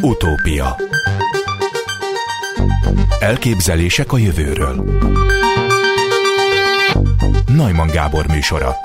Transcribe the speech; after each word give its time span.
Utópia 0.00 0.76
Elképzelések 3.20 4.12
a 4.12 4.18
jövőről 4.18 4.84
Najman 7.46 7.86
Gábor 7.86 8.26
műsora 8.26 8.76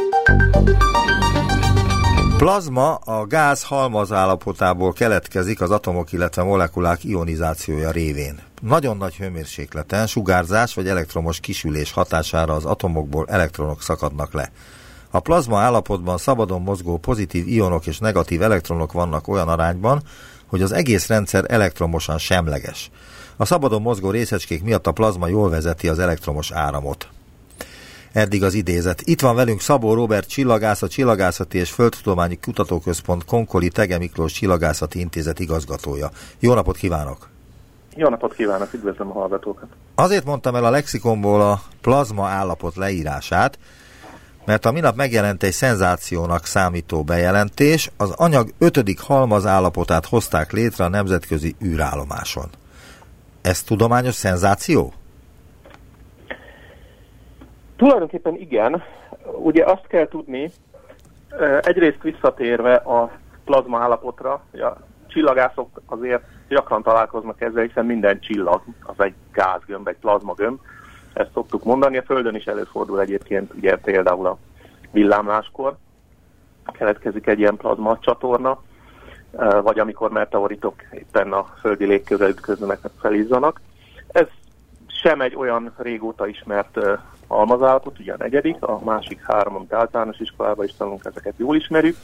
Plazma 2.38 2.96
a 2.96 3.26
gáz 3.26 3.63
halmazállapotából 3.63 4.94
keletkezik 4.94 5.61
az 5.61 5.71
atomok, 5.71 6.11
illetve 6.11 6.43
molekulák 6.43 7.04
ionizációja 7.04 7.91
révén. 7.91 8.39
Nagyon 8.61 8.98
nagy 8.98 9.16
hőmérsékleten 9.16 10.07
sugárzás 10.07 10.73
vagy 10.73 10.88
elektromos 10.88 11.39
kisülés 11.39 11.91
hatására 11.91 12.54
az 12.54 12.66
atomokból 12.66 13.25
elektronok 13.30 13.82
szakadnak 13.82 14.34
le. 14.34 14.52
A 15.09 15.20
plazma 15.20 15.59
állapotban 15.59 16.18
szabadon 16.18 16.61
mozgó 16.61 16.98
pozitív 16.98 17.48
ionok 17.48 17.88
és 17.88 18.00
negatív 18.00 18.41
elektronok 18.41 18.91
vannak 18.91 19.27
olyan 19.27 19.48
arányban, 19.48 20.02
hogy 20.54 20.61
az 20.61 20.71
egész 20.71 21.07
rendszer 21.07 21.46
elektromosan 21.47 22.18
semleges. 22.18 22.91
A 23.37 23.46
szabadon 23.46 23.82
mozgó 23.82 24.09
részecskék 24.09 24.64
miatt 24.64 24.87
a 24.87 24.91
plazma 24.91 25.28
jól 25.28 25.50
vezeti 25.50 25.87
az 25.87 26.00
elektromos 26.00 26.51
áramot. 26.51 27.07
Eddig 28.11 28.43
az 28.43 28.54
idézet. 28.54 29.01
Itt 29.01 29.21
van 29.21 29.36
velünk 29.36 29.61
Szabó 29.61 29.93
Robert 29.93 30.29
csillagász, 30.29 30.81
a 30.81 30.87
Csillagászati 30.87 31.57
és 31.57 31.71
Földtudományi 31.71 32.36
Kutatóközpont 32.36 33.25
Konkoli 33.25 33.69
Tege 33.69 33.97
Miklós 33.97 34.31
Csillagászati 34.31 35.00
Intézet 35.00 35.39
igazgatója. 35.39 36.09
Jó 36.39 36.53
napot 36.53 36.78
kívánok! 36.78 37.30
Jó 37.95 38.09
napot 38.09 38.33
kívánok, 38.33 38.73
üdvözlöm 38.73 39.09
a 39.09 39.14
hallgatókat! 39.14 39.67
Azért 39.95 40.25
mondtam 40.25 40.56
el 40.56 40.66
a 40.66 40.70
lexikomból 40.70 41.42
a 41.42 41.61
plazma 41.81 42.28
állapot 42.28 42.75
leírását, 42.75 43.58
mert 44.45 44.66
a 44.66 44.72
minap 44.72 44.95
megjelent 44.95 45.44
egy 45.44 45.52
szenzációnak 45.52 46.45
számító 46.45 47.03
bejelentés, 47.03 47.92
az 47.97 48.11
anyag 48.11 48.50
ötödik 48.59 49.00
halmaz 49.00 49.45
állapotát 49.45 50.06
hozták 50.06 50.52
létre 50.52 50.84
a 50.84 50.89
nemzetközi 50.89 51.56
űrállomáson. 51.64 52.50
Ez 53.42 53.64
tudományos 53.64 54.14
szenzáció? 54.14 54.94
Tulajdonképpen 57.76 58.36
igen. 58.36 58.84
Ugye 59.42 59.64
azt 59.66 59.88
kell 59.88 60.08
tudni, 60.08 60.52
egyrészt 61.62 62.02
visszatérve 62.02 62.76
a 62.76 63.12
plazma 63.45 63.80
állapotra, 63.80 64.34
a 64.52 64.78
csillagászok 65.08 65.82
azért 65.86 66.23
gyakran 66.50 66.84
találkoznak 66.84 67.42
ezzel, 67.42 67.64
hiszen 67.64 67.86
minden 67.86 68.20
csillag 68.20 68.62
az 68.84 68.95
egy 68.98 69.14
gázgömb, 69.32 69.88
egy 69.88 69.98
plazmagömb, 69.98 70.60
ezt 71.14 71.31
szoktuk 71.33 71.64
mondani. 71.64 71.97
A 71.97 72.03
Földön 72.03 72.36
is 72.36 72.45
előfordul 72.45 73.02
egyébként, 73.02 73.53
ugye 73.53 73.78
például 73.78 74.25
a 74.25 74.38
villámláskor 74.92 75.75
keletkezik 76.72 77.28
egy 77.28 77.39
ilyen 77.39 77.58
plazma 77.58 77.97
csatorna, 78.00 78.61
vagy 79.64 79.80
amikor 79.80 80.11
meteoritok 80.11 80.75
éppen 80.92 81.33
a 81.33 81.45
földi 81.59 81.86
légkörre 81.86 82.28
ütköznek, 82.28 82.80
felizzanak. 83.00 83.61
Ez 84.08 84.28
sem 84.88 85.22
egy 85.22 85.36
olyan 85.36 85.73
régóta 85.78 86.28
ismert 86.28 86.80
almazállapot, 87.27 88.00
ugye 88.00 88.14
a 88.14 88.17
negyedik, 88.17 88.64
a 88.64 88.80
másik 88.83 89.22
három, 89.23 89.55
amit 89.55 89.73
általános 89.73 90.20
iskolában 90.20 90.66
is 90.66 90.75
tanulunk, 90.77 91.05
ezeket 91.05 91.33
jól 91.38 91.55
ismerjük, 91.55 91.95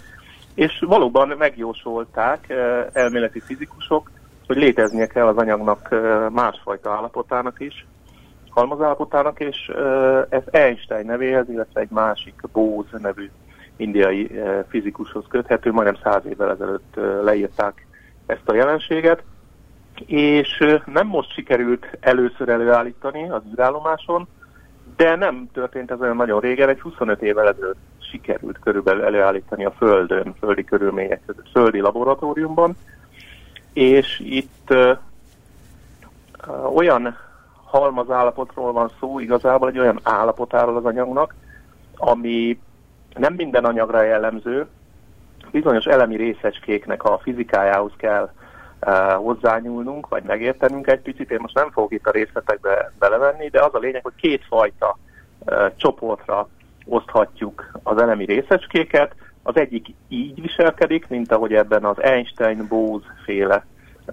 és 0.54 0.84
valóban 0.88 1.28
megjósolták 1.28 2.50
elméleti 2.94 3.40
fizikusok, 3.40 4.12
hogy 4.48 4.58
léteznie 4.58 5.08
kell 5.08 5.28
az 5.28 5.38
anyagnak 5.38 5.96
másfajta 6.30 6.92
állapotának 6.92 7.60
is, 7.60 7.86
halmazállapotának, 8.50 9.40
és 9.40 9.72
ez 10.30 10.44
Einstein 10.52 11.06
nevéhez, 11.06 11.50
illetve 11.50 11.82
egy 11.82 11.90
másik 11.92 12.42
Bose 12.52 12.98
nevű 12.98 13.30
indiai 13.76 14.42
fizikushoz 14.70 15.24
köthető, 15.30 15.72
majdnem 15.72 15.98
száz 16.04 16.26
évvel 16.26 16.52
ezelőtt 16.52 17.00
leírták 17.24 17.88
ezt 18.26 18.50
a 18.50 18.56
jelenséget, 18.56 19.24
és 20.06 20.80
nem 20.86 21.08
most 21.08 21.34
sikerült 21.34 21.98
először 22.00 22.50
előállítani 22.50 23.30
az 23.30 23.42
űrállomáson, 23.52 24.28
de 24.96 25.16
nem 25.16 25.50
történt 25.54 25.92
ez 25.92 26.00
olyan 26.02 26.16
nagyon 26.16 26.40
régen, 26.40 26.70
egy 26.70 26.82
25 26.82 27.22
évvel 27.22 27.48
ezelőtt 27.48 27.80
sikerült 28.12 28.60
körülbelül 28.60 29.04
előállítani 29.04 29.66
a 29.66 29.72
Földön, 29.72 30.34
földi 30.40 30.64
körülmények 30.64 31.22
között, 31.26 31.50
földi 31.52 31.80
laboratóriumban, 31.80 32.76
és 33.74 34.20
itt 34.20 34.68
ö, 34.68 34.94
ö, 36.48 36.52
olyan 36.52 37.18
halmaz 37.70 38.12
állapotról 38.12 38.72
van 38.72 38.92
szó, 39.00 39.20
igazából 39.20 39.70
egy 39.70 39.80
olyan 39.80 40.00
állapotáról 40.04 40.78
az 40.78 40.86
anyagnak, 40.86 41.36
ami 41.96 42.60
nem 43.14 43.34
minden 43.34 43.66
anyagra 43.66 44.02
jellemző, 44.02 44.68
bizonyos 45.52 45.86
elemi 45.86 46.16
részecskéknek 46.16 47.04
a 47.04 47.20
fizikájához 47.24 47.92
kell 47.98 48.32
uh, 48.82 49.14
hozzányúlnunk, 49.14 50.08
vagy 50.08 50.24
megértenünk 50.24 50.88
egy 50.88 51.02
picit. 51.02 51.32
Én 51.32 51.40
most 51.42 51.56
nem 51.56 51.72
fogok 51.72 51.92
itt 51.92 52.08
a 52.08 52.12
részletekbe 52.12 52.92
belevenni, 53.00 53.48
de 53.48 53.64
az 53.64 53.74
a 53.74 53.80
lényeg, 53.80 54.04
hogy 54.04 54.16
kétfajta 54.16 54.98
uh, 55.40 55.76
csoportra 55.76 56.48
oszthatjuk 56.86 57.72
az 57.84 58.02
elemi 58.02 58.26
részecskéket. 58.26 59.16
Az 59.44 59.58
egyik 59.58 59.88
így 60.08 60.42
viselkedik, 60.42 61.08
mint 61.08 61.32
ahogy 61.32 61.54
ebben 61.54 61.86
az 61.86 62.02
Einstein-Bose 62.02 63.06
féle 63.24 63.66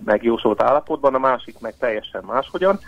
megjósolt 0.04 0.62
állapotban, 0.62 1.14
a 1.14 1.18
másik 1.18 1.60
meg 1.60 1.74
teljesen 1.78 2.22
máshogyan. 2.26 2.78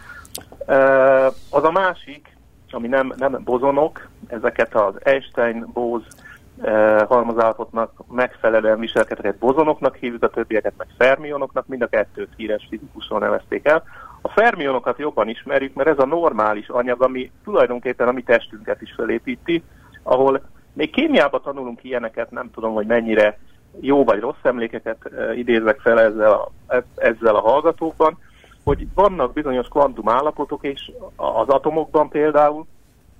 Az 1.50 1.64
a 1.64 1.70
másik, 1.70 2.36
ami 2.70 2.88
nem, 2.88 3.12
nem 3.16 3.40
bozonok, 3.44 4.08
ezeket 4.28 4.74
az 4.74 4.94
Einstein-Bose 5.02 6.06
halmazállapotnak 7.08 7.92
megfelelően 8.10 8.78
viselkedett 8.78 9.38
bozonoknak 9.38 9.96
hívjuk, 9.96 10.22
a 10.22 10.28
többieket 10.28 10.72
meg 10.76 10.86
fermionoknak, 10.98 11.66
mind 11.66 11.82
a 11.82 11.86
kettőt 11.86 12.32
híres 12.36 12.66
fizikusról 12.70 13.18
nevezték 13.18 13.66
el. 13.66 13.82
A 14.20 14.28
fermionokat 14.28 14.98
jobban 14.98 15.28
ismerjük, 15.28 15.74
mert 15.74 15.88
ez 15.88 15.98
a 15.98 16.06
normális 16.06 16.68
anyag, 16.68 17.02
ami 17.02 17.30
tulajdonképpen 17.44 18.08
a 18.08 18.12
mi 18.12 18.22
testünket 18.22 18.82
is 18.82 18.92
felépíti, 18.96 19.62
ahol 20.02 20.42
még 20.72 20.90
kémiában 20.90 21.42
tanulunk 21.42 21.84
ilyeneket, 21.84 22.30
nem 22.30 22.50
tudom, 22.50 22.72
hogy 22.72 22.86
mennyire 22.86 23.38
jó 23.80 24.04
vagy 24.04 24.20
rossz 24.20 24.42
emlékeket 24.42 25.10
idézek 25.34 25.80
fel 25.80 26.00
ezzel 26.00 26.32
a, 26.32 26.50
ezzel 26.94 27.34
a 27.34 27.40
hallgatókban, 27.40 28.18
hogy 28.68 28.86
vannak 28.94 29.32
bizonyos 29.32 29.68
kvantum 29.68 30.08
állapotok, 30.08 30.64
és 30.64 30.92
az 31.16 31.48
atomokban 31.48 32.08
például, 32.08 32.66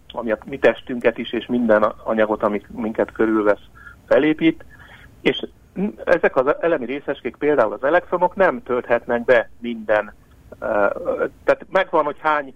ami 0.09 0.31
a 0.31 0.39
mi 0.45 0.59
testünket 0.59 1.19
is, 1.19 1.33
és 1.33 1.47
minden 1.47 1.83
anyagot, 1.83 2.43
amit 2.43 2.69
minket 2.71 3.13
körülvesz, 3.13 3.61
felépít, 4.07 4.65
és 5.21 5.47
ezek 6.05 6.37
az 6.37 6.55
elemi 6.61 6.85
részecskék, 6.85 7.37
például 7.37 7.73
az 7.73 7.85
elektronok 7.85 8.35
nem 8.35 8.63
tölthetnek 8.63 9.25
be 9.25 9.51
minden. 9.61 10.15
Tehát 11.45 11.67
megvan, 11.71 12.05
hogy 12.05 12.17
hány 12.19 12.55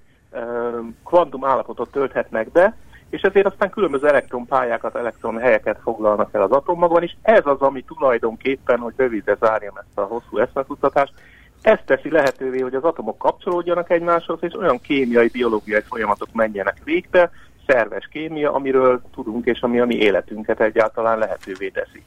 kvantum 1.04 1.44
állapotot 1.44 1.90
tölthetnek 1.90 2.50
be, 2.50 2.76
és 3.10 3.22
ezért 3.22 3.46
aztán 3.46 3.70
különböző 3.70 4.08
elektronpályákat, 4.08 4.96
elektronhelyeket 4.96 5.78
foglalnak 5.82 6.34
el 6.34 6.42
az 6.42 6.50
atommagban, 6.50 7.02
és 7.02 7.14
ez 7.22 7.46
az, 7.46 7.60
ami 7.60 7.82
tulajdonképpen, 7.82 8.78
hogy 8.78 8.94
rövidre 8.96 9.36
zárjam 9.40 9.76
ezt 9.76 9.98
a 9.98 10.02
hosszú 10.02 10.38
eszmekutatást, 10.38 11.12
ez 11.62 11.78
teszi 11.84 12.10
lehetővé, 12.10 12.60
hogy 12.60 12.74
az 12.74 12.84
atomok 12.84 13.18
kapcsolódjanak 13.18 13.90
egymáshoz, 13.90 14.38
és 14.40 14.58
olyan 14.58 14.80
kémiai, 14.80 15.28
biológiai 15.28 15.80
folyamatok 15.80 16.28
menjenek 16.32 16.76
végbe, 16.84 17.30
szerves 17.66 18.08
kémia, 18.12 18.52
amiről 18.52 19.02
tudunk, 19.14 19.46
és 19.46 19.60
ami 19.60 19.80
a 19.80 19.86
mi 19.86 19.94
életünket 19.94 20.60
egyáltalán 20.60 21.18
lehetővé 21.18 21.68
teszi. 21.68 22.02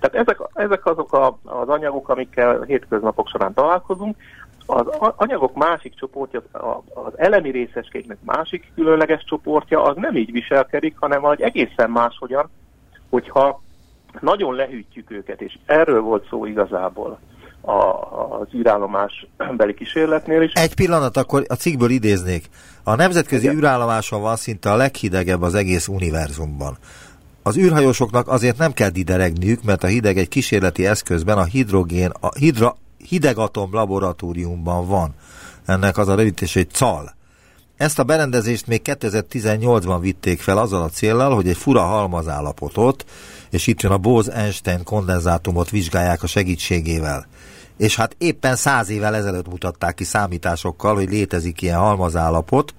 Tehát 0.00 0.26
ezek, 0.26 0.38
ezek 0.52 0.86
azok 0.86 1.12
a, 1.12 1.38
az 1.44 1.68
anyagok, 1.68 2.08
amikkel 2.08 2.62
hétköznapok 2.62 3.28
során 3.28 3.54
találkozunk. 3.54 4.16
Az 4.66 4.86
anyagok 5.16 5.54
másik 5.54 5.94
csoportja, 5.94 6.42
az 6.94 7.18
elemi 7.18 7.50
részecskéknek 7.50 8.18
másik 8.24 8.72
különleges 8.74 9.24
csoportja, 9.24 9.82
az 9.82 9.96
nem 9.96 10.16
így 10.16 10.32
viselkedik, 10.32 10.96
hanem 10.98 11.20
valahogy 11.20 11.42
egészen 11.42 11.90
máshogyan, 11.90 12.50
hogyha 13.10 13.62
nagyon 14.20 14.54
lehűtjük 14.54 15.10
őket, 15.10 15.40
és 15.40 15.58
erről 15.66 16.00
volt 16.00 16.28
szó 16.28 16.46
igazából 16.46 17.18
a, 17.64 18.40
az 18.40 18.46
űrállomás 18.54 19.26
beli 19.56 19.74
kísérletnél 19.74 20.42
is. 20.42 20.52
Egy 20.52 20.74
pillanat, 20.74 21.16
akkor 21.16 21.44
a 21.48 21.54
cikkből 21.54 21.90
idéznék. 21.90 22.48
A 22.82 22.94
nemzetközi 22.94 23.44
Igen. 23.44 23.56
űrállomáson 23.56 24.20
van 24.20 24.36
szinte 24.36 24.72
a 24.72 24.76
leghidegebb 24.76 25.42
az 25.42 25.54
egész 25.54 25.88
univerzumban. 25.88 26.76
Az 27.42 27.56
űrhajósoknak 27.56 28.28
azért 28.28 28.58
nem 28.58 28.72
kell 28.72 28.88
dideregniük, 28.88 29.62
mert 29.62 29.84
a 29.84 29.86
hideg 29.86 30.18
egy 30.18 30.28
kísérleti 30.28 30.86
eszközben 30.86 31.38
a 31.38 31.44
hidrogén, 31.44 32.10
a 32.20 32.34
hidra, 32.38 32.76
hidegatom 33.08 33.72
laboratóriumban 33.72 34.86
van. 34.86 35.14
Ennek 35.66 35.98
az 35.98 36.08
a 36.08 36.14
rövidítés, 36.14 36.54
hogy 36.54 36.70
CAL. 36.70 37.14
Ezt 37.76 37.98
a 37.98 38.04
berendezést 38.04 38.66
még 38.66 38.80
2018-ban 38.84 39.98
vitték 40.00 40.40
fel 40.40 40.58
azzal 40.58 40.82
a 40.82 40.88
céllal, 40.88 41.34
hogy 41.34 41.48
egy 41.48 41.56
fura 41.56 41.80
halmazállapotot, 41.80 43.04
és 43.50 43.66
itt 43.66 43.82
jön 43.82 43.92
a 43.92 43.98
Bose-Einstein 43.98 44.84
kondenzátumot 44.84 45.70
vizsgálják 45.70 46.22
a 46.22 46.26
segítségével 46.26 47.26
és 47.76 47.96
hát 47.96 48.14
éppen 48.18 48.56
száz 48.56 48.88
évvel 48.88 49.14
ezelőtt 49.14 49.48
mutatták 49.48 49.94
ki 49.94 50.04
számításokkal, 50.04 50.94
hogy 50.94 51.10
létezik 51.10 51.62
ilyen 51.62 51.78
halmazállapot, 51.78 52.74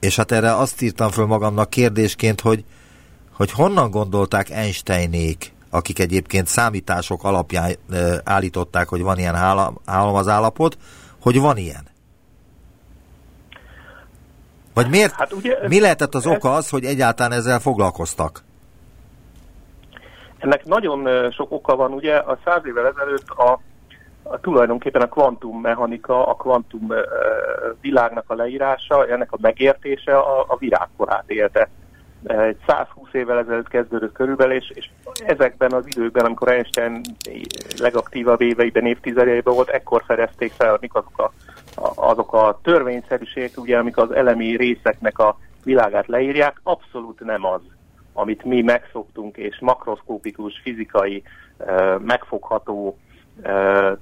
és 0.00 0.16
hát 0.16 0.32
erre 0.32 0.56
azt 0.56 0.82
írtam 0.82 1.10
föl 1.10 1.26
magamnak 1.26 1.70
kérdésként, 1.70 2.40
hogy, 2.40 2.64
hogy 3.32 3.50
honnan 3.50 3.90
gondolták 3.90 4.50
Einsteinék 4.50 5.52
akik 5.70 5.98
egyébként 5.98 6.46
számítások 6.46 7.24
alapján 7.24 7.70
állították, 8.24 8.88
hogy 8.88 9.02
van 9.02 9.18
ilyen 9.18 9.36
halmazállapot, 9.86 10.76
hogy 11.20 11.40
van 11.40 11.56
ilyen? 11.56 11.88
Vagy 14.74 14.88
miért? 14.88 15.12
Hát 15.12 15.32
ugye, 15.32 15.68
mi 15.68 15.80
lehetett 15.80 16.14
az 16.14 16.26
ez, 16.26 16.36
oka 16.36 16.54
az, 16.54 16.70
hogy 16.70 16.84
egyáltalán 16.84 17.32
ezzel 17.32 17.58
foglalkoztak? 17.58 18.42
Ennek 20.38 20.64
nagyon 20.64 21.30
sok 21.32 21.52
oka 21.52 21.76
van, 21.76 21.92
ugye 21.92 22.16
a 22.16 22.38
száz 22.44 22.62
évvel 22.64 22.86
ezelőtt 22.86 23.28
a, 23.28 23.60
a 24.22 24.40
tulajdonképpen 24.40 25.02
a 25.02 25.08
kvantummechanika, 25.08 26.26
a 26.26 26.34
kvantum 26.34 26.92
világnak 27.80 28.24
a 28.26 28.34
leírása, 28.34 29.06
ennek 29.06 29.32
a 29.32 29.38
megértése 29.40 30.18
a, 30.18 30.44
a 30.48 30.56
virágkorát 30.56 31.30
élte. 31.30 31.68
Egy 32.24 32.56
120 32.66 33.08
évvel 33.12 33.38
ezelőtt 33.38 33.68
kezdődött 33.68 34.12
körülbelül, 34.12 34.54
és, 34.54 34.70
és 34.74 34.88
ezekben 35.26 35.72
az 35.72 35.86
időkben, 35.86 36.24
amikor 36.24 36.48
Einstein 36.48 37.00
legaktívabb 37.78 38.40
éveiben, 38.40 38.86
évtizedeiben 38.86 39.54
volt, 39.54 39.68
ekkor 39.68 40.02
fedezték 40.06 40.52
fel, 40.52 40.78
mik 40.80 40.94
azok 40.94 41.18
a, 41.18 41.32
azok 41.94 42.32
a 42.32 42.58
törvényszerűségek, 42.62 43.56
ugye, 43.56 43.78
amik 43.78 43.96
az 43.96 44.10
elemi 44.10 44.56
részeknek 44.56 45.18
a 45.18 45.38
világát 45.64 46.06
leírják, 46.06 46.60
abszolút 46.62 47.20
nem 47.20 47.44
az 47.44 47.60
amit 48.12 48.44
mi 48.44 48.62
megszoktunk, 48.62 49.36
és 49.36 49.58
makroszkópikus, 49.60 50.60
fizikai, 50.62 51.22
megfogható 51.98 52.98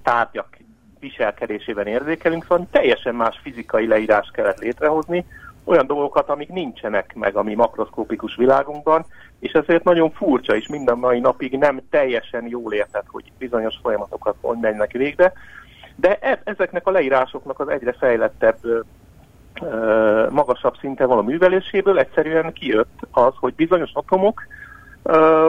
tárgyak 0.03 0.59
viselkedésében 1.01 1.87
érzékelünk, 1.87 2.43
szóval 2.43 2.67
teljesen 2.71 3.15
más 3.15 3.41
fizikai 3.43 3.87
leírást 3.87 4.33
kellett 4.33 4.59
létrehozni, 4.59 5.25
olyan 5.65 5.87
dolgokat, 5.87 6.29
amik 6.29 6.49
nincsenek 6.49 7.15
meg 7.15 7.37
a 7.37 7.43
mi 7.43 7.55
makroszkópikus 7.55 8.37
világunkban, 8.37 9.05
és 9.41 9.53
ezért 9.53 9.85
nagyon 9.85 10.11
furcsa, 10.11 10.57
és 10.57 10.69
minden 10.69 10.99
mai 10.99 11.21
napig 11.21 11.59
nem 11.59 11.81
teljesen 11.91 12.47
jól 12.47 12.73
érted, 12.73 13.03
hogy 13.07 13.33
bizonyos 13.39 13.75
folyamatokat 13.83 14.35
hogy 14.41 14.59
mennek 14.61 14.93
végbe, 14.93 15.33
de 15.97 16.19
e- 16.21 16.41
ezeknek 16.45 16.87
a 16.87 16.91
leírásoknak 16.91 17.61
az 17.61 17.69
egyre 17.69 17.93
fejlettebb 17.93 18.59
magasabb 20.31 20.77
szinten 20.81 21.09
van 21.09 21.19
a 21.19 21.23
műveléséből, 21.23 21.99
egyszerűen 21.99 22.53
kijött 22.53 22.99
az, 23.11 23.33
hogy 23.37 23.55
bizonyos 23.55 23.91
atomok 23.93 24.47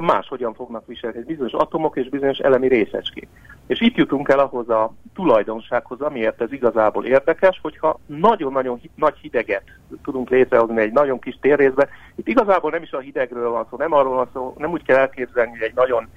máshogyan 0.01 0.53
fognak 0.53 0.88
viselni, 0.88 1.23
bizonyos 1.23 1.51
atomok 1.51 1.97
és 1.97 2.09
bizonyos 2.09 2.38
elemi 2.38 2.67
részecskék. 2.67 3.27
És 3.67 3.81
itt 3.81 3.95
jutunk 3.95 4.29
el 4.29 4.39
ahhoz 4.39 4.69
a 4.69 4.94
tulajdonsághoz, 5.15 6.01
amiért 6.01 6.41
ez 6.41 6.51
igazából 6.51 7.06
érdekes, 7.06 7.59
hogyha 7.61 8.00
nagyon-nagyon 8.06 8.81
nagy 8.95 9.15
hideget 9.21 9.63
tudunk 10.03 10.29
létrehozni 10.29 10.81
egy 10.81 10.91
nagyon 10.91 11.19
kis 11.19 11.38
térrészbe. 11.41 11.88
Itt 12.15 12.27
igazából 12.27 12.71
nem 12.71 12.83
is 12.83 12.91
a 12.91 13.00
hidegről 13.00 13.50
van 13.50 13.65
szó, 13.69 13.77
nem 13.77 13.94
arról 13.94 14.15
van 14.15 14.29
szó, 14.33 14.56
nem 14.57 14.71
úgy 14.71 14.83
kell 14.83 14.97
elképzelni, 14.97 15.51
hogy 15.51 15.61
egy 15.61 15.75
nagyon 15.75 16.07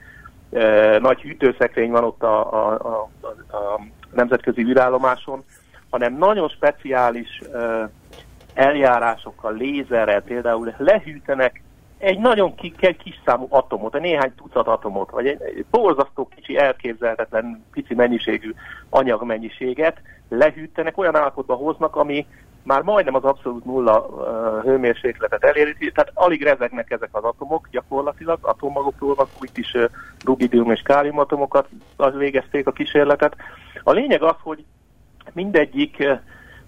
e, 0.52 0.98
nagy 0.98 1.20
hűtőszekrény 1.20 1.90
van 1.90 2.04
ott 2.04 2.22
a, 2.22 2.52
a, 2.52 2.72
a, 2.72 3.26
a 3.56 3.80
nemzetközi 4.14 4.62
űrállomáson, 4.62 5.44
hanem 5.90 6.16
nagyon 6.16 6.48
speciális 6.48 7.40
uh, 7.52 7.88
eljárásokkal, 8.54 9.54
lézerrel 9.54 10.22
például 10.22 10.74
lehűtenek 10.78 11.62
egy 12.02 12.19
nagyon 12.19 12.54
ki, 12.54 12.75
egy 12.78 12.96
kis 12.96 13.20
számú 13.25 13.46
atomot, 13.49 13.94
egy 13.94 14.00
néhány 14.00 14.34
tucat 14.34 14.66
atomot, 14.66 15.10
vagy 15.10 15.26
egy, 15.26 15.64
borzasztó 15.70 16.28
kicsi, 16.34 16.56
elképzelhetetlen 16.56 17.64
pici 17.72 17.94
mennyiségű 17.94 18.54
anyagmennyiséget 18.88 20.00
lehűtenek, 20.28 20.99
olyan 20.99 21.16
állapotba 21.16 21.54
hoznak, 21.54 21.96
ami 21.96 22.26
már 22.62 22.82
majdnem 22.82 23.14
az 23.14 23.25
abszolút 23.25 23.64
nulla 23.64 24.00
uh, 24.00 24.62
hőmérsékletet 24.62 25.44
eléri, 25.44 25.93
tehát 25.94 26.10
alig 26.14 26.43
rezegnek 26.43 26.90
ezek 26.90 27.08
az 27.12 27.25
atomok 27.25 27.69
gyakorlatilag, 27.70 28.38
atommagokról 28.40 29.14
van 29.14 29.26
itt 29.40 29.56
is 29.56 29.75
uh, 29.75 29.84
rubidium 30.25 30.70
és 30.70 30.82
káliumatomokat 30.82 31.69
az 31.96 32.14
végezték 32.14 32.66
a 32.66 32.72
kísérletet. 32.72 33.37
A 33.82 33.93
lényeg 33.93 34.22
az, 34.22 34.37
hogy 34.43 34.64
mindegyik 35.32 36.00
eh, 36.00 36.19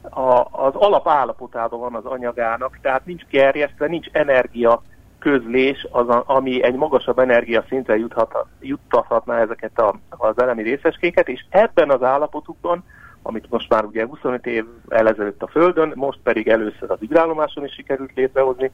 a, 0.03 0.49
az 0.51 0.75
alapállapotában 0.75 1.81
van 1.81 1.95
az 1.95 2.05
anyagának, 2.05 2.79
tehát 2.83 3.07
nincs 3.07 3.25
gerjesztve, 3.25 3.87
nincs 3.87 4.07
energia 4.13 4.83
közlés, 5.25 5.87
az, 5.91 6.09
a, 6.09 6.23
ami 6.27 6.63
egy 6.63 6.75
magasabb 6.75 7.19
energia 7.19 7.65
szintre 7.69 7.97
juthat, 7.97 8.47
juttathatná 8.61 9.41
ezeket 9.41 9.79
a, 9.79 9.95
az 10.09 10.39
elemi 10.39 10.63
részeskéket, 10.63 11.29
és 11.29 11.45
ebben 11.49 11.91
az 11.91 12.03
állapotukban, 12.03 12.85
amit 13.23 13.51
most 13.51 13.69
már 13.69 13.85
ugye 13.85 14.07
25 14.07 14.47
év 14.47 14.65
ezelőtt 14.89 15.43
a 15.43 15.47
Földön, 15.47 15.93
most 15.95 16.19
pedig 16.23 16.49
először 16.49 16.91
az 16.91 16.99
űrállomáson 17.03 17.65
is 17.65 17.73
sikerült 17.73 18.13
létrehozni, 18.15 18.71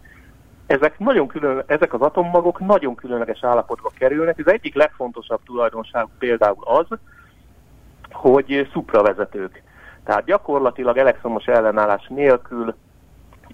ezek, 0.66 0.98
nagyon 0.98 1.26
külön, 1.26 1.62
ezek 1.66 1.94
az 1.94 2.00
atommagok 2.00 2.60
nagyon 2.60 2.94
különleges 2.94 3.44
állapotba 3.44 3.90
kerülnek. 3.98 4.38
Ez 4.38 4.52
egyik 4.52 4.74
legfontosabb 4.74 5.40
tulajdonság 5.44 6.06
például 6.18 6.64
az, 6.64 6.86
hogy 8.10 8.68
szupravezetők. 8.72 9.62
Tehát 10.04 10.24
gyakorlatilag 10.24 10.96
elektromos 10.96 11.44
ellenállás 11.44 12.06
nélkül 12.08 12.74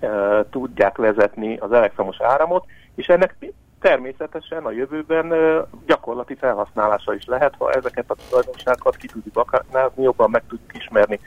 e, 0.01 0.09
tudják 0.51 0.97
vezetni 0.97 1.57
az 1.57 1.73
elektromos 1.73 2.21
áramot, 2.21 2.65
és 2.97 3.07
ennek 3.07 3.37
természetesen 3.81 4.65
a 4.65 4.71
jövőben 4.71 5.33
gyakorlati 5.87 6.35
felhasználása 6.35 7.15
is 7.15 7.25
lehet, 7.25 7.55
ha 7.59 7.73
ezeket 7.73 8.05
a 8.09 8.15
tulajdonságokat 8.29 8.97
ki 8.97 9.07
tudjuk 9.07 9.37
aknázni, 9.39 10.03
jobban 10.03 10.31
meg 10.31 10.43
tudjuk 10.49 10.77
ismerni. 10.77 11.21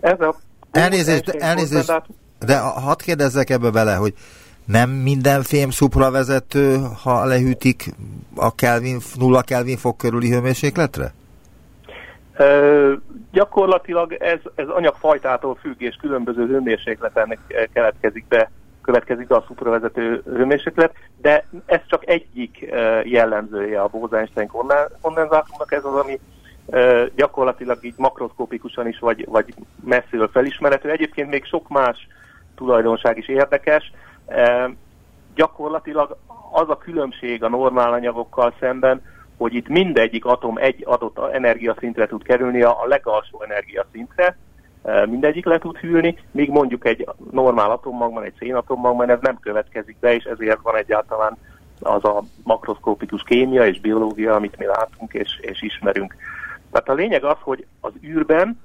Ez 0.00 0.20
a 0.20 0.34
elnézést, 0.70 1.28
elnézést, 1.28 2.02
de 2.38 2.58
hadd 2.58 2.98
kérdezzek 3.04 3.50
ebbe 3.50 3.70
bele, 3.70 3.94
hogy 3.94 4.14
nem 4.64 4.90
minden 4.90 5.42
fém 5.42 5.70
szupravezető, 5.70 6.78
ha 7.02 7.24
lehűtik 7.24 7.94
a 8.36 8.54
Kelvin, 8.54 8.98
nulla 9.14 9.42
Kelvin 9.42 9.76
fok 9.76 9.96
körüli 9.96 10.30
hőmérsékletre? 10.30 11.12
Gyakorlatilag 13.32 14.12
ez, 14.12 14.38
ez 14.54 14.68
anyagfajtától 14.68 15.54
függ, 15.54 15.80
és 15.82 15.96
különböző 16.00 16.46
hőmérsékleten 16.46 17.38
keletkezik 17.72 18.24
be, 18.28 18.50
következik 18.82 19.30
a 19.30 19.44
szupravezető 19.46 20.22
hőmérséklet, 20.24 20.94
de 21.20 21.44
ez 21.66 21.80
csak 21.86 22.08
egyik 22.08 22.58
jellemzője 23.04 23.80
a 23.80 23.88
Bose-Einstein 23.88 24.50
kondenzátumnak, 25.00 25.72
ez 25.72 25.84
az, 25.84 25.94
ami 25.94 26.20
gyakorlatilag 27.14 27.84
így 27.84 27.94
makroszkópikusan 27.96 28.88
is, 28.88 28.98
vagy, 28.98 29.26
vagy 29.28 29.54
messziről 29.84 30.28
felismerhető. 30.28 30.90
Egyébként 30.90 31.30
még 31.30 31.44
sok 31.44 31.68
más 31.68 32.08
tulajdonság 32.54 33.18
is 33.18 33.28
érdekes. 33.28 33.92
Gyakorlatilag 35.34 36.16
az 36.52 36.68
a 36.68 36.78
különbség 36.78 37.44
a 37.44 37.48
normál 37.48 37.92
anyagokkal 37.92 38.54
szemben, 38.60 39.02
hogy 39.36 39.54
itt 39.54 39.68
mindegyik 39.68 40.24
atom 40.24 40.56
egy 40.58 40.82
adott 40.86 41.18
energiaszintre 41.32 42.06
tud 42.06 42.22
kerülni, 42.22 42.62
a 42.62 42.84
legalsó 42.84 43.42
energiaszintre, 43.42 44.36
mindegyik 45.06 45.44
le 45.44 45.58
tud 45.58 45.76
hűlni, 45.76 46.18
míg 46.30 46.50
mondjuk 46.50 46.86
egy 46.86 47.08
normál 47.30 47.70
atommagban, 47.70 48.22
egy 48.22 48.34
szénatommagban 48.38 49.10
ez 49.10 49.18
nem 49.20 49.38
következik 49.40 49.96
be, 50.00 50.14
és 50.14 50.24
ezért 50.24 50.60
van 50.62 50.76
egyáltalán 50.76 51.36
az 51.80 52.04
a 52.04 52.22
makroszkópikus 52.42 53.22
kémia 53.22 53.66
és 53.66 53.80
biológia, 53.80 54.34
amit 54.34 54.56
mi 54.58 54.66
látunk 54.66 55.14
és, 55.14 55.38
és 55.40 55.62
ismerünk. 55.62 56.14
Tehát 56.72 56.88
a 56.88 56.94
lényeg 56.94 57.24
az, 57.24 57.36
hogy 57.40 57.66
az 57.80 57.92
űrben 58.04 58.60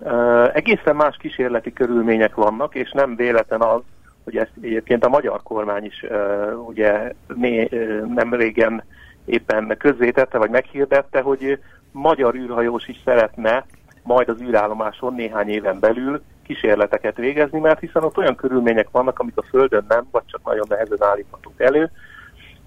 uh, 0.00 0.56
egészen 0.56 0.96
más 0.96 1.16
kísérleti 1.16 1.72
körülmények 1.72 2.34
vannak, 2.34 2.74
és 2.74 2.90
nem 2.90 3.16
véletlen 3.16 3.60
az, 3.60 3.80
hogy 4.24 4.36
ezt 4.36 4.52
egyébként 4.60 5.04
a 5.04 5.08
magyar 5.08 5.42
kormány 5.42 5.84
is 5.84 6.04
uh, 6.10 6.68
ugye 6.68 7.12
né, 7.34 7.68
uh, 7.70 8.06
nem 8.14 8.34
régen 8.34 8.84
éppen 9.24 9.74
közzétette, 9.78 10.38
vagy 10.38 10.50
meghirdette, 10.50 11.20
hogy 11.20 11.58
magyar 11.92 12.34
űrhajós 12.34 12.88
is 12.88 13.00
szeretne 13.04 13.64
majd 14.06 14.28
az 14.28 14.40
űrállomáson 14.40 15.14
néhány 15.14 15.48
éven 15.48 15.78
belül 15.80 16.22
kísérleteket 16.42 17.16
végezni, 17.16 17.58
mert 17.58 17.80
hiszen 17.80 18.04
ott 18.04 18.16
olyan 18.16 18.34
körülmények 18.34 18.88
vannak, 18.90 19.18
amik 19.18 19.36
a 19.36 19.42
Földön 19.42 19.84
nem, 19.88 20.06
vagy 20.10 20.22
csak 20.26 20.40
nagyon 20.44 20.66
nehezen 20.68 21.02
állíthatók 21.02 21.60
elő, 21.60 21.90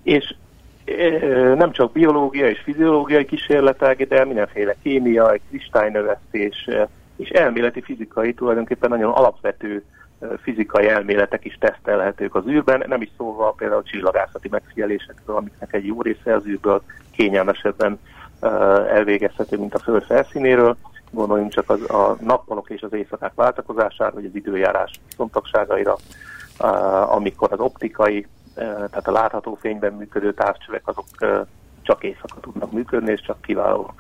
és 0.04 0.36
nem 1.56 1.72
csak 1.72 1.92
biológiai 1.92 2.50
és 2.50 2.60
fiziológiai 2.60 3.26
kísérletek, 3.26 4.08
de 4.08 4.26
mindenféle 4.26 4.76
kémiai, 4.82 5.42
kristálynövesztés 5.50 6.70
és 7.16 7.30
elméleti 7.30 7.82
fizikai 7.82 8.34
tulajdonképpen 8.34 8.90
nagyon 8.90 9.12
alapvető 9.12 9.84
fizikai 10.42 10.88
elméletek 10.88 11.46
is 11.46 11.58
tesztelhetők 11.60 12.36
az 12.36 12.48
űrben, 12.48 12.84
nem 12.88 13.02
is 13.02 13.10
szólva 13.18 13.52
például 13.58 13.82
a 13.86 13.90
csillagászati 13.90 14.48
megfigyelésekről, 14.50 15.36
amiknek 15.36 15.74
egy 15.74 15.86
jó 15.86 16.02
része 16.02 16.34
az 16.34 16.46
űrből 16.46 16.82
kényelmesebben 17.12 18.00
elvégezhető, 18.90 19.58
mint 19.58 19.74
a 19.74 19.80
Föld 19.80 20.04
felszínéről. 20.04 20.78
Gondoljunk 21.12 21.52
csak 21.52 21.70
az, 21.70 21.90
a 21.90 22.18
nappalok 22.20 22.70
és 22.70 22.82
az 22.82 22.94
éjszakák 22.94 23.34
váltakozására, 23.36 24.14
vagy 24.14 24.26
az 24.26 24.36
időjárás 24.36 25.00
szontagságaira, 25.16 25.98
amikor 27.08 27.52
az 27.52 27.60
optikai, 27.60 28.28
tehát 28.56 29.08
a 29.08 29.12
látható 29.12 29.58
fényben 29.62 29.94
működő 29.94 30.34
távcsövek 30.34 30.88
azok 30.88 31.06
csak 31.82 32.04
éjszaka 32.04 32.40
tudnak 32.42 32.72
működni, 32.72 33.12
és 33.12 33.22
csak 33.22 33.42
kiváló 33.42 33.94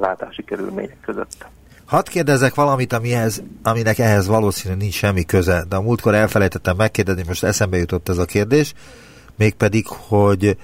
látási 0.00 0.44
körülmények 0.44 1.00
között. 1.00 1.46
Hadd 1.86 2.08
kérdezek 2.10 2.54
valamit, 2.54 2.92
amihez, 2.92 3.42
aminek 3.62 3.98
ehhez 3.98 4.26
valószínűleg 4.26 4.82
nincs 4.82 4.94
semmi 4.94 5.24
köze, 5.24 5.64
de 5.68 5.76
a 5.76 5.80
múltkor 5.80 6.14
elfelejtettem 6.14 6.76
megkérdezni, 6.76 7.22
most 7.26 7.44
eszembe 7.44 7.76
jutott 7.76 8.08
ez 8.08 8.18
a 8.18 8.24
kérdés, 8.24 8.74
mégpedig, 9.36 9.86
hogy 9.86 10.56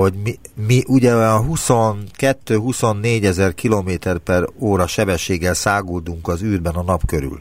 hogy 0.00 0.14
mi, 0.24 0.34
mi 0.66 0.82
ugye 0.86 1.12
a 1.12 1.40
22-24 1.40 3.24
ezer 3.24 3.54
kilométer 3.54 4.18
per 4.18 4.44
óra 4.60 4.86
sebességgel 4.86 5.54
száguldunk 5.54 6.28
az 6.28 6.42
űrben 6.42 6.74
a 6.74 6.82
nap 6.82 7.00
körül. 7.06 7.38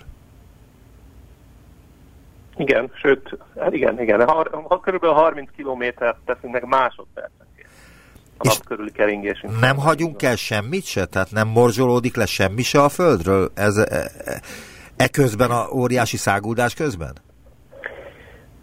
Igen, 2.57 2.91
sőt, 3.01 3.37
hát 3.59 3.73
igen, 3.73 4.01
igen, 4.01 4.27
ha, 4.27 4.47
ha 4.67 4.79
körülbelül 4.79 5.15
30 5.15 5.49
kilométert 5.55 6.17
teszünk 6.25 6.53
meg 6.53 6.65
másodpercenként 6.67 7.67
a 8.37 8.47
nap 8.47 8.65
körüli 8.65 8.91
keringésünk. 8.91 9.59
Nem 9.59 9.77
hagyunk 9.77 10.23
el 10.23 10.35
semmit 10.35 10.85
se? 10.85 11.05
Tehát 11.05 11.31
nem 11.31 11.47
morzsolódik 11.47 12.15
le 12.15 12.25
semmi 12.25 12.61
se 12.61 12.81
a 12.81 12.89
Földről? 12.89 13.51
Ez, 13.53 13.77
e, 13.77 14.11
e, 14.25 14.41
e 14.95 15.07
közben 15.07 15.51
a 15.51 15.67
óriási 15.73 16.17
száguldás 16.17 16.73
közben? 16.73 17.24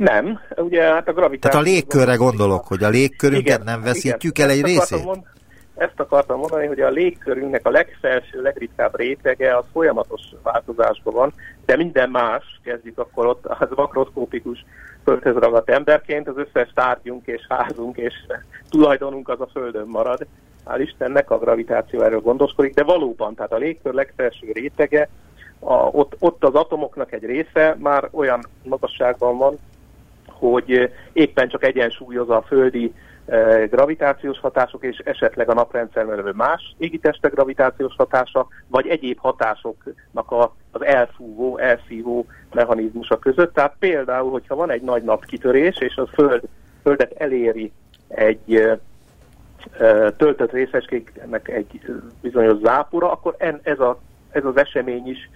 Nem, 0.03 0.41
ugye 0.57 0.83
hát 0.83 1.09
a 1.09 1.13
gravitáció... 1.13 1.51
Tehát 1.51 1.67
a 1.67 1.71
légkörre 1.71 2.15
gondolok, 2.15 2.67
hogy 2.67 2.83
a 2.83 2.89
légkörünket 2.89 3.47
igen, 3.47 3.63
nem 3.65 3.83
veszítjük 3.83 4.39
igen, 4.39 4.49
el 4.49 4.55
egy 4.55 4.63
részét? 4.63 5.05
Mond, 5.05 5.23
ezt 5.75 6.01
akartam 6.01 6.39
mondani, 6.39 6.67
hogy 6.67 6.81
a 6.81 6.89
légkörünknek 6.89 7.67
a 7.67 7.71
legfelső, 7.71 8.43
legritkább 8.43 8.97
rétege 8.97 9.57
az 9.57 9.65
folyamatos 9.73 10.21
változásban 10.43 11.15
van, 11.15 11.33
de 11.67 11.77
minden 11.77 12.11
más, 12.11 12.61
kezdjük 12.65 12.99
akkor 12.99 13.27
ott 13.27 13.47
az 13.47 13.69
makroszkópikus 13.75 14.65
földhöz 15.05 15.37
ragadt 15.37 15.71
emberként, 15.71 16.29
az 16.29 16.37
összes 16.37 16.73
tárgyunk 16.75 17.27
és 17.27 17.47
házunk 17.49 17.97
és 17.97 18.15
tulajdonunk 18.71 19.29
az 19.29 19.41
a 19.41 19.49
földön 19.53 19.87
marad. 19.87 20.27
Hál' 20.67 20.81
Istennek 20.81 21.31
a 21.31 21.39
gravitáció 21.39 22.03
erről 22.03 22.21
gondoskodik, 22.21 22.75
de 22.75 22.83
valóban, 22.83 23.35
tehát 23.35 23.53
a 23.53 23.57
légkör 23.57 23.93
legfelső 23.95 24.53
rétege, 24.53 25.09
a, 25.59 25.75
ott, 25.75 26.17
ott 26.19 26.45
az 26.45 26.55
atomoknak 26.55 27.13
egy 27.13 27.25
része 27.25 27.77
már 27.79 28.09
olyan 28.11 28.47
magasságban 28.63 29.39
van, 29.39 29.59
hogy 30.51 30.93
éppen 31.13 31.49
csak 31.49 31.65
egyensúlyozza 31.65 32.37
a 32.37 32.43
földi 32.43 32.95
e, 33.27 33.67
gravitációs 33.67 34.39
hatások 34.39 34.85
és 34.85 34.99
esetleg 34.99 35.51
a 35.51 35.55
naprendszerben 35.55 36.17
levő 36.17 36.33
más 36.35 36.75
égitestek 36.79 37.33
gravitációs 37.33 37.95
hatása, 37.97 38.47
vagy 38.67 38.87
egyéb 38.87 39.19
hatásoknak 39.19 40.31
a, 40.31 40.55
az 40.71 40.85
elfúvó, 40.85 41.59
elszívó 41.59 42.27
mechanizmusa 42.53 43.19
között. 43.19 43.55
Tehát 43.55 43.75
például, 43.79 44.31
hogyha 44.31 44.55
van 44.55 44.71
egy 44.71 44.83
nagy 44.83 45.03
napkitörés, 45.03 45.77
és 45.77 45.97
a 45.97 46.07
föld, 46.07 46.43
földet 46.83 47.13
eléri 47.13 47.73
egy 48.09 48.55
e, 48.55 48.79
e, 49.79 50.11
töltött 50.13 50.53
részecskéknek 50.53 51.49
egy 51.49 51.81
bizonyos 52.21 52.59
zápora, 52.63 53.11
akkor 53.11 53.35
en, 53.39 53.61
ez, 53.63 53.81
a, 53.81 53.99
ez 54.31 54.45
az 54.45 54.57
esemény 54.57 55.09
is 55.09 55.31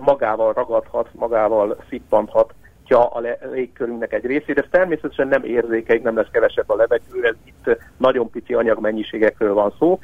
magával 0.00 0.52
ragadhat, 0.52 1.08
magával 1.12 1.76
szippanthat 1.88 2.54
a 2.96 3.22
légkörünknek 3.52 4.12
egy 4.12 4.26
részét. 4.26 4.58
Ez 4.58 4.64
természetesen 4.70 5.28
nem 5.28 5.44
érzékeik, 5.44 6.02
nem 6.02 6.16
lesz 6.16 6.30
kevesebb 6.32 6.70
a 6.70 6.76
levegő, 6.76 7.24
ez 7.24 7.34
itt 7.44 7.78
nagyon 7.96 8.30
pici 8.30 8.54
anyagmennyiségekről 8.54 9.54
van 9.54 9.72
szó. 9.78 9.98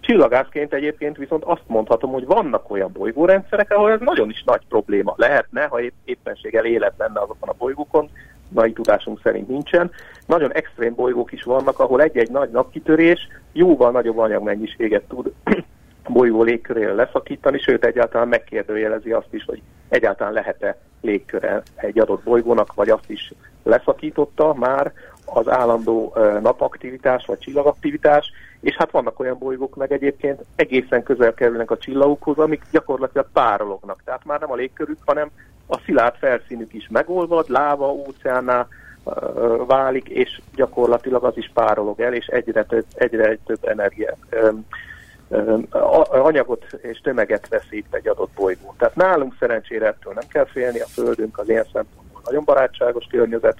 Csillagászként 0.00 0.74
egyébként 0.74 1.16
viszont 1.16 1.44
azt 1.44 1.62
mondhatom, 1.66 2.12
hogy 2.12 2.26
vannak 2.26 2.70
olyan 2.70 2.90
bolygórendszerek, 2.92 3.72
ahol 3.72 3.90
ez 3.90 4.00
nagyon 4.00 4.30
is 4.30 4.42
nagy 4.44 4.62
probléma 4.68 5.14
lehetne, 5.16 5.64
ha 5.64 5.80
épp, 5.80 5.94
éppenséggel 6.04 6.64
élet 6.64 6.94
lenne 6.98 7.20
azokon 7.20 7.48
a 7.48 7.54
bolygókon, 7.58 8.10
mai 8.48 8.72
tudásunk 8.72 9.20
szerint 9.22 9.48
nincsen. 9.48 9.90
Nagyon 10.26 10.52
extrém 10.52 10.94
bolygók 10.94 11.32
is 11.32 11.42
vannak, 11.42 11.78
ahol 11.78 12.02
egy-egy 12.02 12.30
nagy 12.30 12.50
napkitörés 12.50 13.28
jóval 13.52 13.90
nagyobb 13.90 14.18
anyagmennyiséget 14.18 15.02
tud 15.08 15.32
bolygó 16.08 16.42
légköréről 16.42 16.94
leszakítani, 16.94 17.58
sőt 17.58 17.84
egyáltalán 17.84 18.28
megkérdőjelezi 18.28 19.12
azt 19.12 19.32
is, 19.32 19.44
hogy 19.44 19.62
egyáltalán 19.88 20.32
lehet-e 20.32 20.78
légköre 21.00 21.62
egy 21.74 21.98
adott 21.98 22.22
bolygónak, 22.22 22.74
vagy 22.74 22.88
azt 22.88 23.10
is 23.10 23.32
leszakította 23.62 24.54
már 24.54 24.92
az 25.24 25.48
állandó 25.48 26.16
napaktivitás 26.42 27.26
vagy 27.26 27.38
csillagaktivitás, 27.38 28.32
és 28.60 28.76
hát 28.76 28.90
vannak 28.90 29.20
olyan 29.20 29.38
bolygók 29.38 29.76
meg 29.76 29.92
egyébként 29.92 30.44
egészen 30.56 31.02
közel 31.02 31.34
kerülnek 31.34 31.70
a 31.70 31.78
csillagokhoz, 31.78 32.38
amik 32.38 32.62
gyakorlatilag 32.70 33.26
párolognak. 33.32 34.02
Tehát 34.04 34.24
már 34.24 34.40
nem 34.40 34.50
a 34.50 34.54
légkörük, 34.54 34.98
hanem 35.04 35.30
a 35.66 35.78
szilárd 35.78 36.14
felszínük 36.16 36.72
is 36.72 36.88
megolvad, 36.90 37.48
láva, 37.48 37.92
óceánná 37.92 38.66
válik, 39.66 40.08
és 40.08 40.40
gyakorlatilag 40.54 41.24
az 41.24 41.36
is 41.36 41.50
párolog 41.54 42.00
el, 42.00 42.14
és 42.14 42.26
egyre 42.26 42.64
több, 42.64 42.84
egyre 42.94 43.38
több 43.44 43.68
energia 43.68 44.14
anyagot 46.08 46.64
és 46.82 47.00
tömeget 47.00 47.48
veszít 47.48 47.86
egy 47.90 48.08
adott 48.08 48.30
bolygó. 48.34 48.74
Tehát 48.78 48.94
nálunk 48.94 49.36
szerencsére 49.38 49.86
ettől 49.86 50.12
nem 50.12 50.28
kell 50.28 50.46
félni, 50.46 50.80
a 50.80 50.86
Földünk 50.86 51.38
az 51.38 51.48
ilyen 51.48 51.66
szempontból 51.72 52.20
nagyon 52.24 52.44
barátságos 52.44 53.06
környezet, 53.10 53.56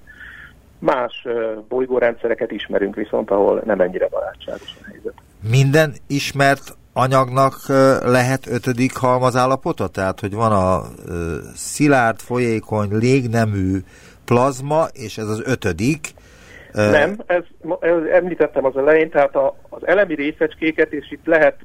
más 0.78 1.26
bolygórendszereket 1.68 2.50
ismerünk 2.50 2.94
viszont, 2.94 3.30
ahol 3.30 3.62
nem 3.64 3.80
ennyire 3.80 4.08
barátságos 4.08 4.76
a 4.82 4.87
helyzet. 4.90 5.14
Minden 5.50 5.94
ismert 6.06 6.76
anyagnak 6.92 7.56
lehet 8.04 8.46
ötödik 8.46 8.96
halmazállapota? 8.96 9.88
Tehát, 9.88 10.20
hogy 10.20 10.35
van 10.35 10.52
a 10.52 10.82
szilárd, 11.54 12.20
folyékony, 12.20 12.96
légnemű 12.96 13.78
plazma, 14.25 14.87
és 14.92 15.18
ez 15.18 15.28
az 15.28 15.42
ötödik, 15.44 16.14
nem, 16.76 17.16
ez, 17.26 17.42
ez 17.80 18.02
említettem 18.12 18.64
az 18.64 18.76
elején, 18.76 19.11
tehát 19.11 19.37
a, 19.37 19.56
az 19.68 19.87
elemi 19.87 20.14
részecskéket, 20.14 20.92
és 20.92 21.11
itt 21.11 21.26
lehet 21.26 21.56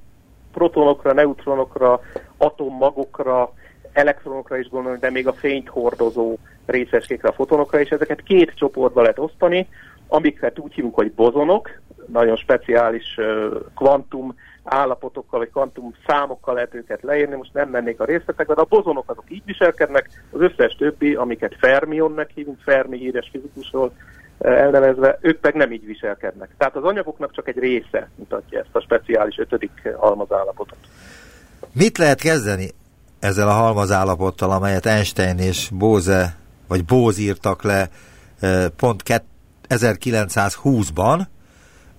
protonokra, 0.54 1.14
neutronokra, 1.14 2.00
atommagokra, 2.38 3.54
elektronokra 3.94 4.58
is 4.58 4.70
gondolni, 4.70 5.00
de 5.00 5.10
még 5.10 5.28
a 5.28 5.34
fényt 5.34 5.70
hordozó 5.70 6.38
részecskékre, 6.66 7.30
a 7.30 7.34
fotonokra, 7.34 7.80
és 7.80 7.90
ezeket 7.90 8.24
két 8.24 8.54
csoportba 8.56 9.02
lehet 9.02 9.20
osztani, 9.20 9.68
amiket 10.08 10.60
úgy 10.60 10.74
hívunk, 10.74 10.96
hogy 10.96 11.12
bozonok, 11.12 11.82
nagyon 12.06 12.36
speciális 12.36 13.18
kvantum 13.76 14.36
állapotokkal, 14.64 15.40
vagy 15.40 15.50
kvantum 15.50 15.94
számokkal 16.08 16.54
lehet 16.54 16.76
őket 16.76 17.02
leírni, 17.02 17.36
most 17.36 17.54
nem 17.54 17.70
mennék 17.70 18.00
a 18.00 18.06
részletekbe, 18.06 18.54
de 18.54 18.62
a 18.62 18.66
bozonok 18.70 19.10
azok 19.10 19.24
így 19.28 19.46
viselkednek, 19.46 20.10
az 20.32 20.42
összes 20.42 20.76
többi, 20.76 21.16
amiket 21.16 21.56
Fermionnek 21.60 22.30
hívunk, 22.34 22.60
Fermi 22.62 22.98
híres 22.98 23.30
fizikusról, 23.32 23.94
elnevezve, 24.42 25.18
ők 25.22 25.42
meg 25.42 25.56
nem 25.56 25.72
így 25.72 25.86
viselkednek. 25.86 26.50
Tehát 26.58 26.76
az 26.76 26.84
anyagoknak 26.84 27.34
csak 27.34 27.48
egy 27.48 27.58
része 27.58 28.10
mutatja 28.16 28.60
ezt 28.60 28.76
a 28.76 28.82
speciális 28.82 29.38
ötödik 29.38 29.72
halmazállapotot. 29.98 30.78
Mit 31.74 31.98
lehet 31.98 32.20
kezdeni 32.20 32.70
ezzel 33.20 33.48
a 33.48 33.52
halmazállapottal, 33.52 34.52
amelyet 34.52 34.86
Einstein 34.86 35.38
és 35.38 35.70
Bose, 35.74 36.36
vagy 36.68 36.86
Bose 36.86 37.22
írtak 37.22 37.64
le 37.64 37.90
eh, 38.40 38.66
pont 38.76 39.04
1920-ban, 39.70 41.22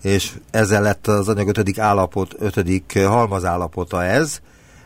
és 0.02 0.32
ezzel 0.50 0.82
lett 0.82 1.06
az 1.06 1.28
anyag 1.28 1.48
ötödik 1.48 1.78
állapot, 1.78 2.34
ötödik 2.38 2.98
halmazállapota 3.06 4.04
ez, 4.04 4.40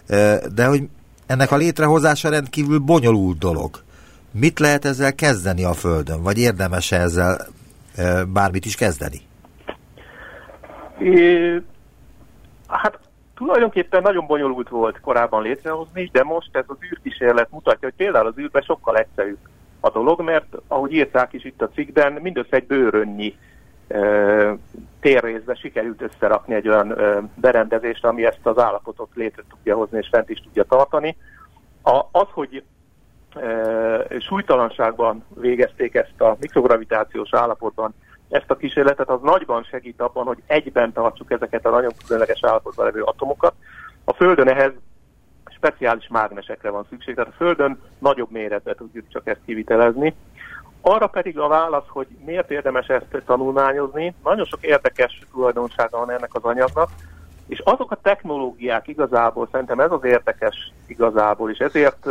eh, 0.07 0.39
de 0.55 0.67
hogy 0.67 0.89
ennek 1.27 1.51
a 1.51 1.57
létrehozása 1.57 2.29
rendkívül 2.29 2.79
bonyolult 2.79 3.39
dolog. 3.39 3.85
Mit 4.41 4.59
lehet 4.59 4.85
ezzel 4.85 5.15
kezdeni 5.15 5.65
a 5.65 5.73
Földön, 5.73 6.23
vagy 6.23 6.39
érdemes 6.39 6.93
-e 6.93 6.97
ezzel 6.97 7.47
bármit 8.33 8.65
is 8.65 8.75
kezdeni? 8.75 9.21
É, 10.99 11.63
hát 12.67 12.99
tulajdonképpen 13.35 14.03
nagyon 14.03 14.27
bonyolult 14.27 14.69
volt 14.69 15.01
korábban 15.01 15.43
létrehozni, 15.43 16.09
de 16.13 16.23
most 16.23 16.57
ez 16.57 16.65
az 16.67 16.77
űrkísérlet 16.93 17.51
mutatja, 17.51 17.89
hogy 17.89 17.97
például 17.97 18.27
az 18.27 18.39
űrben 18.39 18.63
sokkal 18.63 18.97
egyszerűbb 18.97 19.39
a 19.81 19.91
dolog, 19.91 20.21
mert 20.21 20.57
ahogy 20.69 20.93
írták 20.93 21.33
is 21.33 21.45
itt 21.45 21.63
a 21.63 21.69
cikkben, 21.69 22.13
mindössze 22.13 22.57
egy 22.57 22.67
bőrönnyi 22.67 23.37
e, 23.89 23.99
térrészbe 25.01 25.55
sikerült 25.55 26.03
összerakni 26.03 26.55
egy 26.55 26.69
olyan 26.69 26.93
e, 26.93 27.23
berendezést, 27.35 28.05
ami 28.05 28.25
ezt 28.25 28.47
az 28.47 28.59
állapotot 28.59 29.11
létre 29.15 29.43
tudja 29.51 29.77
hozni 29.77 29.99
és 29.99 30.09
fent 30.11 30.31
is 30.31 30.41
tudja 30.41 30.65
tartani. 30.65 31.17
A, 31.83 31.99
az, 32.13 32.27
hogy 32.31 32.63
súlytalanságban 34.19 35.25
végezték 35.35 35.95
ezt 35.95 36.21
a 36.21 36.37
mikrogravitációs 36.41 37.35
állapotban 37.35 37.95
ezt 38.29 38.51
a 38.51 38.57
kísérletet, 38.57 39.09
az 39.09 39.21
nagyban 39.23 39.63
segít 39.63 40.01
abban, 40.01 40.27
hogy 40.27 40.43
egyben 40.47 40.93
tartsuk 40.93 41.31
ezeket 41.31 41.67
a 41.67 41.71
nagyon 41.71 41.93
különleges 42.07 42.45
állapotban 42.45 42.85
levő 42.85 43.03
atomokat. 43.03 43.55
A 44.05 44.13
Földön 44.13 44.49
ehhez 44.49 44.73
speciális 45.47 46.09
mágnesekre 46.09 46.71
van 46.71 46.87
szükség, 46.89 47.15
tehát 47.15 47.31
a 47.31 47.37
Földön 47.37 47.81
nagyobb 47.99 48.31
méretbe 48.31 48.75
tudjuk 48.75 49.09
csak 49.09 49.27
ezt 49.29 49.41
kivitelezni. 49.47 50.15
Arra 50.81 51.07
pedig 51.07 51.39
a 51.39 51.49
válasz, 51.49 51.89
hogy 51.89 52.07
miért 52.25 52.51
érdemes 52.51 52.87
ezt 52.87 53.23
tanulmányozni, 53.27 54.15
nagyon 54.25 54.45
sok 54.45 54.63
érdekes 54.63 55.23
tulajdonsága 55.33 55.99
van 55.99 56.11
ennek 56.11 56.35
az 56.35 56.43
anyagnak, 56.43 56.89
és 57.47 57.59
azok 57.59 57.91
a 57.91 57.99
technológiák 58.03 58.89
igazából, 58.89 59.49
szerintem 59.53 59.81
ez 59.81 59.91
az 59.91 60.05
érdekes 60.05 60.73
igazából, 60.87 61.51
és 61.51 61.59
ezért 61.59 62.07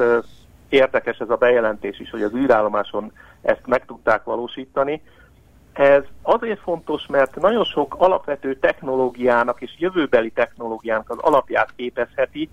érdekes 0.69 1.17
ez 1.17 1.29
a 1.29 1.35
bejelentés 1.35 1.99
is, 1.99 2.09
hogy 2.09 2.21
az 2.21 2.33
űrállomáson 2.33 3.11
ezt 3.41 3.65
meg 3.65 3.85
tudták 3.85 4.23
valósítani. 4.23 5.01
Ez 5.73 6.03
azért 6.21 6.59
fontos, 6.59 7.05
mert 7.07 7.35
nagyon 7.35 7.63
sok 7.63 7.95
alapvető 7.97 8.55
technológiának 8.55 9.61
és 9.61 9.71
jövőbeli 9.77 10.29
technológiának 10.29 11.09
az 11.09 11.17
alapját 11.17 11.73
képezheti, 11.75 12.49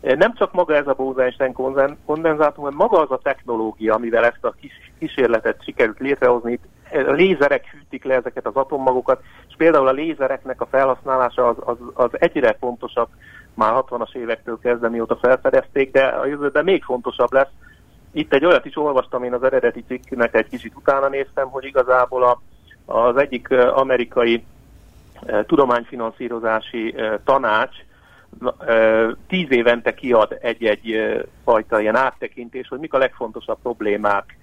Nem 0.00 0.34
csak 0.34 0.52
maga 0.52 0.74
ez 0.74 0.86
a 0.86 0.94
Bose-Einstein 0.94 1.52
kondenzátum, 2.04 2.64
hanem 2.64 2.78
maga 2.78 3.00
az 3.00 3.10
a 3.10 3.20
technológia, 3.22 3.94
amivel 3.94 4.24
ezt 4.24 4.44
a 4.44 4.54
kis 4.60 4.72
kísérletet 4.98 5.62
sikerült 5.64 5.98
létrehozni. 5.98 6.58
A 6.90 7.10
lézerek 7.10 7.64
hűtik 7.70 8.04
le 8.04 8.14
ezeket 8.14 8.46
az 8.46 8.54
atommagokat, 8.54 9.22
és 9.48 9.54
például 9.56 9.88
a 9.88 9.92
lézereknek 9.92 10.60
a 10.60 10.66
felhasználása 10.66 11.48
az, 11.48 11.56
az, 11.60 11.76
az 11.94 12.10
egyre 12.12 12.56
fontosabb, 12.60 13.08
már 13.56 13.72
60-as 13.76 14.14
évektől 14.14 14.58
kezdve, 14.62 14.88
mióta 14.88 15.16
felfedezték, 15.16 15.90
de 15.92 16.04
a 16.04 16.26
jövőben 16.26 16.64
még 16.64 16.82
fontosabb 16.82 17.32
lesz. 17.32 17.50
Itt 18.12 18.32
egy 18.32 18.44
olyat 18.44 18.64
is 18.64 18.76
olvastam, 18.76 19.24
én 19.24 19.32
az 19.32 19.42
eredeti 19.42 19.84
cikknek 19.86 20.34
egy 20.34 20.48
kicsit 20.48 20.72
utána 20.76 21.08
néztem, 21.08 21.48
hogy 21.48 21.64
igazából 21.64 22.24
a, 22.24 22.40
az 22.92 23.16
egyik 23.16 23.50
amerikai 23.50 24.44
tudományfinanszírozási 25.46 26.94
tanács 27.24 27.76
tíz 29.28 29.50
évente 29.50 29.94
kiad 29.94 30.38
egy-egy 30.40 31.16
fajta 31.44 31.80
ilyen 31.80 31.96
áttekintés, 31.96 32.68
hogy 32.68 32.78
mik 32.78 32.92
a 32.94 32.98
legfontosabb 32.98 33.58
problémák. 33.62 34.38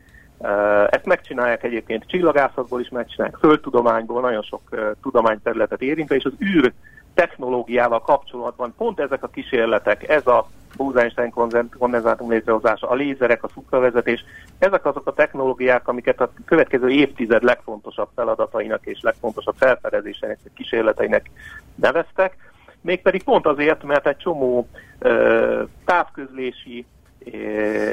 Ezt 0.89 1.05
megcsinálják 1.05 1.63
egyébként 1.63 2.07
csillagászatból 2.07 2.81
is, 2.81 2.89
megcsinálják 2.89 3.37
földtudományból, 3.37 4.21
nagyon 4.21 4.41
sok 4.41 4.61
tudományterületet 5.01 5.81
érintve, 5.81 6.15
és 6.15 6.23
az 6.23 6.33
űr 6.41 6.73
technológiával 7.13 8.01
kapcsolatban 8.01 8.73
pont 8.77 8.99
ezek 8.99 9.23
a 9.23 9.27
kísérletek, 9.27 10.09
ez 10.09 10.27
a 10.27 10.47
Bose-Einstein 10.77 11.33
kondenzátum 11.77 12.29
létrehozása, 12.29 12.89
a 12.89 12.93
lézerek, 12.93 13.43
a 13.43 13.49
szupravezetés, 13.53 14.25
ezek 14.59 14.85
azok 14.85 15.07
a 15.07 15.13
technológiák, 15.13 15.87
amiket 15.87 16.21
a 16.21 16.31
következő 16.45 16.89
évtized 16.89 17.43
legfontosabb 17.43 18.09
feladatainak 18.15 18.85
és 18.85 18.99
legfontosabb 19.01 19.55
felfedezéseinek, 19.57 20.39
kísérleteinek 20.55 21.29
neveztek, 21.75 22.35
mégpedig 22.81 23.23
pont 23.23 23.45
azért, 23.45 23.83
mert 23.83 24.07
egy 24.07 24.17
csomó 24.17 24.67
uh, 24.99 25.69
távközlési 25.85 26.85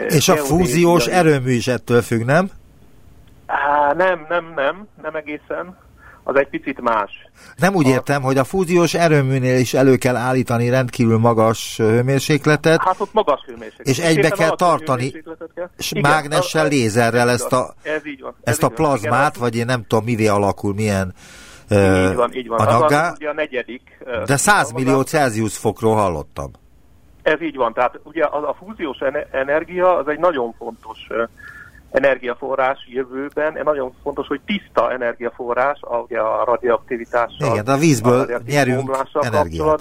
És 0.08 0.28
a 0.28 0.36
fúziós 0.36 1.06
erőmű 1.06 1.50
is 1.50 1.68
ettől 1.68 2.02
függ, 2.02 2.24
nem? 2.24 2.50
Á, 3.46 3.92
nem, 3.92 4.26
nem, 4.28 4.52
nem, 4.56 4.86
nem 5.02 5.14
egészen 5.14 5.76
az 6.30 6.36
egy 6.36 6.48
picit 6.48 6.80
más. 6.80 7.10
Nem 7.56 7.74
úgy 7.74 7.86
a... 7.86 7.88
értem, 7.88 8.22
hogy 8.22 8.38
a 8.38 8.44
fúziós 8.44 8.94
erőműnél 8.94 9.58
is 9.58 9.74
elő 9.74 9.96
kell 9.96 10.16
állítani 10.16 10.68
rendkívül 10.68 11.18
magas 11.18 11.76
hőmérsékletet. 11.76 12.82
Hát 12.82 13.00
ott 13.00 13.12
magas 13.12 13.40
hőmérséklet. 13.46 13.86
És 13.86 13.98
egybe 13.98 14.28
kell 14.28 14.56
tartani, 14.56 15.12
és 15.76 15.90
Igen, 15.90 16.10
mágnessel, 16.10 16.64
a, 16.64 16.68
lézerrel 16.68 17.30
ezt 17.30 17.52
a, 17.52 17.74
ez 17.82 18.06
így 18.06 18.20
van, 18.20 18.34
ez 18.42 18.52
ezt 18.52 18.62
a 18.62 18.68
plazmát, 18.68 19.36
Igen, 19.36 19.40
vagy 19.40 19.56
én 19.56 19.66
nem 19.66 19.84
tudom, 19.86 20.04
mivé 20.04 20.26
alakul, 20.26 20.74
milyen 20.74 21.14
így 21.70 22.14
van, 22.14 22.34
így 22.34 22.48
van. 22.48 22.58
Anyaggá, 22.58 23.06
az, 23.06 23.10
az 23.10 23.16
ugye 23.18 23.28
a 23.28 23.34
negyedik. 23.34 23.82
De 24.26 24.36
100 24.36 24.72
millió 24.72 25.00
Celsius 25.00 25.56
fokról 25.56 25.94
hallottam. 25.94 26.50
Ez 27.22 27.42
így 27.42 27.56
van, 27.56 27.72
tehát 27.72 28.00
ugye 28.02 28.24
a, 28.24 28.48
a 28.48 28.54
fúziós 28.54 28.98
energia 29.30 29.96
az 29.96 30.08
egy 30.08 30.18
nagyon 30.18 30.54
fontos 30.58 30.98
energiaforrás 31.90 32.88
jövőben. 32.90 33.58
Nagyon 33.64 33.92
fontos, 34.02 34.26
hogy 34.26 34.40
tiszta 34.46 34.92
energiaforrás, 34.92 35.80
ugye 36.08 36.18
a 36.18 36.44
radioaktivitással, 36.44 37.52
Igen, 37.52 37.64
de 37.64 37.72
a 37.72 37.76
vízből 37.76 38.20
a 38.20 38.40
nyerünk 38.46 38.96
energiát. 39.20 39.80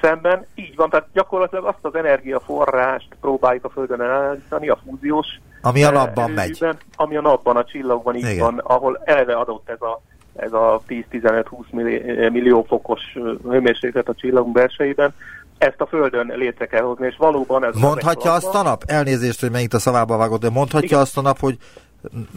Szemben 0.00 0.46
így 0.54 0.76
van, 0.76 0.90
tehát 0.90 1.08
gyakorlatilag 1.12 1.64
azt 1.64 1.78
az 1.82 1.94
energiaforrást 1.94 3.08
próbáljuk 3.20 3.64
a 3.64 3.68
Földön 3.68 4.00
elállítani, 4.00 4.68
a 4.68 4.78
fúziós 4.84 5.26
ami 5.60 5.84
a 5.84 5.90
napban 5.90 6.30
megy. 6.30 6.66
Ami 6.96 7.16
a 7.16 7.20
napban, 7.20 7.56
a 7.56 7.64
csillagban 7.64 8.14
így 8.14 8.28
Igen. 8.28 8.38
van, 8.38 8.58
ahol 8.58 9.00
eleve 9.04 9.34
adott 9.34 9.68
ez 9.68 9.80
a, 9.80 10.00
ez 10.36 10.52
a 10.52 10.80
10-15-20 10.88 12.30
millió 12.32 12.62
fokos 12.62 13.00
hőmérséklet 13.48 14.08
a 14.08 14.14
csillagunk 14.14 14.52
belsejében, 14.52 15.14
ezt 15.58 15.80
a 15.80 15.86
Földön 15.86 16.32
létre 16.36 16.66
kell 16.66 16.82
hozni, 16.82 17.06
és 17.06 17.16
valóban 17.18 17.64
ez... 17.64 17.74
Mondhatja 17.74 18.32
azt 18.32 18.54
a 18.54 18.62
nap, 18.62 18.82
elnézést, 18.86 19.40
hogy 19.40 19.50
megint 19.50 19.74
a 19.74 19.78
szavába 19.78 20.16
vágott, 20.16 20.40
de 20.40 20.50
mondhatja 20.50 20.88
Igen. 20.88 21.00
azt 21.00 21.18
a 21.18 21.20
nap, 21.20 21.38
hogy 21.38 21.56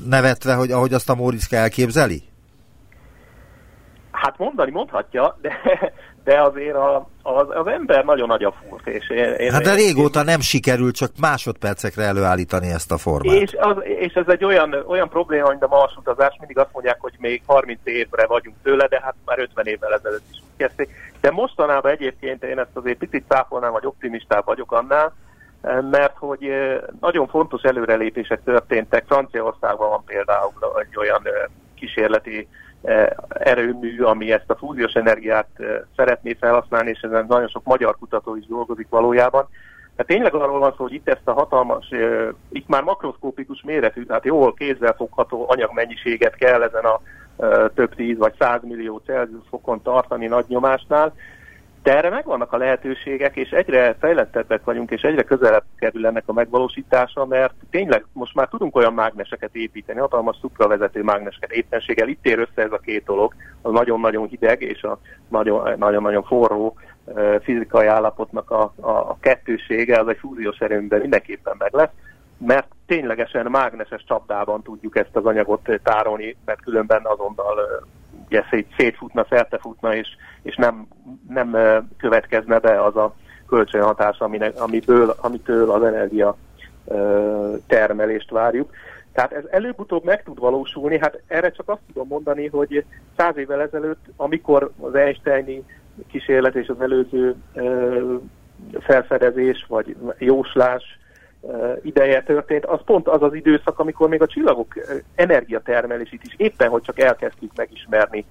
nevetve, 0.05 0.53
hogy 0.53 0.71
ahogy 0.71 0.93
azt 0.93 1.09
a 1.09 1.15
Móriczka 1.15 1.55
elképzeli? 1.55 2.23
Hát 4.11 4.37
mondani 4.37 4.71
mondhatja, 4.71 5.37
de, 5.41 5.59
de 6.23 6.41
azért 6.41 6.75
a, 6.75 7.09
az, 7.21 7.47
az 7.49 7.67
ember 7.67 8.05
nagyon 8.05 8.27
nagy 8.27 8.43
a 8.43 8.51
furt. 8.51 8.87
És 8.87 9.09
én, 9.09 9.33
én, 9.33 9.51
hát 9.51 9.63
de 9.63 9.73
régóta 9.73 10.19
én, 10.19 10.25
nem 10.25 10.39
sikerült 10.39 10.95
csak 10.95 11.11
másodpercekre 11.19 12.03
előállítani 12.03 12.67
ezt 12.67 12.91
a 12.91 12.97
formát. 12.97 13.35
És, 13.35 13.55
az, 13.59 13.75
és 13.83 14.13
ez 14.13 14.27
egy 14.27 14.43
olyan, 14.43 14.83
olyan 14.87 15.09
probléma, 15.09 15.45
hogy 15.45 15.57
a 15.59 15.67
marsutazás 15.67 16.35
mindig 16.39 16.57
azt 16.57 16.73
mondják, 16.73 16.97
hogy 16.99 17.13
még 17.17 17.41
30 17.45 17.79
évre 17.83 18.25
vagyunk 18.25 18.55
tőle, 18.63 18.87
de 18.87 18.99
hát 19.03 19.15
már 19.25 19.39
50 19.39 19.65
évvel 19.65 19.93
ezelőtt 19.93 20.25
is 20.31 20.37
kezdték. 20.61 20.89
De 21.21 21.31
mostanában 21.31 21.91
egyébként 21.91 22.43
én 22.43 22.59
ezt 22.59 22.75
azért 22.75 22.97
picit 22.97 23.25
száfolnám, 23.29 23.71
vagy 23.71 23.85
optimistább 23.85 24.45
vagyok 24.45 24.71
annál, 24.71 25.13
mert 25.91 26.17
hogy 26.17 26.51
nagyon 26.99 27.27
fontos 27.27 27.61
előrelépések 27.61 28.43
történtek. 28.43 29.05
Franciaországban 29.07 29.89
van 29.89 30.03
például 30.05 30.51
egy 30.79 30.97
olyan 30.97 31.27
kísérleti 31.75 32.47
erőmű, 33.29 34.01
ami 34.01 34.31
ezt 34.31 34.49
a 34.49 34.55
fúziós 34.55 34.93
energiát 34.93 35.47
szeretné 35.95 36.33
felhasználni, 36.39 36.89
és 36.89 36.99
ezen 36.99 37.25
nagyon 37.27 37.47
sok 37.47 37.63
magyar 37.63 37.97
kutató 37.99 38.35
is 38.35 38.45
dolgozik 38.45 38.87
valójában. 38.89 39.47
Tehát 39.95 40.11
tényleg 40.11 40.33
arról 40.33 40.59
van 40.59 40.73
szó, 40.77 40.83
hogy 40.83 40.93
itt 40.93 41.09
ezt 41.09 41.27
a 41.27 41.33
hatalmas, 41.33 41.89
itt 42.51 42.67
már 42.67 42.83
makroszkópikus 42.83 43.61
méretű, 43.65 44.05
tehát 44.05 44.25
jól 44.25 44.53
kézzelfogható 44.53 45.45
anyagmennyiséget 45.47 46.35
kell 46.35 46.61
ezen 46.61 46.83
a 46.83 47.01
több 47.73 47.95
tíz 47.95 48.17
vagy 48.17 48.33
százmillió 48.39 49.01
Celsius 49.05 49.43
fokon 49.49 49.81
tartani 49.81 50.27
nagy 50.27 50.45
nyomásnál, 50.47 51.13
de 51.83 51.97
erre 51.97 52.09
megvannak 52.09 52.53
a 52.53 52.57
lehetőségek, 52.57 53.35
és 53.35 53.49
egyre 53.49 53.95
fejlettebbek 53.99 54.63
vagyunk, 54.63 54.91
és 54.91 55.01
egyre 55.01 55.23
közelebb 55.23 55.63
kerül 55.77 56.05
ennek 56.05 56.23
a 56.25 56.33
megvalósítása, 56.33 57.25
mert 57.25 57.53
tényleg 57.69 58.05
most 58.13 58.35
már 58.35 58.47
tudunk 58.47 58.75
olyan 58.75 58.93
mágneseket 58.93 59.55
építeni, 59.55 59.99
hatalmas 59.99 60.37
szupravezető 60.41 61.03
mágneseket 61.03 61.51
éppenséggel. 61.51 62.07
Itt 62.07 62.25
ér 62.25 62.39
össze 62.39 62.61
ez 62.61 62.71
a 62.71 62.77
két 62.77 63.03
dolog, 63.03 63.33
az 63.61 63.71
nagyon-nagyon 63.71 64.27
hideg 64.27 64.61
és 64.61 64.83
a 64.83 64.99
nagyon-nagyon 65.29 66.23
forró 66.23 66.75
fizikai 67.41 67.87
állapotnak 67.87 68.51
a, 68.51 68.73
a, 68.79 68.89
a 68.89 69.17
kettősége, 69.19 69.99
az 69.99 70.07
egy 70.07 70.17
fúziós 70.17 70.57
erőmben 70.57 70.99
mindenképpen 70.99 71.55
meg 71.57 71.73
lesz 71.73 71.91
mert 72.45 72.67
ténylegesen 72.85 73.45
mágneses 73.51 74.03
csapdában 74.07 74.61
tudjuk 74.61 74.97
ezt 74.97 75.15
az 75.15 75.25
anyagot 75.25 75.69
tárolni, 75.83 76.35
mert 76.45 76.61
különben 76.61 77.01
azonnal 77.03 77.85
ugye 78.25 78.43
szét, 78.49 78.73
szétfutna, 78.77 79.25
szertefutna, 79.29 79.95
és, 79.95 80.07
és 80.41 80.55
nem, 80.55 80.87
nem 81.29 81.57
következne 81.97 82.59
be 82.59 82.83
az 82.83 82.95
a 82.95 83.15
kölcsönhatás, 83.47 84.19
aminek, 84.19 84.61
amiből, 84.61 85.15
amitől 85.21 85.71
az 85.71 85.83
energia 85.83 86.37
termelést 87.67 88.29
várjuk. 88.29 88.71
Tehát 89.13 89.31
ez 89.31 89.43
előbb-utóbb 89.49 90.03
meg 90.03 90.23
tud 90.23 90.39
valósulni, 90.39 90.99
hát 90.99 91.21
erre 91.27 91.51
csak 91.51 91.69
azt 91.69 91.81
tudom 91.87 92.07
mondani, 92.07 92.47
hogy 92.47 92.85
száz 93.17 93.37
évvel 93.37 93.61
ezelőtt, 93.61 94.05
amikor 94.15 94.71
az 94.79 94.95
Einsteini 94.95 95.63
kísérlet 96.07 96.55
és 96.55 96.67
az 96.67 96.81
előző 96.81 97.35
felfedezés 98.79 99.65
vagy 99.67 99.95
jóslás 100.17 100.99
ideje 101.81 102.23
történt, 102.23 102.65
az 102.65 102.79
pont 102.85 103.07
az 103.07 103.21
az 103.21 103.33
időszak, 103.33 103.79
amikor 103.79 104.09
még 104.09 104.21
a 104.21 104.27
csillagok 104.27 104.73
energiatermelését 105.15 106.23
is 106.23 106.33
éppen, 106.37 106.69
hogy 106.69 106.81
csak 106.81 106.99
elkezdtük 106.99 107.51
megismerni. 107.55 108.25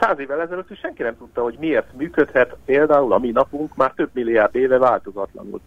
Száz 0.00 0.18
évvel 0.18 0.40
ezelőtt 0.40 0.70
is 0.70 0.78
senki 0.78 1.02
nem 1.02 1.16
tudta, 1.16 1.42
hogy 1.42 1.56
miért 1.58 1.96
működhet 1.96 2.56
például 2.64 3.12
a 3.12 3.18
mi 3.18 3.30
napunk 3.30 3.76
már 3.76 3.92
több 3.96 4.10
milliárd 4.12 4.54
éve 4.54 4.78
változatlanul. 4.78 5.60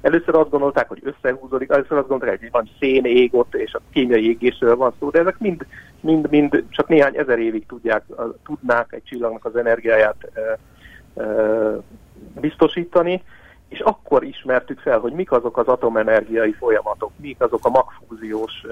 Először 0.00 0.34
azt 0.34 0.50
gondolták, 0.50 0.88
hogy 0.88 1.02
összehúzódik, 1.02 1.70
először 1.70 1.98
azt 1.98 2.08
gondolták, 2.08 2.40
hogy 2.40 2.50
van 2.50 2.70
szén 2.80 3.04
ég 3.04 3.34
ott, 3.34 3.54
és 3.54 3.74
a 3.74 3.80
kémiai 3.92 4.28
égésről 4.28 4.76
van 4.76 4.92
szó, 4.98 5.10
de 5.10 5.18
ezek 5.18 5.38
mind, 5.38 5.66
mind, 6.00 6.30
mind 6.30 6.64
csak 6.70 6.88
néhány 6.88 7.16
ezer 7.16 7.38
évig 7.38 7.66
tudják, 7.66 8.04
tudnák 8.44 8.92
egy 8.92 9.02
csillagnak 9.04 9.44
az 9.44 9.56
energiáját 9.56 10.30
biztosítani 12.40 13.22
és 13.68 13.80
akkor 13.80 14.24
ismertük 14.24 14.78
fel, 14.78 14.98
hogy 14.98 15.12
mik 15.12 15.32
azok 15.32 15.56
az 15.56 15.66
atomenergiai 15.66 16.52
folyamatok, 16.52 17.10
mik 17.16 17.40
azok 17.40 17.66
a 17.66 17.70
magfúziós 17.70 18.66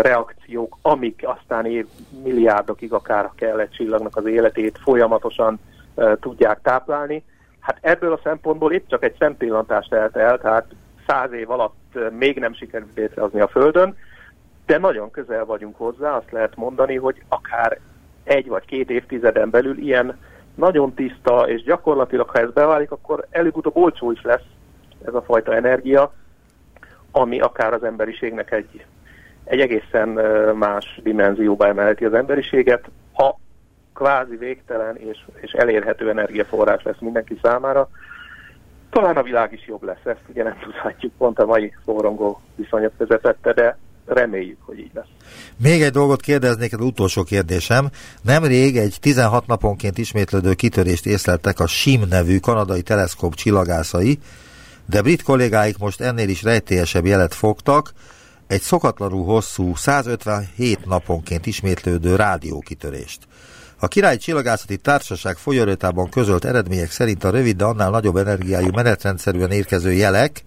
reakciók, 0.00 0.76
amik 0.82 1.22
aztán 1.24 1.66
év 1.66 1.86
milliárdokig 2.22 2.92
akár 2.92 3.30
kell 3.34 3.60
egy 3.60 3.70
csillagnak 3.70 4.16
az 4.16 4.26
életét 4.26 4.78
folyamatosan 4.78 5.58
tudják 6.20 6.60
táplálni. 6.62 7.24
Hát 7.60 7.78
ebből 7.80 8.12
a 8.12 8.20
szempontból 8.22 8.72
itt 8.72 8.88
csak 8.88 9.04
egy 9.04 9.14
szempillantást 9.18 9.90
telt 9.90 10.16
el, 10.16 10.38
tehát 10.38 10.66
száz 11.06 11.32
év 11.32 11.50
alatt 11.50 11.98
még 12.18 12.38
nem 12.38 12.54
sikerült 12.54 12.96
létrehozni 12.96 13.40
a 13.40 13.48
Földön, 13.48 13.96
de 14.66 14.78
nagyon 14.78 15.10
közel 15.10 15.44
vagyunk 15.44 15.76
hozzá, 15.76 16.16
azt 16.16 16.30
lehet 16.30 16.56
mondani, 16.56 16.96
hogy 16.96 17.22
akár 17.28 17.80
egy 18.24 18.48
vagy 18.48 18.64
két 18.64 18.90
évtizeden 18.90 19.50
belül 19.50 19.78
ilyen 19.78 20.18
nagyon 20.56 20.94
tiszta, 20.94 21.48
és 21.48 21.62
gyakorlatilag, 21.62 22.28
ha 22.28 22.38
ez 22.38 22.50
beválik, 22.50 22.90
akkor 22.90 23.26
előbb-utóbb 23.30 23.76
olcsó 23.76 24.10
is 24.10 24.22
lesz 24.22 24.44
ez 25.06 25.14
a 25.14 25.22
fajta 25.22 25.54
energia, 25.54 26.12
ami 27.10 27.40
akár 27.40 27.72
az 27.72 27.84
emberiségnek 27.84 28.52
egy, 28.52 28.84
egy 29.44 29.60
egészen 29.60 30.08
más 30.56 31.00
dimenzióba 31.02 31.66
emelheti 31.66 32.04
az 32.04 32.14
emberiséget, 32.14 32.90
ha 33.12 33.38
kvázi 33.94 34.36
végtelen 34.36 34.96
és, 34.96 35.24
és 35.40 35.52
elérhető 35.52 36.08
energiaforrás 36.08 36.82
lesz 36.82 36.98
mindenki 37.00 37.38
számára. 37.42 37.88
talán 38.90 39.16
a 39.16 39.22
világ 39.22 39.52
is 39.52 39.66
jobb 39.66 39.82
lesz, 39.82 40.04
ezt 40.04 40.20
ugye 40.28 40.42
nem 40.42 40.58
tudhatjuk, 40.58 41.12
pont 41.18 41.38
a 41.38 41.46
mai 41.46 41.72
forrongó 41.84 42.40
viszonyok 42.54 42.92
vezetette, 42.96 43.52
de 43.52 43.78
reméljük, 44.06 44.58
hogy 44.60 44.78
így 44.78 44.90
lesz. 44.94 45.06
Még 45.56 45.82
egy 45.82 45.90
dolgot 45.90 46.20
kérdeznék, 46.20 46.72
az 46.72 46.84
utolsó 46.84 47.22
kérdésem. 47.22 47.90
Nemrég 48.22 48.76
egy 48.76 48.96
16 49.00 49.46
naponként 49.46 49.98
ismétlődő 49.98 50.54
kitörést 50.54 51.06
észleltek 51.06 51.60
a 51.60 51.66
SIM 51.66 52.02
nevű 52.08 52.38
kanadai 52.38 52.82
teleszkóp 52.82 53.34
csillagászai, 53.34 54.18
de 54.86 55.02
brit 55.02 55.22
kollégáik 55.22 55.78
most 55.78 56.00
ennél 56.00 56.28
is 56.28 56.42
rejtélyesebb 56.42 57.06
jelet 57.06 57.34
fogtak, 57.34 57.92
egy 58.46 58.60
szokatlanul 58.60 59.24
hosszú, 59.24 59.74
157 59.74 60.86
naponként 60.86 61.46
ismétlődő 61.46 62.16
rádiókitörést. 62.16 63.18
A 63.78 63.88
Királyi 63.88 64.16
Csillagászati 64.16 64.76
Társaság 64.76 65.36
folyóratában 65.36 66.08
közölt 66.08 66.44
eredmények 66.44 66.90
szerint 66.90 67.24
a 67.24 67.30
rövid, 67.30 67.56
de 67.56 67.64
annál 67.64 67.90
nagyobb 67.90 68.16
energiájú 68.16 68.68
menetrendszerűen 68.74 69.50
érkező 69.50 69.92
jelek 69.92 70.44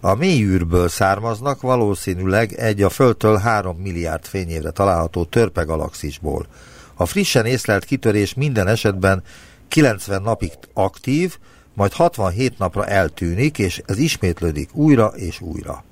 a 0.00 0.14
mélyűrből 0.14 0.88
származnak, 0.88 1.60
valószínűleg 1.60 2.52
egy 2.52 2.82
a 2.82 2.88
Földtől 2.88 3.36
3 3.36 3.76
milliárd 3.76 4.24
fényévre 4.24 4.70
található 4.70 5.24
törpe 5.24 5.62
galaxisból. 5.62 6.46
A 6.94 7.06
frissen 7.06 7.46
észlelt 7.46 7.84
kitörés 7.84 8.34
minden 8.34 8.66
esetben 8.66 9.22
90 9.68 10.22
napig 10.22 10.52
aktív, 10.74 11.38
majd 11.74 11.92
67 11.92 12.58
napra 12.58 12.86
eltűnik, 12.86 13.58
és 13.58 13.82
ez 13.86 13.98
ismétlődik 13.98 14.74
újra 14.74 15.06
és 15.06 15.40
újra. 15.40 15.84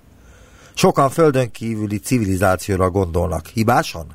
Sokan 0.75 1.11
földön 1.11 1.51
kívüli 1.51 1.99
civilizációra 1.99 2.91
gondolnak. 2.91 3.47
Hibásan? 3.47 4.07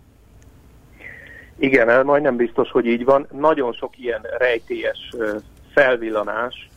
Igen, 1.57 2.05
majdnem 2.05 2.35
biztos, 2.35 2.69
hogy 2.69 2.85
így 2.85 3.03
van. 3.03 3.27
Nagyon 3.31 3.73
sok 3.73 3.97
ilyen 3.97 4.21
rejtélyes 4.37 5.09
felvillanás 5.73 6.69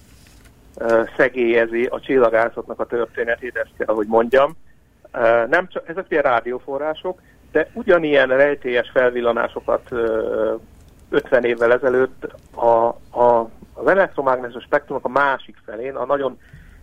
szegélyezi 1.16 1.84
a 1.84 2.00
csillagászatnak 2.00 2.80
a 2.80 2.87
történetét, 2.87 3.56
ezt 3.56 3.76
kell, 3.78 3.94
hogy 3.94 4.06
mondjam. 4.06 4.56
Nem 5.48 5.68
csak, 5.68 5.88
ezek 5.88 6.06
ilyen 6.08 6.22
rádióforrások, 6.22 7.20
de 7.52 7.68
ugyanilyen 7.72 8.28
rejtélyes 8.28 8.90
felvillanásokat 8.90 9.88
50 11.10 11.44
évvel 11.44 11.72
ezelőtt 11.72 12.34
a, 12.54 12.87
a, 13.20 13.50
az 13.74 13.87
elektromágneses 13.87 14.62
spektrumok 14.62 15.04
a 15.04 15.08
másik 15.08 15.56
felén, 15.64 15.94
a 15.94 16.04
nagyon 16.04 16.38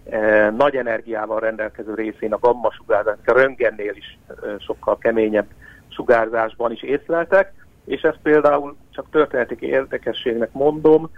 e, 0.10 0.50
nagy 0.50 0.76
energiával 0.76 1.40
rendelkező 1.40 1.94
részén, 1.94 2.34
a 2.34 2.40
gamma 2.40 2.72
sugárzás, 2.72 3.18
a 3.26 3.32
röntgennél 3.32 3.94
is 3.96 4.18
e, 4.28 4.34
sokkal 4.60 4.98
keményebb 4.98 5.48
sugárzásban 5.88 6.72
is 6.72 6.82
észleltek, 6.82 7.54
és 7.86 8.02
ezt 8.02 8.20
például 8.24 8.76
csak 8.92 9.06
történeti 9.12 9.58
érdekességnek 9.60 10.52
mondom, 10.52 11.10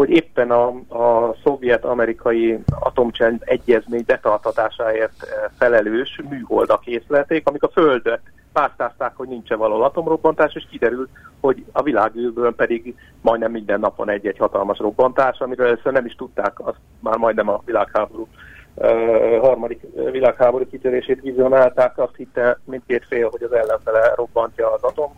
hogy 0.00 0.10
éppen 0.10 0.50
a, 0.50 0.66
a 0.88 1.34
szovjet-amerikai 1.44 2.58
atomcsend 2.80 3.42
egyezmény 3.44 4.02
betartatásáért 4.06 5.22
e, 5.22 5.50
felelős 5.58 6.20
műholdak 6.28 6.86
észlelték, 6.86 7.48
amik 7.48 7.62
a 7.62 7.68
Földet 7.68 8.20
pásztázták, 8.52 9.12
hogy 9.16 9.28
nincs-e 9.28 9.56
való 9.56 9.82
atomrobbantás, 9.82 10.54
és 10.54 10.66
kiderült, 10.70 11.08
hogy 11.40 11.64
a 11.72 11.82
világűrből 11.82 12.54
pedig 12.54 12.94
majdnem 13.20 13.50
minden 13.50 13.80
napon 13.80 14.10
egy-egy 14.10 14.38
hatalmas 14.38 14.78
robbantás, 14.78 15.38
amiről 15.38 15.66
először 15.66 15.92
nem 15.92 16.06
is 16.06 16.14
tudták, 16.14 16.66
azt 16.66 16.80
már 17.00 17.16
majdnem 17.16 17.48
a 17.48 17.62
világháború 17.64 18.28
uh, 18.74 19.38
harmadik 19.40 19.80
világháború 20.10 20.66
kitörését 20.70 21.20
vizionálták, 21.20 21.98
azt 21.98 22.16
hitte 22.16 22.58
mindkét 22.64 23.06
fél, 23.08 23.28
hogy 23.30 23.42
az 23.42 23.52
ellenfele 23.52 24.12
robbantja 24.14 24.72
az 24.72 24.82
atom 24.82 25.12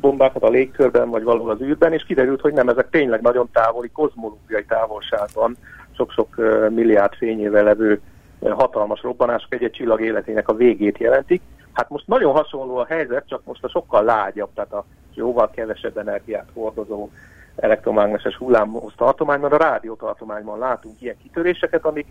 bombákat 0.00 0.42
a 0.42 0.48
légkörben, 0.48 1.10
vagy 1.10 1.22
valahol 1.22 1.50
az 1.50 1.60
űrben, 1.60 1.92
és 1.92 2.04
kiderült, 2.04 2.40
hogy 2.40 2.52
nem, 2.52 2.68
ezek 2.68 2.90
tényleg 2.90 3.20
nagyon 3.20 3.48
távoli, 3.52 3.90
kozmológiai 3.90 4.64
távolságban, 4.64 5.56
sok-sok 5.96 6.36
milliárd 6.68 7.14
fényével 7.14 7.64
levő 7.64 8.00
hatalmas 8.48 9.02
robbanások 9.02 9.54
egy-egy 9.54 9.70
csillag 9.70 10.00
életének 10.00 10.48
a 10.48 10.54
végét 10.54 10.98
jelentik. 10.98 11.42
Hát 11.72 11.88
most 11.88 12.06
nagyon 12.06 12.32
hasonló 12.32 12.76
a 12.76 12.86
helyzet, 12.88 13.28
csak 13.28 13.40
most 13.44 13.64
a 13.64 13.68
sokkal 13.68 14.04
lágyabb, 14.04 14.48
tehát 14.54 14.72
a 14.72 14.84
jóval 15.14 15.50
kevesebb 15.50 15.98
energiát 15.98 16.48
hordozó 16.54 17.08
elektromágneses 17.56 18.36
hullámhoz 18.36 18.92
tartományban, 18.96 19.52
a 19.52 19.56
rádiótartományban 19.56 20.58
látunk 20.58 21.00
ilyen 21.00 21.16
kitöréseket, 21.22 21.84
amik, 21.84 22.06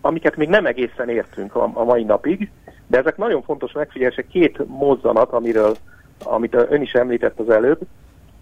amiket 0.00 0.36
még 0.36 0.48
nem 0.48 0.66
egészen 0.66 1.08
értünk 1.08 1.54
a, 1.54 1.70
a 1.72 1.84
mai 1.84 2.04
napig, 2.04 2.50
de 2.86 2.98
ezek 2.98 3.16
nagyon 3.16 3.42
fontos 3.42 3.72
megfigyelések, 3.72 4.26
két 4.26 4.66
mozzanat, 4.66 5.32
amiről 5.32 5.76
amit 6.24 6.54
ön 6.54 6.82
is 6.82 6.92
említett 6.92 7.38
az 7.38 7.50
előbb. 7.50 7.80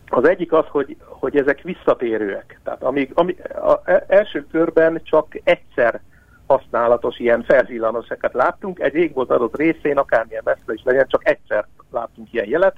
Az 0.08 0.28
egyik 0.28 0.52
az, 0.52 0.64
hogy, 0.68 0.96
hogy 1.04 1.36
ezek 1.36 1.60
visszatérőek. 1.60 2.60
Tehát 2.64 2.82
amíg, 2.82 3.10
ami, 3.14 3.36
a 3.40 3.80
e, 3.90 4.04
első 4.08 4.46
körben 4.50 5.00
csak 5.02 5.40
egyszer 5.44 6.00
használatos 6.46 7.18
ilyen 7.18 7.42
felvillanosokat 7.42 8.32
láttunk, 8.32 8.80
egy 8.80 8.94
égbolt 8.94 9.30
adott 9.30 9.56
részén, 9.56 9.98
akármilyen 9.98 10.42
messze 10.44 10.72
is 10.72 10.82
legyen, 10.84 11.06
csak 11.08 11.28
egyszer 11.28 11.66
láttunk 11.90 12.32
ilyen 12.32 12.48
jelet, 12.48 12.76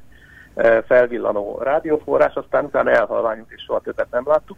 e, 0.54 0.82
felvillanó 0.82 1.58
rádióforrás, 1.62 2.34
aztán 2.34 2.64
utána 2.64 2.90
elhalványunk, 2.90 3.50
és 3.50 3.62
soha 3.62 3.80
többet 3.80 4.10
nem 4.10 4.26
láttuk. 4.26 4.56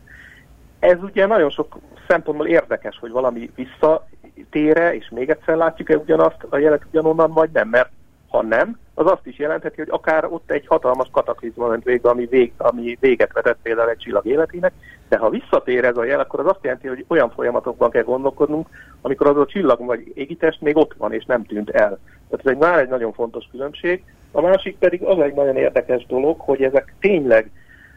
Ez 0.79 1.03
ugye 1.03 1.27
nagyon 1.27 1.51
sok 1.51 1.79
szempontból 2.09 2.47
érdekes, 2.47 2.99
hogy 2.99 3.11
valami 3.11 3.51
visszatére, 3.55 4.95
és 4.95 5.09
még 5.11 5.31
egyszer 5.31 5.57
látjuk-e 5.57 5.97
ugyanazt 5.97 6.47
a 6.49 6.59
jelet 6.59 6.85
ugyanonnan, 6.91 7.33
vagy 7.33 7.51
nem, 7.53 7.69
mert 7.69 7.91
ha 8.31 8.43
nem, 8.43 8.79
az 8.95 9.11
azt 9.11 9.27
is 9.27 9.39
jelentheti, 9.39 9.77
hogy 9.77 9.91
akár 9.91 10.25
ott 10.25 10.51
egy 10.51 10.67
hatalmas 10.67 11.09
kataklizma 11.13 11.67
ment 11.67 11.85
végbe, 11.85 12.09
ami, 12.09 12.27
vég, 12.27 12.53
ami 12.57 12.97
véget 13.01 13.33
vetett 13.33 13.59
például 13.63 13.89
egy 13.89 13.97
csillag 13.97 14.27
életének, 14.27 14.73
de 15.09 15.19
ha 15.19 15.31
visszatér 15.31 15.85
ez 15.85 15.97
a 15.97 16.05
jel, 16.05 16.21
akkor 16.21 16.41
az 16.41 16.47
azt 16.47 16.63
jelenti, 16.65 16.89
hogy 16.89 17.05
olyan 17.09 17.31
folyamatokban 17.31 17.91
kell 17.91 18.03
gondolkodnunk, 18.03 18.69
amikor 19.01 19.27
az 19.27 19.37
a 19.37 19.47
csillag 19.47 19.85
vagy 19.85 20.13
égitest 20.15 20.61
még 20.61 20.77
ott 20.77 20.95
van 20.99 21.13
és 21.13 21.25
nem 21.25 21.45
tűnt 21.45 21.71
el. 21.71 21.99
Tehát 22.29 22.47
ez 22.47 22.53
egy 22.53 22.59
már 22.59 22.79
egy 22.79 22.89
nagyon 22.89 23.13
fontos 23.13 23.49
különbség. 23.51 24.05
A 24.33 24.41
másik 24.41 24.79
pedig 24.79 25.03
az 25.03 25.19
egy 25.19 25.35
nagyon 25.35 25.57
érdekes 25.57 26.07
dolog, 26.07 26.41
hogy 26.41 26.63
ezek 26.63 26.95
tényleg 27.01 27.51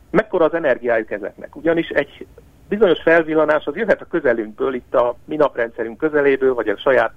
mekkora 0.09 0.45
az 0.45 0.53
energiájuk 0.53 1.11
ezeknek. 1.11 1.55
Ugyanis 1.55 1.89
egy 1.89 2.25
bizonyos 2.69 3.01
felvillanás 3.01 3.65
az 3.65 3.75
jöhet 3.75 4.01
a 4.01 4.07
közelünkből, 4.09 4.73
itt 4.73 4.95
a 4.95 5.15
mi 5.25 5.35
naprendszerünk 5.35 5.97
közeléből, 5.97 6.53
vagy 6.53 6.67
a 6.67 6.77
saját 6.77 7.13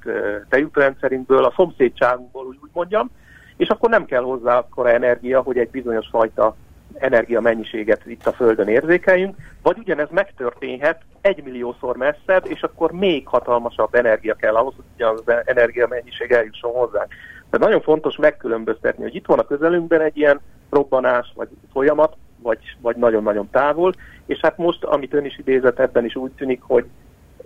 tejútrendszerünkből, 0.49 1.45
a 1.45 1.53
szomszédságunkból, 1.57 2.47
úgy, 2.47 2.59
úgy 2.63 2.71
mondjam, 2.73 3.11
és 3.57 3.69
akkor 3.69 3.91
nem 3.91 4.05
kell 4.05 4.23
hozzá 4.23 4.59
akkora 4.59 4.91
energia, 4.91 5.41
hogy 5.41 5.59
egy 5.59 5.71
bizonyos 5.71 6.07
fajta 6.11 6.57
energia 6.95 7.41
mennyiséget 7.41 8.07
itt 8.07 8.27
a 8.27 8.33
Földön 8.33 8.69
érzékeljünk, 8.69 9.37
vagy 9.63 9.79
ugyanez 9.79 10.09
megtörténhet 10.11 11.01
egy 11.21 11.43
milliószor 11.45 11.97
messzebb, 11.97 12.47
és 12.47 12.63
akkor 12.63 12.93
még 12.93 13.27
hatalmasabb 13.29 13.95
energia 13.95 14.35
kell 14.35 14.55
ahhoz, 14.55 14.75
hogy 14.75 15.07
az 15.07 15.23
energia 15.45 15.87
mennyiség 15.87 16.31
eljusson 16.33 16.73
hozzánk. 16.73 17.09
Tehát 17.51 17.67
nagyon 17.67 17.81
fontos 17.81 18.17
megkülönböztetni, 18.17 19.03
hogy 19.03 19.15
itt 19.15 19.27
van 19.27 19.39
a 19.39 19.47
közelünkben 19.47 20.01
egy 20.01 20.17
ilyen 20.17 20.41
robbanás, 20.71 21.33
vagy 21.35 21.49
folyamat, 21.73 22.17
vagy, 22.43 22.77
vagy 22.81 22.97
nagyon-nagyon 22.97 23.51
távol, 23.51 23.93
és 24.27 24.39
hát 24.41 24.57
most, 24.57 24.85
amit 24.85 25.15
ön 25.15 25.25
is 25.25 25.39
idézett, 25.39 25.79
ebben 25.79 26.05
is 26.05 26.17
úgy 26.17 26.31
tűnik, 26.31 26.63
hogy 26.63 26.85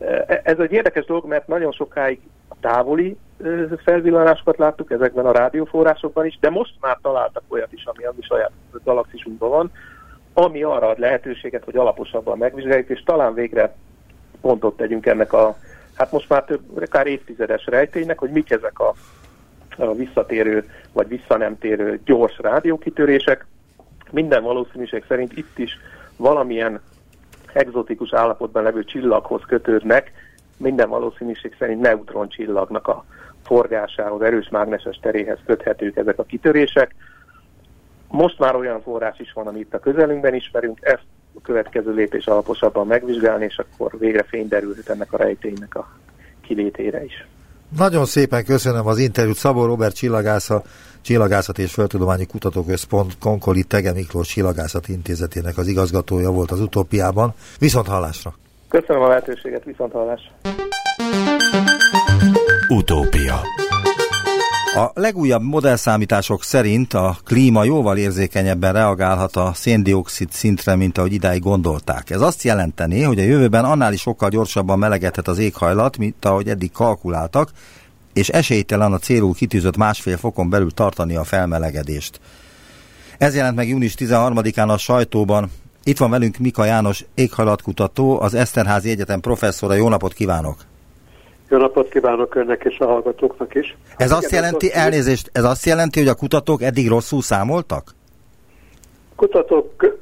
e, 0.00 0.40
ez 0.44 0.58
egy 0.58 0.72
érdekes 0.72 1.04
dolog, 1.04 1.26
mert 1.26 1.48
nagyon 1.48 1.72
sokáig 1.72 2.20
távoli 2.60 3.16
felvillanásokat 3.84 4.58
láttuk 4.58 4.90
ezekben 4.90 5.26
a 5.26 5.32
rádióforrásokban 5.32 6.26
is, 6.26 6.38
de 6.40 6.50
most 6.50 6.74
már 6.80 6.98
találtak 7.02 7.42
olyat 7.48 7.72
is, 7.72 7.84
ami 7.84 8.04
a 8.04 8.12
mi 8.16 8.22
saját 8.22 8.52
galaxisunkban 8.84 9.50
van, 9.50 9.70
ami 10.32 10.62
arra 10.62 10.88
ad 10.88 10.98
lehetőséget, 10.98 11.64
hogy 11.64 11.76
alaposabban 11.76 12.38
megvizsgáljuk, 12.38 12.88
és 12.88 13.02
talán 13.02 13.34
végre 13.34 13.74
pontot 14.40 14.76
tegyünk 14.76 15.06
ennek 15.06 15.32
a, 15.32 15.56
hát 15.94 16.12
most 16.12 16.28
már 16.28 16.44
több, 16.44 16.60
akár 16.82 17.06
évtizedes 17.06 17.66
rejténynek, 17.66 18.18
hogy 18.18 18.30
mik 18.30 18.50
ezek 18.50 18.78
a, 18.78 18.94
a 19.76 19.94
visszatérő, 19.94 20.70
vagy 20.92 21.08
visszanemtérő 21.08 22.00
gyors 22.04 22.38
rádiókitörések. 22.38 23.46
Minden 24.10 24.42
valószínűség 24.42 25.04
szerint 25.08 25.36
itt 25.36 25.58
is 25.58 25.78
valamilyen 26.20 26.80
egzotikus 27.52 28.12
állapotban 28.12 28.62
levő 28.62 28.84
csillaghoz 28.84 29.42
kötődnek, 29.46 30.12
minden 30.56 30.88
valószínűség 30.88 31.56
szerint 31.58 31.80
neutron 31.80 32.28
csillagnak 32.28 32.88
a 32.88 33.04
forgásához, 33.44 34.22
erős 34.22 34.48
mágneses 34.48 34.98
teréhez 35.02 35.38
köthetők 35.46 35.96
ezek 35.96 36.18
a 36.18 36.24
kitörések. 36.24 36.94
Most 38.08 38.38
már 38.38 38.56
olyan 38.56 38.82
forrás 38.82 39.18
is 39.18 39.32
van, 39.32 39.46
amit 39.46 39.74
a 39.74 39.78
közelünkben 39.78 40.34
ismerünk, 40.34 40.78
ezt 40.82 41.06
a 41.34 41.40
következő 41.40 41.92
lépés 41.92 42.26
alaposabban 42.26 42.86
megvizsgálni, 42.86 43.44
és 43.44 43.58
akkor 43.58 43.98
végre 43.98 44.22
fény 44.22 44.48
derülhet 44.48 44.88
ennek 44.88 45.12
a 45.12 45.16
rejténynek 45.16 45.74
a 45.74 45.88
kilétére 46.40 47.04
is. 47.04 47.26
Nagyon 47.76 48.04
szépen 48.04 48.44
köszönöm 48.44 48.86
az 48.86 48.98
interjút. 48.98 49.36
Szabó 49.36 49.64
Robert 49.64 49.94
Csillagásza, 49.94 50.62
Csillagászat 51.02 51.58
és 51.58 51.72
Földtudományi 51.72 52.26
Kutatóközpont 52.26 53.18
Konkoli 53.18 53.62
Tege 53.62 53.92
Miklós 53.92 54.28
Csillagászat 54.28 54.88
Intézetének 54.88 55.58
az 55.58 55.66
igazgatója 55.66 56.30
volt 56.30 56.50
az 56.50 56.60
utópiában. 56.60 57.34
Viszont 57.58 57.86
hallásra! 57.86 58.34
Köszönöm 58.68 59.02
a 59.02 59.08
lehetőséget, 59.08 59.64
viszont 59.64 59.92
hallásra! 59.92 60.30
Utópia 62.68 62.99
A 64.74 64.90
legújabb 64.94 65.42
modellszámítások 65.42 66.44
szerint 66.44 66.94
a 66.94 67.16
klíma 67.24 67.64
jóval 67.64 67.96
érzékenyebben 67.96 68.72
reagálhat 68.72 69.36
a 69.36 69.52
széndiokszid 69.54 70.32
szintre, 70.32 70.76
mint 70.76 70.98
ahogy 70.98 71.12
idáig 71.12 71.42
gondolták. 71.42 72.10
Ez 72.10 72.20
azt 72.20 72.42
jelenteni, 72.42 73.02
hogy 73.02 73.18
a 73.18 73.22
jövőben 73.22 73.64
annál 73.64 73.92
is 73.92 74.00
sokkal 74.00 74.28
gyorsabban 74.28 74.78
melegedhet 74.78 75.28
az 75.28 75.38
éghajlat, 75.38 75.96
mint 75.96 76.24
ahogy 76.24 76.48
eddig 76.48 76.72
kalkuláltak, 76.72 77.50
és 78.12 78.28
esélytelen 78.28 78.92
a 78.92 78.98
célul 78.98 79.34
kitűzött 79.34 79.76
másfél 79.76 80.16
fokon 80.16 80.50
belül 80.50 80.70
tartani 80.70 81.16
a 81.16 81.24
felmelegedést. 81.24 82.20
Ez 83.18 83.34
jelent 83.34 83.56
meg 83.56 83.68
június 83.68 83.94
13-án 83.98 84.68
a 84.68 84.78
sajtóban. 84.78 85.50
Itt 85.84 85.98
van 85.98 86.10
velünk 86.10 86.38
Mika 86.38 86.64
János, 86.64 87.04
éghajlatkutató, 87.14 88.20
az 88.20 88.34
Eszterházi 88.34 88.90
Egyetem 88.90 89.20
professzora. 89.20 89.74
Jó 89.74 89.88
napot 89.88 90.12
kívánok! 90.12 90.68
Jó 91.50 91.58
napot 91.58 91.88
kívánok 91.88 92.34
önnek 92.34 92.64
és 92.64 92.78
a 92.78 92.86
hallgatóknak 92.86 93.54
is. 93.54 93.76
Ez 93.96 94.12
azt 94.12 94.30
jelenti, 94.30 94.72
elnézést, 94.72 95.30
ez 95.32 95.44
azt 95.44 95.64
jelenti, 95.64 95.98
hogy 95.98 96.08
a 96.08 96.14
kutatók 96.14 96.62
eddig 96.62 96.88
rosszul 96.88 97.22
számoltak? 97.22 97.94
Kutatók 99.16 99.98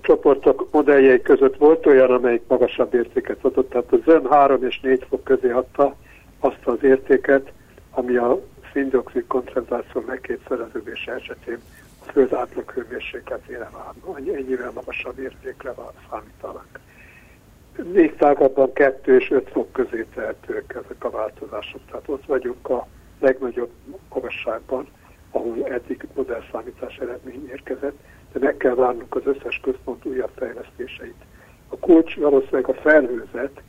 csoportok 0.00 0.68
modelljei 0.70 1.22
között 1.22 1.56
volt 1.56 1.86
olyan, 1.86 2.10
amelyik 2.10 2.42
magasabb 2.48 2.94
értéket 2.94 3.38
adott, 3.42 3.70
tehát 3.70 3.92
a 3.92 3.96
zön 4.04 4.26
3 4.30 4.64
és 4.64 4.80
4 4.80 5.06
fok 5.08 5.24
közé 5.24 5.50
adta 5.50 5.96
azt 6.40 6.60
az 6.64 6.78
értéket, 6.82 7.52
ami 7.90 8.16
a 8.16 8.40
szindioxid 8.72 9.24
koncentráció 9.26 10.04
megkétszereződése 10.06 11.12
esetén 11.12 11.58
a 12.06 12.12
föld 12.12 12.32
átlag 12.32 12.70
hőmérsékletére 12.70 13.70
vár. 13.72 14.16
Ennyivel 14.34 14.72
magasabb 14.74 15.18
értékre 15.18 15.74
számítanak 16.10 16.80
még 17.92 18.16
tágabban 18.16 18.72
2 18.72 19.16
és 19.16 19.30
5 19.30 19.48
fok 19.50 19.72
közé 19.72 20.06
tehetők 20.14 20.72
ezek 20.84 21.04
a 21.04 21.10
változások. 21.10 21.80
Tehát 21.90 22.08
ott 22.08 22.26
vagyunk 22.26 22.68
a 22.68 22.86
legnagyobb 23.20 23.70
magasságban, 24.08 24.86
ahol 25.30 25.66
eddig 25.66 26.06
modellszámítás 26.14 26.96
eredmény 26.96 27.48
érkezett, 27.48 27.96
de 28.32 28.38
meg 28.38 28.56
kell 28.56 28.74
várnunk 28.74 29.14
az 29.14 29.22
összes 29.24 29.60
központ 29.62 30.04
újabb 30.04 30.30
fejlesztéseit. 30.36 31.24
A 31.68 31.76
kulcs 31.76 32.16
valószínűleg 32.16 32.68
a 32.68 32.74
felhőzet, 32.74 33.62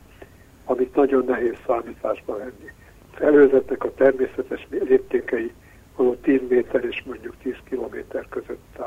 amit 0.64 0.94
nagyon 0.94 1.24
nehéz 1.24 1.56
számításba 1.66 2.36
venni. 2.36 2.72
A 3.12 3.16
felhőzetnek 3.16 3.84
a 3.84 3.94
természetes 3.94 4.66
léptékei 4.70 5.52
való 5.96 6.14
10 6.14 6.40
méter 6.48 6.84
és 6.84 7.02
mondjuk 7.06 7.34
10 7.42 7.54
kilométer 7.64 8.26
között 8.28 8.78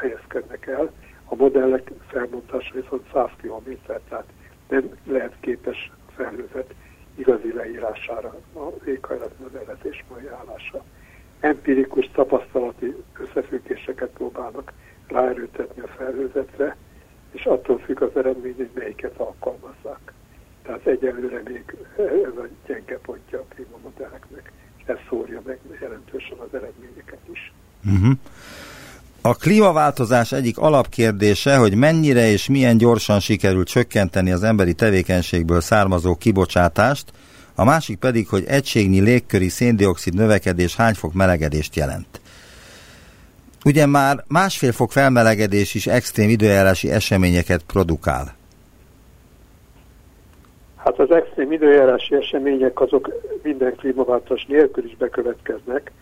helyezkednek 0.00 0.66
el, 0.66 0.92
a 1.24 1.34
modellek 1.34 1.90
felmondása 2.06 2.74
viszont 2.74 3.02
100 3.12 3.30
kilométer, 3.40 4.00
tehát 4.08 4.26
nem 4.70 4.90
lehet 5.04 5.36
képes 5.40 5.90
a 6.06 6.10
felhőzet 6.16 6.74
igazi 7.14 7.52
leírására, 7.52 8.40
az 8.52 8.86
éghajlat 8.86 9.38
modellezés 9.38 10.04
ajánlása. 10.08 10.84
Empirikus 11.40 12.10
tapasztalati 12.12 12.94
összefüggéseket 13.18 14.08
próbálnak 14.08 14.72
ráerőtetni 15.06 15.82
a 15.82 15.86
felhőzetre, 15.86 16.76
és 17.32 17.44
attól 17.44 17.78
függ 17.78 18.02
az 18.02 18.16
eredmény, 18.16 18.54
hogy 18.56 18.70
melyiket 18.74 19.16
alkalmazzák. 19.16 20.12
Tehát 20.62 20.86
egyelőre 20.86 21.42
még 21.44 21.76
ez 21.96 22.36
a 22.36 22.46
gyenge 22.66 22.98
pontja 22.98 23.38
a 23.38 23.54
klímamodelleknek, 23.54 24.52
ez 24.84 24.96
szórja 25.08 25.40
meg 25.44 25.58
jelentősen 25.80 26.38
az 26.38 26.54
eredményeket 26.54 27.28
is. 27.32 27.52
Uh-huh. 27.84 28.12
A 29.22 29.34
klímaváltozás 29.34 30.32
egyik 30.32 30.58
alapkérdése, 30.58 31.56
hogy 31.56 31.74
mennyire 31.74 32.30
és 32.30 32.48
milyen 32.48 32.76
gyorsan 32.76 33.20
sikerül 33.20 33.64
csökkenteni 33.64 34.32
az 34.32 34.42
emberi 34.42 34.74
tevékenységből 34.74 35.60
származó 35.60 36.14
kibocsátást, 36.14 37.12
a 37.54 37.64
másik 37.64 37.98
pedig, 37.98 38.28
hogy 38.28 38.44
egységnyi 38.46 39.00
légköri 39.00 39.48
széndiokszid 39.48 40.14
növekedés 40.14 40.76
hány 40.76 40.94
fok 40.94 41.12
melegedést 41.12 41.76
jelent. 41.76 42.20
Ugye 43.64 43.86
már 43.86 44.24
másfél 44.28 44.72
fok 44.72 44.92
felmelegedés 44.92 45.74
is 45.74 45.86
extrém 45.86 46.28
időjárási 46.28 46.90
eseményeket 46.90 47.62
produkál. 47.62 48.34
Hát 50.76 50.98
az 50.98 51.10
extrém 51.10 51.52
időjárási 51.52 52.14
események 52.14 52.80
azok 52.80 53.12
minden 53.42 53.74
klímaváltozás 53.76 54.46
nélkül 54.48 54.84
is 54.84 54.96
bekövetkeznek, 54.96 55.92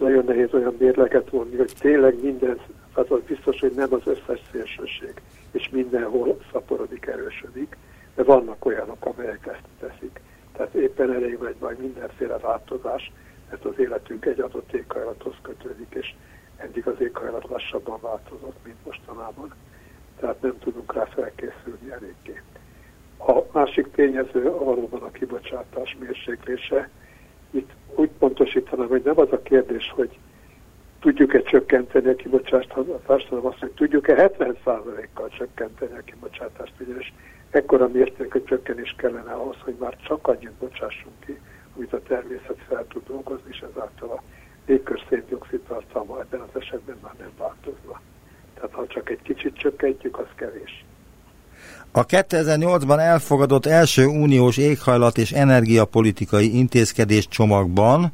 nagyon 0.00 0.24
nehéz 0.24 0.54
olyan 0.54 0.76
mérleget 0.78 1.30
vonni, 1.30 1.56
hogy 1.56 1.72
tényleg 1.78 2.22
minden, 2.22 2.58
az 2.94 3.06
biztos, 3.26 3.60
hogy 3.60 3.72
nem 3.76 3.92
az 3.92 4.02
összes 4.04 4.40
szélsőség, 4.52 5.12
és 5.50 5.68
mindenhol 5.68 6.38
szaporodik, 6.52 7.06
erősödik, 7.06 7.76
de 8.14 8.22
vannak 8.22 8.64
olyanok, 8.64 9.04
amelyek 9.06 9.46
ezt 9.46 9.90
teszik. 9.90 10.20
Tehát 10.52 10.74
éppen 10.74 11.12
elég 11.12 11.38
nagy 11.40 11.54
majd 11.58 11.78
mindenféle 11.78 12.38
változás, 12.38 13.12
mert 13.50 13.64
az 13.64 13.78
életünk 13.78 14.24
egy 14.26 14.40
adott 14.40 14.72
éghajlathoz 14.72 15.34
kötődik, 15.42 15.94
és 15.94 16.14
eddig 16.56 16.86
az 16.86 17.00
éghajlat 17.00 17.48
lassabban 17.48 17.98
változott, 18.00 18.56
mint 18.64 18.84
mostanában. 18.84 19.54
Tehát 20.20 20.42
nem 20.42 20.58
tudunk 20.58 20.94
rá 20.94 21.04
felkészülni 21.04 21.90
eléggé. 21.90 22.42
A 23.18 23.42
másik 23.52 23.90
tényező 23.90 24.42
valóban 24.42 25.02
a 25.02 25.10
kibocsátás 25.10 25.96
mérséklése. 26.00 26.88
Itt 27.50 27.70
úgy 27.94 28.10
pontosítanám, 28.18 28.88
hogy 28.88 29.02
nem 29.04 29.18
az 29.18 29.32
a 29.32 29.42
kérdés, 29.42 29.92
hogy 29.94 30.18
tudjuk-e 31.00 31.42
csökkenteni 31.42 32.08
a 32.08 32.14
kibocsátást, 32.14 33.28
hanem 33.28 33.46
azt, 33.46 33.58
hogy 33.58 33.70
tudjuk-e 33.70 34.32
70%-kal 34.38 35.28
csökkenteni 35.28 35.96
a 35.98 36.02
kibocsátást, 36.04 36.72
ugyanis 36.80 37.12
ekkora 37.50 37.88
mértékű 37.88 38.42
csökkenés 38.44 38.94
kellene 38.98 39.32
ahhoz, 39.32 39.56
hogy 39.64 39.74
már 39.78 39.96
csak 40.06 40.26
annyit 40.26 40.52
bocsássunk 40.52 41.14
ki, 41.26 41.40
amit 41.76 41.92
a 41.92 42.02
természet 42.02 42.58
fel 42.68 42.86
tud 42.88 43.02
dolgozni, 43.06 43.50
és 43.50 43.64
ezáltal 43.72 44.10
a 44.10 44.22
légkör 44.66 45.00
széndiokszid 45.08 45.60
tartalma 45.60 46.20
ebben 46.20 46.40
az 46.40 46.60
esetben 46.60 46.96
már 47.02 47.14
nem 47.18 47.30
változna. 47.38 48.00
Tehát 48.54 48.72
ha 48.72 48.86
csak 48.86 49.10
egy 49.10 49.22
kicsit 49.22 49.56
csökkentjük, 49.56 50.18
az 50.18 50.28
kevés. 50.34 50.84
A 51.92 52.06
2008-ban 52.06 52.98
elfogadott 52.98 53.66
első 53.66 54.06
uniós 54.06 54.56
éghajlat 54.56 55.18
és 55.18 55.32
energiapolitikai 55.32 56.56
intézkedés 56.56 57.28
csomagban 57.28 58.12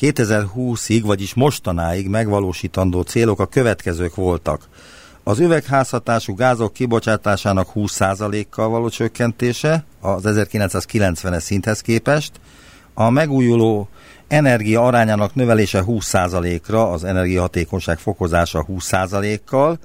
2020-ig, 0.00 1.00
vagyis 1.04 1.34
mostanáig 1.34 2.08
megvalósítandó 2.08 3.02
célok 3.02 3.40
a 3.40 3.46
következők 3.46 4.14
voltak. 4.14 4.68
Az 5.22 5.38
üvegházhatású 5.38 6.34
gázok 6.34 6.72
kibocsátásának 6.72 7.68
20%-kal 7.74 8.68
való 8.68 8.88
csökkentése 8.88 9.84
az 10.00 10.22
1990-es 10.24 11.40
szinthez 11.40 11.80
képest, 11.80 12.32
a 12.94 13.10
megújuló 13.10 13.88
energia 14.28 14.86
arányának 14.86 15.34
növelése 15.34 15.82
20%-ra, 15.86 16.90
az 16.90 17.04
energiahatékonyság 17.04 17.98
fokozása 17.98 18.66
20%-kal. 18.68 19.78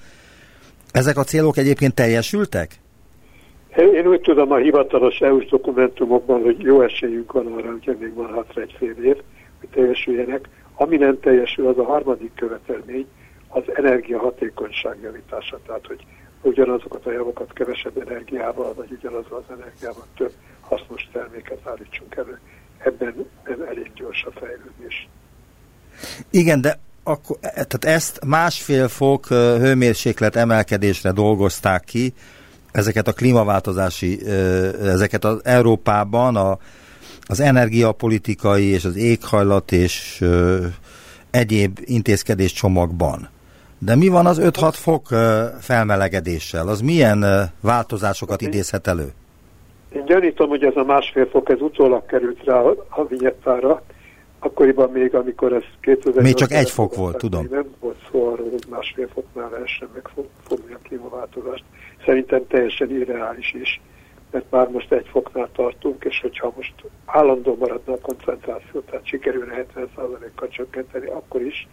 Ezek 0.92 1.18
a 1.18 1.24
célok 1.24 1.58
egyébként 1.58 1.94
teljesültek? 1.94 2.82
Én 3.78 4.08
úgy 4.08 4.22
tudom 4.22 4.52
a 4.52 4.56
hivatalos 4.56 5.20
EU-s 5.20 5.46
dokumentumokban, 5.46 6.42
hogy 6.42 6.62
jó 6.62 6.82
esélyünk 6.82 7.32
van 7.32 7.48
arra, 7.48 7.72
hogy 7.72 7.98
még 8.00 8.14
van 8.14 8.34
hátra 8.34 8.62
egy 8.62 8.76
fél 8.78 8.96
év, 9.04 9.18
hogy 9.60 9.70
teljesüljenek. 9.70 10.50
Ami 10.76 10.98
nem 10.98 11.20
teljesül, 11.20 11.68
az 11.68 11.78
a 11.78 11.84
harmadik 11.84 12.32
követelmény, 12.36 13.08
az 13.48 13.64
energiahatékonyság 13.74 14.98
javítása. 15.02 15.60
Tehát, 15.66 15.88
hogy 15.88 16.06
ugyanazokat 16.42 17.06
a 17.06 17.12
javakat 17.12 17.54
kevesebb 17.54 17.98
energiával, 18.08 18.74
vagy 18.74 18.92
ugyanazzal 18.92 19.46
az 19.48 19.56
energiával 19.60 20.06
több 20.18 20.32
hasznos 20.62 21.10
terméket 21.12 21.60
állítsunk 21.64 22.16
elő. 22.16 22.40
Ebben 22.78 23.26
nem 23.46 23.62
elég 23.68 23.92
gyors 23.96 24.24
a 24.24 24.32
fejlődés. 24.32 25.08
Igen, 26.30 26.62
de 26.62 26.80
akkor, 27.04 27.38
e, 27.42 27.50
tehát 27.50 27.86
ezt 27.86 28.26
másfél 28.26 28.88
fok 28.88 29.28
hőmérséklet 29.28 30.36
emelkedésre 30.36 31.12
dolgozták 31.12 31.84
ki, 31.84 32.14
ezeket 32.74 33.08
a 33.08 33.14
klímaváltozási, 33.14 34.20
ezeket 34.82 35.26
az 35.26 35.42
Európában 35.44 36.36
a, 36.36 36.58
az 37.22 37.40
energiapolitikai 37.40 38.66
és 38.66 38.86
az 38.86 38.96
éghajlat 38.96 39.72
és 39.72 40.18
ö, 40.22 40.66
egyéb 41.32 41.80
intézkedés 41.84 42.54
csomagban. 42.54 43.30
De 43.80 43.96
mi 43.96 44.08
van 44.08 44.26
az 44.26 44.40
5-6 44.44 44.74
fok 44.74 45.08
felmelegedéssel? 45.60 46.68
Az 46.68 46.82
milyen 46.82 47.26
változásokat 47.62 48.42
idézhet 48.42 48.88
elő? 48.88 49.14
Én 49.96 50.06
gyanítom, 50.06 50.50
hogy 50.50 50.64
ez 50.64 50.76
a 50.76 50.84
másfél 50.84 51.26
fok, 51.26 51.50
ez 51.50 51.62
utólag 51.62 52.06
került 52.06 52.44
rá 52.44 52.62
a 52.90 53.06
vinyettára, 53.08 53.82
akkoriban 54.40 54.90
még, 54.90 55.16
amikor 55.16 55.54
ez 55.54 55.64
2000 55.82 56.24
Még 56.24 56.34
csak 56.34 56.52
egy 56.52 56.70
fok 56.70 56.96
volt, 56.96 57.18
tudom. 57.18 57.48
Nem 57.52 57.66
volt 57.80 57.98
szó 58.12 58.28
arról, 58.32 58.50
hogy 58.50 58.66
másfél 58.70 59.08
foknál 59.14 59.50
lehessen 59.50 59.88
megfogni 59.94 60.74
a 60.74 60.80
klímaváltozást. 60.84 61.64
Szerintem 62.06 62.48
teljesen 62.48 62.92
irreális 62.92 63.54
is, 63.54 63.82
mert 64.32 64.52
már 64.52 64.70
most 64.70 64.92
egy 64.92 65.08
foknál 65.08 65.50
tartunk, 65.52 66.04
és 66.04 66.20
hogyha 66.22 66.54
most 66.56 66.74
állandó 67.06 67.56
maradna 67.56 67.94
a 67.94 68.02
koncentráció, 68.02 68.80
tehát 68.80 69.06
sikerülne 69.06 69.66
70%-kal 69.76 70.48
csökkenteni, 70.48 71.08
akkor 71.08 71.42
is 71.42 71.68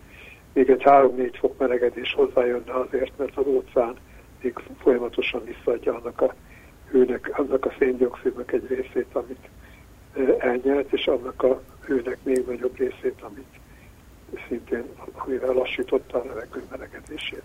még 0.53 0.71
egy 0.71 0.83
3-4 0.85 1.35
fok 1.39 1.59
melegedés 1.59 2.15
hozzájönne 2.15 2.73
azért, 2.73 3.13
mert 3.19 3.37
az 3.37 3.47
óceán 3.47 3.95
még 4.43 4.59
folyamatosan 4.83 5.45
visszaadja 5.45 5.95
annak 5.95 6.21
a 6.21 6.35
hőnek, 6.91 7.39
annak 7.39 7.65
a 7.65 7.75
széndiokszidnak 7.79 8.53
egy 8.53 8.67
részét, 8.69 9.09
amit 9.13 9.49
elnyert, 10.39 10.93
és 10.93 11.07
annak 11.07 11.43
a 11.43 11.63
hőnek 11.85 12.19
még 12.23 12.45
nagyobb 12.47 12.77
részét, 12.77 13.21
amit 13.21 13.59
szintén, 14.49 14.85
amivel 15.13 15.53
lassította 15.53 16.21
a 16.21 16.25
levegő 16.27 16.63
melegedését. 16.71 17.43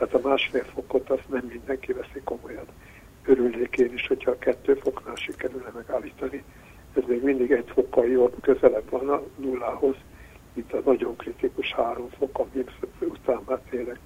Tehát 0.00 0.14
a 0.24 0.28
másfél 0.28 0.64
fokot 0.74 1.10
azt 1.10 1.28
nem 1.28 1.44
mindenki 1.48 1.92
veszi 1.92 2.20
komolyan. 2.24 2.64
Örülnék 3.24 3.76
én 3.76 3.92
is, 3.92 4.06
hogyha 4.06 4.30
a 4.30 4.38
kettő 4.38 4.74
foknál 4.74 5.14
sikerülne 5.14 5.72
megállítani. 5.74 6.44
Ez 6.96 7.02
még 7.06 7.22
mindig 7.22 7.50
egy 7.50 7.70
fokkal 7.74 8.06
jobb, 8.06 8.34
közelebb 8.40 8.90
van 8.90 9.08
a 9.08 9.22
nullához, 9.36 9.94
mint 10.54 10.72
a 10.72 10.80
nagyon 10.84 11.16
kritikus 11.16 11.72
három 11.72 12.08
fok, 12.18 12.38
ami 12.38 12.64
után 13.00 13.40
már 13.46 13.58
tényleg 13.70 13.98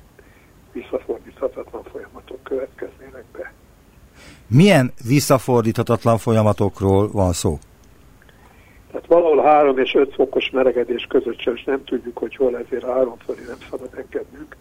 visszafordíthatatlan 0.72 1.82
folyamatok 1.82 2.42
következnének 2.42 3.24
be. 3.32 3.52
Milyen 4.46 4.92
visszafordíthatatlan 5.08 6.18
folyamatokról 6.18 7.10
van 7.10 7.32
szó? 7.32 7.58
Tehát 8.90 9.06
valahol 9.06 9.42
3 9.42 9.78
és 9.78 9.94
5 9.94 10.14
fokos 10.14 10.50
melegedés 10.50 11.06
között 11.08 11.38
sem, 11.38 11.54
és 11.54 11.64
nem 11.64 11.84
tudjuk, 11.84 12.18
hogy 12.18 12.36
hol 12.36 12.58
ezért 12.58 12.84
3 12.84 13.16
fölé 13.24 13.42
nem 13.46 13.58
szabad 13.70 13.90
engednünk. 13.96 14.56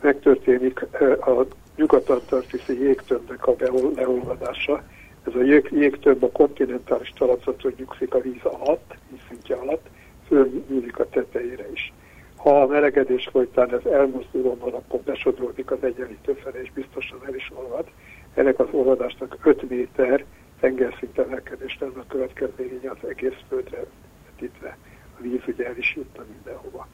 Megtörténik 0.00 0.82
a 1.20 1.46
nyugat-antarktiszi 1.76 2.82
jégtömbnek 2.82 3.46
a 3.46 3.54
leolvadása. 3.94 4.82
Ez 5.26 5.34
a 5.34 5.42
jég, 5.42 5.68
jégtömb 5.70 6.22
a 6.24 6.30
kontinentális 6.30 7.12
talazaton 7.16 7.74
nyugszik 7.78 8.14
a 8.14 8.20
víz 8.20 8.42
alatt, 8.42 8.94
víz 9.10 9.20
szintje 9.28 9.56
alatt, 9.56 9.86
fölnyúlik 10.26 10.98
a 10.98 11.08
tetejére 11.08 11.70
is. 11.72 11.92
Ha 12.36 12.62
a 12.62 12.66
melegedés 12.66 13.28
folytán 13.32 13.74
ez 13.74 13.84
elmozdul 13.84 14.46
onnan, 14.46 14.74
akkor 14.74 15.00
besodródik 15.00 15.70
az 15.70 15.82
egyenlítő 15.82 16.32
felé, 16.32 16.60
és 16.62 16.72
biztosan 16.72 17.18
el 17.26 17.34
is 17.34 17.52
olvad. 17.54 17.86
Ennek 18.34 18.58
az 18.58 18.68
olvadásnak 18.70 19.38
5 19.42 19.68
méter 19.68 20.24
tengerszint 20.60 21.18
emelkedés 21.18 21.76
lenne 21.80 21.98
a 22.00 22.04
következménye 22.08 22.90
az 22.90 23.08
egész 23.08 23.36
földre 23.48 23.84
vetítve. 24.26 24.76
A 25.18 25.22
víz 25.22 25.40
ugye 25.46 25.66
el 25.66 25.76
is 25.76 25.94
jutna 25.96 26.24
mindenhova. 26.32 26.88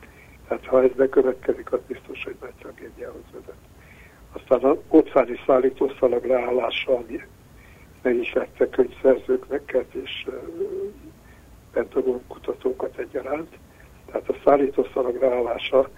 Tehát 0.52 0.66
ha 0.66 0.82
ez 0.82 0.90
bekövetkezik, 0.96 1.72
az 1.72 1.78
biztos, 1.86 2.24
hogy 2.24 2.36
nagy 2.40 2.52
tragédiához 2.58 3.22
vezet. 3.32 3.54
Aztán 4.32 4.70
az 4.70 4.78
óceáni 4.90 5.40
szállítószalag 5.46 6.24
leállása, 6.24 6.96
ami 6.96 7.20
meg 8.02 8.16
is 8.16 8.32
vette 8.32 8.68
könyvszerzők 8.68 9.48
neked 9.48 9.86
és 10.02 10.26
Pentagon 11.72 12.22
kutatókat 12.28 12.98
egyaránt. 12.98 13.56
Tehát 14.06 14.28
a 14.28 14.34
szállítószalag 14.44 15.20
leállása 15.20 15.88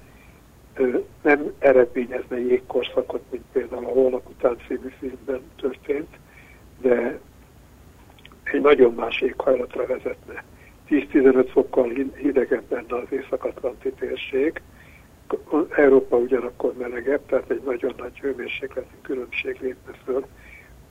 nem 1.22 1.52
eredményezne 1.58 2.38
jégkorszakot, 2.40 3.22
mint 3.30 3.44
például 3.52 3.84
a 3.84 3.88
Holnap 3.88 4.28
után 4.28 4.56
című 4.66 4.88
filmben 4.98 5.40
történt, 5.56 6.16
de 6.80 7.18
egy 8.42 8.60
nagyon 8.60 8.94
más 8.94 9.20
éghajlatra 9.20 9.86
vezetne. 9.86 10.44
10-15 10.88 11.49
fokkal 11.51 11.88
hidegebb 12.16 12.70
lenne 12.70 12.97
az 12.97 13.07
észak-atlanti 13.11 13.92
térség, 13.92 14.62
Európa 15.77 16.16
ugyanakkor 16.16 16.73
melegebb, 16.79 17.27
tehát 17.27 17.51
egy 17.51 17.62
nagyon 17.64 17.94
nagy 17.97 18.18
hőmérsékleti 18.18 18.94
különbség 19.03 19.59
lépne 19.61 19.92
föl 20.05 20.27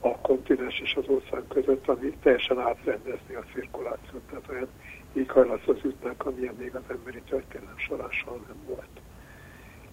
a 0.00 0.18
kontinens 0.18 0.80
és 0.80 0.94
az 0.94 1.08
óceán 1.08 1.44
között, 1.48 1.88
ami 1.88 2.12
teljesen 2.22 2.60
átrendezni 2.60 3.34
a 3.34 3.44
cirkulációt, 3.52 4.22
tehát 4.30 4.48
olyan 4.50 4.68
éghajlathoz 5.12 5.76
jutnánk, 5.82 6.26
amilyen 6.26 6.54
még 6.58 6.74
az 6.74 6.96
emberi 6.96 7.22
történelem 7.28 7.78
során 7.78 8.10
soha 8.10 8.36
nem 8.46 8.56
volt. 8.66 9.00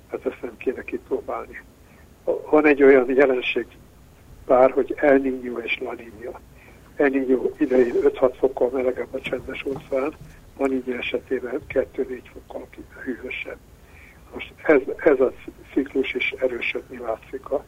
Hát 0.08 0.26
ezt 0.26 0.42
nem 0.42 0.58
kéne 0.58 0.84
kipróbálni. 0.84 1.62
Van 2.50 2.66
egy 2.66 2.84
olyan 2.84 3.10
jelenség 3.10 3.66
pár, 4.46 4.72
hogy 4.72 4.94
El 4.98 5.20
Niño 5.20 5.64
és 5.64 5.80
La 5.80 5.94
Niña. 6.98 7.06
El 7.06 7.12
Niño 7.12 7.52
idején 7.60 7.96
5-6 8.04 8.34
fokkal 8.40 8.70
melegebb 8.70 9.14
a 9.14 9.20
csendes 9.20 9.66
óceán, 9.66 10.14
La 10.58 10.68
Niña 10.68 10.98
esetében 10.98 11.62
2-4 11.68 12.22
fokkal 12.34 12.68
hűvösebb. 13.04 13.58
Most 14.34 14.54
ez, 14.64 14.82
ez 14.98 15.20
a 15.20 15.34
ciklus 15.74 16.14
is 16.14 16.32
erősödni 16.32 16.98
látszik 16.98 17.50
a 17.50 17.66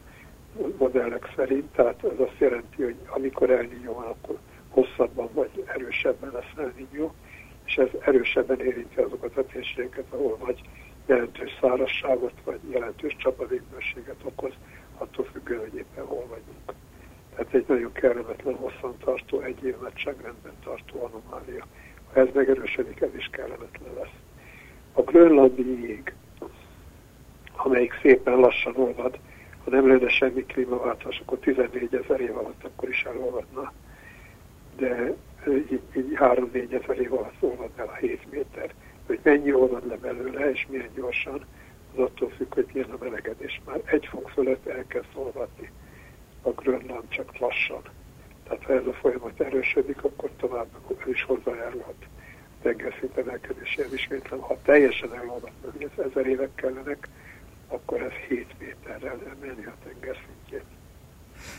modellek 0.78 1.32
szerint, 1.36 1.72
tehát 1.72 2.04
ez 2.04 2.18
azt 2.18 2.38
jelenti, 2.38 2.82
hogy 2.82 2.96
amikor 3.06 3.50
El 3.50 3.66
Niño 3.66 3.92
van, 3.94 4.06
akkor 4.06 4.38
hosszabban 4.68 5.28
vagy 5.32 5.64
erősebben 5.66 6.30
lesz 6.32 6.52
El 6.56 6.72
Niño, 6.76 7.10
és 7.64 7.76
ez 7.76 7.88
erősebben 8.00 8.60
érinti 8.60 9.00
azokat 9.00 9.36
a 9.36 9.44
térségeket, 9.44 10.04
ahol 10.10 10.36
vagy 10.36 10.60
jelentős 11.06 11.50
szárazságot, 11.60 12.32
vagy 12.44 12.58
jelentős 12.70 13.16
csapadékbőséget 13.18 14.20
okoz, 14.24 14.52
attól 14.98 15.24
függően, 15.24 15.60
hogy 15.60 15.74
éppen 15.74 16.04
hol 16.04 16.26
vagyunk. 16.28 16.72
Tehát 17.36 17.54
egy 17.54 17.64
nagyon 17.68 17.92
kellemetlen, 17.92 18.54
hosszan 18.54 18.96
tartó, 19.04 19.40
egy 19.40 19.64
év 19.64 19.74
nagyságrendben 19.80 20.52
tartó 20.64 21.04
anomália. 21.04 21.66
Ha 22.12 22.20
ez 22.20 22.28
megerősödik, 22.32 23.00
ez 23.00 23.14
is 23.16 23.28
kellemetlen 23.32 23.94
lesz. 23.98 24.16
A 24.92 25.02
grönlandi 25.02 25.86
jég, 25.86 26.14
amelyik 27.56 27.98
szépen 28.02 28.36
lassan 28.36 28.76
olvad, 28.76 29.18
ha 29.64 29.70
nem 29.70 29.88
lenne 29.88 30.08
semmi 30.08 30.44
klímaváltozás, 30.44 31.20
akkor 31.20 31.38
14 31.38 31.94
ezer 31.94 32.20
év 32.20 32.36
alatt 32.36 32.64
akkor 32.64 32.88
is 32.88 33.04
elolvadna. 33.04 33.72
De 34.76 35.14
így, 35.48 35.80
így 35.96 36.16
3-4 36.16 36.82
ezer 36.82 36.98
év 36.98 37.12
alatt 37.12 37.36
olvad 37.42 37.70
el 37.76 37.86
a 37.86 37.94
7 37.94 38.30
méter. 38.30 38.74
Hogy 39.06 39.18
mennyi 39.22 39.52
olvad 39.52 39.86
le 39.86 39.96
belőle, 39.96 40.50
és 40.50 40.66
milyen 40.70 40.90
gyorsan, 40.94 41.44
az 41.94 42.00
attól 42.00 42.28
függ, 42.28 42.54
hogy 42.54 42.66
milyen 42.72 42.90
a 42.90 43.04
melegedés. 43.04 43.60
Már 43.66 43.80
egy 43.84 44.06
fok 44.06 44.30
fölött 44.30 44.66
elkezd 44.66 45.08
olvadni 45.14 45.70
a 46.44 46.50
Grönland 46.50 47.08
csak 47.08 47.38
lassan. 47.38 47.82
Tehát 48.48 48.62
ha 48.64 48.72
ez 48.72 48.86
a 48.86 48.92
folyamat 48.92 49.40
erősödik, 49.40 50.04
akkor 50.04 50.30
tovább 50.36 50.66
is 51.06 51.22
hozzájárulhat 51.22 51.94
tengerszint 52.62 53.16
emelkedéséhez 53.16 53.92
ismétlem. 53.92 54.40
Ha 54.40 54.56
teljesen 54.64 55.14
elolvadna, 55.14 55.70
hogy 55.72 55.90
ez 55.96 56.04
ezer 56.10 56.26
évek 56.26 56.54
kellenek, 56.54 57.08
akkor 57.68 58.02
ez 58.02 58.12
7 58.28 58.46
méterrel 58.58 59.18
emelni 59.36 59.64
a 59.64 59.74
tengerszintjét. 59.84 60.64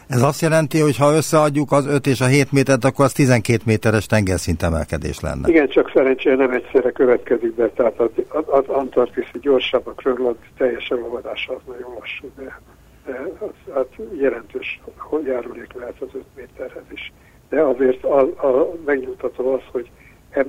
Ez 0.08 0.22
azt 0.22 0.42
jelenti, 0.42 0.80
hogy 0.80 0.98
ha 0.98 1.16
összeadjuk 1.16 1.72
az 1.72 1.86
5 1.86 2.08
és 2.08 2.22
a 2.22 2.26
7 2.26 2.52
métert, 2.52 2.84
akkor 2.84 3.06
az 3.06 3.14
12 3.14 3.62
méteres 3.66 4.06
tengerszint 4.06 4.64
emelkedés 4.64 5.20
lenne. 5.20 5.48
Igen, 5.48 5.68
csak 5.68 5.92
szerencsére 5.94 6.36
nem 6.36 6.52
egyszerre 6.52 6.92
következik 6.92 7.56
be, 7.56 7.70
tehát 7.70 8.00
az, 8.00 8.10
az 8.46 8.68
Antarktiszi 8.68 9.40
gyorsabb, 9.42 9.88
a 9.88 9.92
Grönland 9.92 10.38
teljes 10.58 10.90
elolvadása 10.90 11.54
az 11.54 11.62
nagyon 11.68 11.94
lassú, 12.00 12.32
de, 12.36 12.62
de 13.06 13.32
az, 13.40 13.74
hát 13.74 13.88
jelentős 14.14 14.82
járulék 15.26 15.74
lehet 15.74 16.02
az 16.02 16.08
5 16.14 16.24
méterhez 16.36 16.92
is. 16.92 17.14
De 17.50 17.62
azért 17.62 18.04
a, 18.04 18.20
a 18.20 18.76
megnyugtató 18.86 19.54
az, 19.54 19.62
hogy 19.72 19.90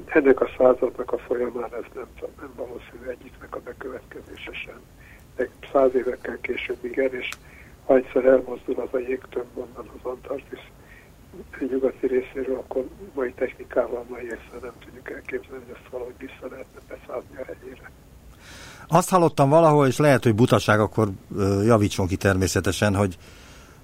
ennek 0.07 0.41
a 0.41 0.49
századnak 0.59 1.13
a 1.13 1.19
folyamán 1.19 1.75
ez 1.75 1.85
nem, 1.95 2.07
nem 2.41 2.53
valószínű 2.57 3.07
egyiknek 3.09 3.57
a 3.57 3.61
bekövetkezése 3.61 4.53
sem. 4.53 4.81
De 5.37 5.49
száz 5.73 5.95
évekkel 5.95 6.39
később 6.41 6.85
igen, 6.85 7.15
és 7.15 7.29
ha 7.85 7.97
egyszer 7.97 8.25
elmozdul 8.25 8.81
az 8.81 8.89
a 8.95 8.99
jégtömb 8.99 9.59
onnan 9.59 9.91
az 9.95 10.11
Antarktisz 10.11 10.69
nyugati 11.71 12.07
részéről, 12.07 12.57
akkor 12.57 12.85
mai 13.15 13.33
technikával, 13.33 14.05
mai 14.09 14.25
észre 14.25 14.59
nem 14.63 14.73
tudjuk 14.85 15.11
elképzelni, 15.11 15.65
hogy 15.65 15.77
ezt 15.81 15.91
valahogy 15.91 16.19
vissza 16.19 16.49
lehetne 16.51 16.81
beszállni 16.89 17.37
a 17.37 17.45
hegyére. 17.45 17.91
Azt 18.89 19.11
hallottam 19.11 19.49
valahol, 19.49 19.87
és 19.87 19.97
lehet, 19.97 20.23
hogy 20.23 20.35
butaság, 20.35 20.81
akkor 20.81 21.09
javítson 21.65 22.07
ki 22.07 22.17
természetesen, 22.17 22.95
hogy, 22.95 23.17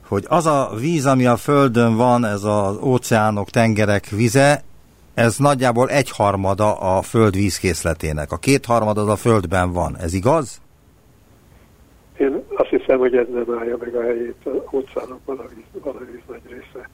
hogy 0.08 0.24
az 0.28 0.46
a 0.46 0.70
víz, 0.78 1.06
ami 1.06 1.26
a 1.26 1.36
Földön 1.36 1.96
van, 1.96 2.24
ez 2.24 2.44
az 2.44 2.76
óceánok, 2.82 3.50
tengerek 3.50 4.06
vize, 4.06 4.62
ez 5.14 5.36
nagyjából 5.36 5.88
egyharmada 5.88 6.74
a 6.74 7.02
Föld 7.02 7.34
vízkészletének. 7.34 8.32
A 8.32 8.36
kétharmad 8.36 8.98
az 8.98 9.08
a 9.08 9.16
Földben 9.16 9.72
van. 9.72 9.96
Ez 9.96 10.14
igaz? 10.14 10.60
Én 12.18 12.42
azt 12.54 12.68
hiszem, 12.68 12.98
hogy 12.98 13.16
ez 13.16 13.26
nem 13.32 13.58
állja 13.58 13.76
meg 13.80 13.94
a 13.94 14.02
helyét. 14.02 14.48
Óceánokban 14.72 15.38
a 15.38 15.42
víz, 15.54 15.82
van 15.82 15.96
a 15.96 16.04
víz 16.12 16.22
nagy 16.28 16.42
része. 16.48 16.88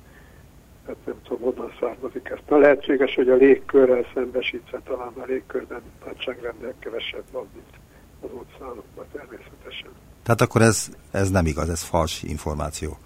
Hát 0.89 0.97
nem 1.05 1.15
tudom, 1.23 1.43
honnan 1.43 1.73
származik 1.81 2.29
ezt. 2.29 2.43
Na 2.49 2.59
lehetséges, 2.59 3.15
hogy 3.15 3.29
a 3.29 3.35
légkörrel 3.35 4.07
szembesítve 4.15 4.81
talán 4.85 5.13
a 5.17 5.25
légkörben 5.27 5.83
nagyságrendel 6.07 6.75
kevesebb 6.81 7.25
van, 7.33 7.47
mint 7.55 7.73
az 8.21 8.29
óceánokban 8.35 9.05
természetesen. 9.13 9.89
Tehát 10.23 10.41
akkor 10.41 10.63
ez, 10.63 10.89
ez 11.11 11.31
nem 11.31 11.47
igaz, 11.47 11.69
ez 11.69 11.83
fals 11.83 12.23
információ. 12.23 12.99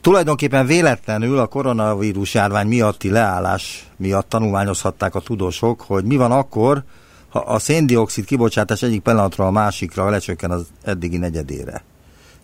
Tulajdonképpen 0.00 0.66
véletlenül 0.66 1.38
a 1.38 1.46
koronavírus 1.46 2.34
járvány 2.34 2.66
miatti 2.66 3.10
leállás 3.10 3.90
miatt 3.96 4.28
tanulmányozhatták 4.28 5.14
a 5.14 5.20
tudósok, 5.20 5.80
hogy 5.80 6.04
mi 6.04 6.16
van 6.16 6.32
akkor, 6.32 6.82
ha 7.28 7.38
a 7.38 7.58
széndiokszid 7.58 8.24
kibocsátás 8.24 8.82
egyik 8.82 9.02
pillanatra 9.02 9.46
a 9.46 9.50
másikra 9.50 10.10
lecsökken 10.10 10.50
az 10.50 10.66
eddigi 10.82 11.16
negyedére. 11.16 11.82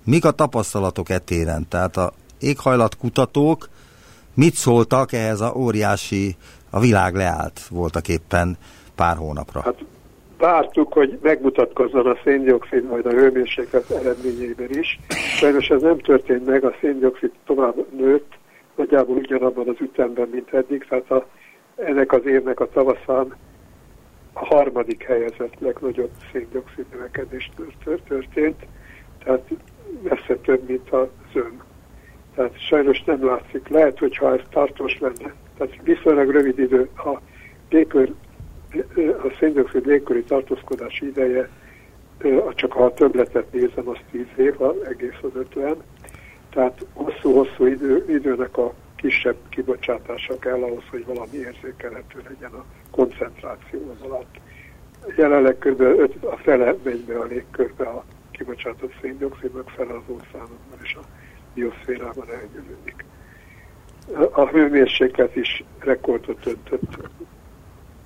Mik 0.05 0.25
a 0.25 0.31
tapasztalatok 0.31 1.09
etéren? 1.09 1.69
Tehát 1.69 1.97
a 1.97 2.13
éghajlatkutatók 2.39 3.69
mit 4.37 4.55
szóltak 4.55 5.13
ehhez 5.13 5.41
a 5.41 5.53
óriási, 5.57 6.37
a 6.71 6.81
világ 6.81 7.15
leállt 7.15 7.61
voltak 7.71 8.09
éppen 8.09 8.57
pár 8.95 9.17
hónapra? 9.17 9.61
Hát 9.61 9.85
vártuk, 10.39 10.93
hogy 10.93 11.19
megmutatkozzon 11.23 12.07
a 12.07 12.17
széndiokszid 12.25 12.85
majd 12.85 13.07
a 13.07 13.11
hőmérséklet 13.11 13.91
eredményeiben 13.91 14.71
is. 14.71 14.99
Sajnos 15.39 15.69
ez 15.69 15.83
nem 15.83 15.99
történt 15.99 16.47
meg, 16.47 16.65
a 16.65 16.75
széndiokszid 16.81 17.31
tovább 17.47 17.87
nőtt, 17.97 18.33
nagyjából 18.77 19.17
ugyanabban 19.17 19.69
az 19.69 19.81
ütemben, 19.81 20.29
mint 20.33 20.53
eddig, 20.53 20.87
tehát 20.89 21.11
a, 21.11 21.27
ennek 21.77 22.13
az 22.13 22.27
évnek 22.27 22.61
a 22.61 22.69
tavaszán 22.69 23.35
a 24.33 24.45
harmadik 24.47 25.03
helyezett 25.03 25.55
legnagyobb 25.59 26.11
széndiokszid 26.33 26.85
növekedés 26.93 27.51
történt, 28.09 28.67
tehát 29.25 29.49
messze 30.03 30.37
több, 30.37 30.69
mint 30.69 30.91
a 30.91 31.11
zöld. 31.33 31.63
Tehát 32.37 32.61
sajnos 32.61 33.05
nem 33.05 33.25
látszik. 33.25 33.69
Lehet, 33.69 33.99
hogyha 33.99 34.35
ez 34.35 34.41
tartós 34.51 34.99
lenne. 34.99 35.35
Tehát 35.59 35.75
viszonylag 35.83 36.31
rövid 36.31 36.59
idő 36.59 36.89
a 36.97 37.21
légkör, 37.71 38.13
a 38.97 39.35
széndiokszid 39.39 39.87
légköri 39.87 40.23
tartózkodási 40.23 41.07
ideje, 41.07 41.49
csak 42.55 42.73
ha 42.73 42.85
a 42.85 42.95
többletet 42.95 43.53
nézem, 43.53 43.89
az 43.89 43.97
10 44.11 44.25
év, 44.37 44.55
egész 44.89 45.19
az 45.23 45.31
50. 45.35 45.77
Tehát 46.51 46.87
hosszú-hosszú 46.93 47.67
idő, 47.67 48.05
időnek 48.09 48.57
a 48.57 48.75
kisebb 48.97 49.37
kibocsátása 49.49 50.39
kell 50.39 50.63
ahhoz, 50.63 50.85
hogy 50.91 51.05
valami 51.07 51.37
érzékelhető 51.37 52.23
legyen 52.29 52.53
a 52.53 52.65
koncentráció 52.91 53.95
az 53.95 54.09
alatt. 54.09 54.37
Jelenleg 55.17 55.59
kb. 55.59 55.81
a 56.25 56.37
fele 56.37 56.75
megy 56.83 57.01
be 57.01 57.19
a 57.19 57.25
légkörbe 57.25 57.85
a 57.85 58.05
kibocsátott 58.31 58.93
széndiokszid, 59.01 59.53
meg 59.53 59.69
fele 59.77 59.93
az 59.93 60.03
óceánokban 60.09 60.79
és 60.83 60.95
a 60.95 61.16
bioszférában 61.57 62.27
elgyűlődik. 62.31 63.05
A 64.33 64.47
hőmérséklet 64.47 65.37
is 65.37 65.65
rekordot 65.79 66.41
döntött, 66.41 67.09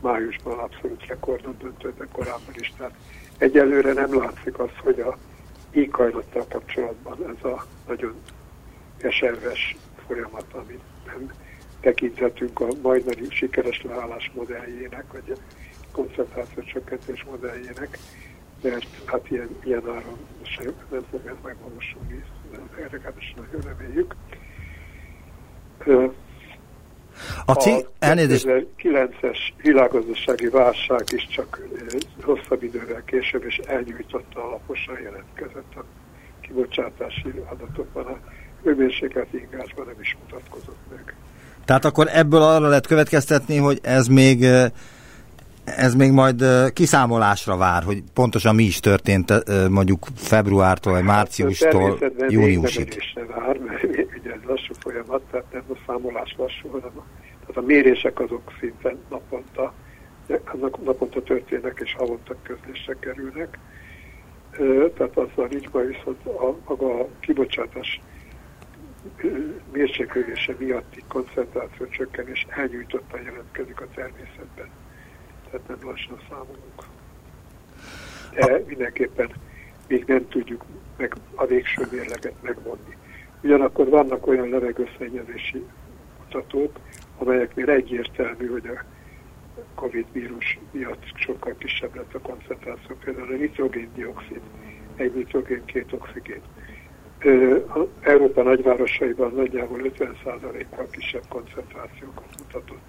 májusban 0.01 0.59
abszolút 0.59 1.07
rekordot 1.07 1.57
döntött, 1.57 1.99
de 1.99 2.07
korábban 2.13 2.55
is. 2.55 2.73
Tehát 2.77 2.95
egyelőre 3.39 3.93
nem 3.93 4.19
látszik 4.19 4.59
az, 4.59 4.71
hogy 4.83 5.01
a 5.01 5.17
éghajlattal 5.71 6.47
kapcsolatban 6.49 7.37
ez 7.37 7.51
a 7.51 7.67
nagyon 7.89 8.15
keserves 8.97 9.77
folyamat, 10.07 10.47
amit 10.53 10.83
nem 11.07 11.33
tekinthetünk 11.81 12.61
a 12.61 12.67
majdani 12.83 13.27
sikeres 13.31 13.83
leállás 13.83 14.31
modelljének, 14.35 15.13
vagy 15.13 15.31
a 15.31 15.41
koncentráció 15.93 16.63
csökkentés 16.63 17.25
modelljének, 17.25 17.99
mert 18.63 18.87
hát 19.05 19.31
ilyen, 19.31 19.49
ilyen 19.65 19.89
áron 19.89 20.19
sem, 20.43 20.73
nem 20.91 21.05
fog 21.11 21.27
ez 21.27 21.35
megvalósulni, 21.43 22.25
legalábbis 22.93 23.35
nagyon 23.37 23.61
reméljük. 23.61 24.15
A, 27.45 27.53
cég, 27.53 27.87
elnézést... 27.99 28.47
2009-es 28.79 29.39
világgazdasági 29.63 30.49
válság 30.49 31.05
is 31.13 31.27
csak 31.27 31.61
hosszabb 32.23 32.63
idővel 32.63 33.03
később, 33.05 33.45
és 33.45 33.57
elnyújtotta 33.57 34.45
alaposan 34.45 35.01
jelentkezett 35.03 35.75
a 35.75 35.85
kibocsátási 36.41 37.33
adatokban. 37.51 38.07
A 38.07 38.19
hőmérséklet 38.63 39.33
ingásban 39.33 39.87
nem 39.87 40.01
is 40.01 40.17
mutatkozott 40.23 40.79
meg. 40.91 41.15
Tehát 41.65 41.85
akkor 41.85 42.07
ebből 42.13 42.43
arra 42.43 42.69
lehet 42.69 42.87
következtetni, 42.87 43.57
hogy 43.57 43.79
ez 43.83 44.07
még 44.07 44.47
ez 45.65 45.95
még 45.95 46.11
majd 46.11 46.45
kiszámolásra 46.73 47.57
vár, 47.57 47.83
hogy 47.83 48.03
pontosan 48.15 48.55
mi 48.55 48.63
is 48.63 48.81
történt 48.81 49.33
mondjuk 49.69 50.07
februártól 50.15 50.93
vagy 50.93 51.05
márciustól 51.05 51.99
hát, 52.01 52.33
júniusig. 52.33 53.03
vár, 53.29 53.59
mert 53.59 53.83
ugye 53.83 54.33
ez 54.33 54.41
lassú 54.47 54.75
folyamat, 54.79 55.23
tehát 55.31 55.53
nem 55.53 55.65
a 55.69 55.77
számolás 55.87 56.35
lassú, 56.39 56.69
hanem 56.69 56.93
a, 56.97 57.05
tehát 57.41 57.57
a 57.57 57.61
mérések 57.67 58.21
azok 58.21 58.53
szinte 58.61 58.97
naponta, 59.11 59.75
naponta 60.85 61.23
történnek 61.23 61.81
és 61.85 61.95
havonta 61.99 62.37
közlésre 62.43 62.97
kerülnek. 63.01 63.59
Tehát 64.97 65.17
azzal 65.17 65.47
nincs 65.51 65.69
baj, 65.69 65.87
viszont 65.87 66.27
a, 66.27 66.57
maga 66.69 67.01
a 67.01 67.09
kibocsátás 67.21 68.01
mérséklése 69.73 70.55
miatti 70.59 71.03
koncentráció 71.09 71.87
csökkenés 71.87 72.47
elnyújtottan 72.49 73.23
jelentkezik 73.23 73.81
a 73.81 73.87
természetben. 73.95 74.69
Tehát 75.51 75.69
nem 75.69 75.79
lassan 75.83 76.21
számolunk. 76.29 76.85
De 78.35 78.63
mindenképpen 78.67 79.31
még 79.89 80.05
nem 80.07 80.29
tudjuk 80.29 80.65
meg 80.97 81.15
a 81.35 81.47
végső 81.47 81.87
mérleget 81.91 82.43
megvonni. 82.43 82.97
Ugyanakkor 83.43 83.89
vannak 83.89 84.27
olyan 84.27 84.49
levegőszennyezési 84.49 85.65
mutatók, 86.19 86.79
amelyeknél 87.19 87.71
egyértelmű, 87.71 88.49
hogy 88.49 88.67
a 88.67 88.85
Covid 89.75 90.07
vírus 90.13 90.59
miatt 90.71 91.05
sokkal 91.15 91.55
kisebb 91.59 91.95
lett 91.95 92.15
a 92.15 92.21
koncentráció, 92.21 92.97
például 93.05 93.33
a 93.33 93.37
nitrogén-dioxid, 93.37 94.41
egy 94.97 95.15
nitrogén, 95.15 95.65
két 95.65 95.93
oxigén 95.93 96.43
Európa 98.01 98.43
nagyvárosaiban 98.43 99.33
nagyjából 99.35 99.81
50%-kal 99.83 100.89
kisebb 100.91 101.23
koncentrációkat 101.29 102.29
mutatott, 102.39 102.83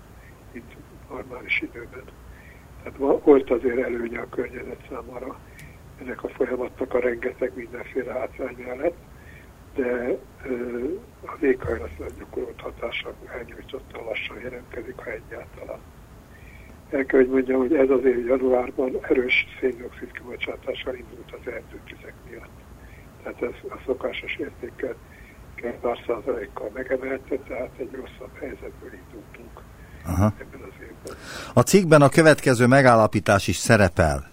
mint 0.52 0.76
normális 1.10 1.62
időben. 1.62 2.04
Tehát 2.84 3.22
volt 3.24 3.52
azért 3.52 3.78
előnye 3.78 4.20
a 4.20 4.30
környezet 4.30 4.86
számára 4.90 5.40
ennek 6.02 6.24
a 6.24 6.30
folyamatnak 6.30 6.94
a 6.94 7.00
rengeteg 7.00 7.52
mindenféle 7.56 8.14
hátrány 8.14 8.56
mellett, 8.68 8.98
de 9.76 10.18
a 11.26 11.46
éghajlatra 11.46 12.06
gyakorolt 12.18 12.62
hatása 12.62 13.14
elnyújtotta 13.38 14.04
lassan 14.04 14.40
jelentkezik, 14.44 14.96
ha 14.96 15.12
egyáltalán. 15.12 15.80
El 16.90 17.06
kell, 17.06 17.20
hogy 17.20 17.30
mondjam, 17.30 17.60
hogy 17.60 17.76
ez 17.76 17.90
az 17.90 18.06
év 18.06 18.26
januárban 18.26 18.98
erős 19.02 19.48
széndiokszid 19.60 20.12
kibocsátással 20.12 20.96
indult 20.96 21.32
az 21.32 21.52
erdőtüzek 21.52 22.14
miatt 22.30 22.62
tehát 23.24 23.42
ez 23.42 23.72
a 23.72 23.80
szokásos 23.86 24.36
értéket 24.36 24.96
kell 25.56 25.78
pár 25.82 26.00
százalékkal 26.08 26.70
megemelte, 26.74 27.36
tehát 27.36 27.72
egy 27.78 27.92
rosszabb 27.92 28.38
helyzetből 28.40 28.94
indultunk 28.94 29.62
Aha. 30.06 30.34
ebben 30.38 30.62
az. 30.62 30.81
A 31.54 31.62
cikkben 31.62 32.02
a 32.02 32.10
következő 32.10 32.66
megállapítás 32.66 33.48
is 33.48 33.58
szerepel. 33.58 34.30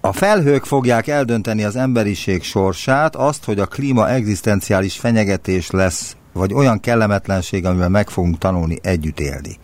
A 0.00 0.12
felhők 0.12 0.64
fogják 0.64 1.06
eldönteni 1.06 1.64
az 1.64 1.76
emberiség 1.76 2.42
sorsát, 2.42 3.16
azt, 3.16 3.44
hogy 3.44 3.58
a 3.58 3.66
klíma 3.66 4.10
egzisztenciális 4.10 4.96
fenyegetés 4.96 5.70
lesz, 5.70 6.16
vagy 6.32 6.54
olyan 6.54 6.80
kellemetlenség, 6.80 7.64
amivel 7.64 7.88
meg 7.88 8.08
fogunk 8.08 8.38
tanulni 8.38 8.78
együtt 8.82 9.20
élni. 9.20 9.56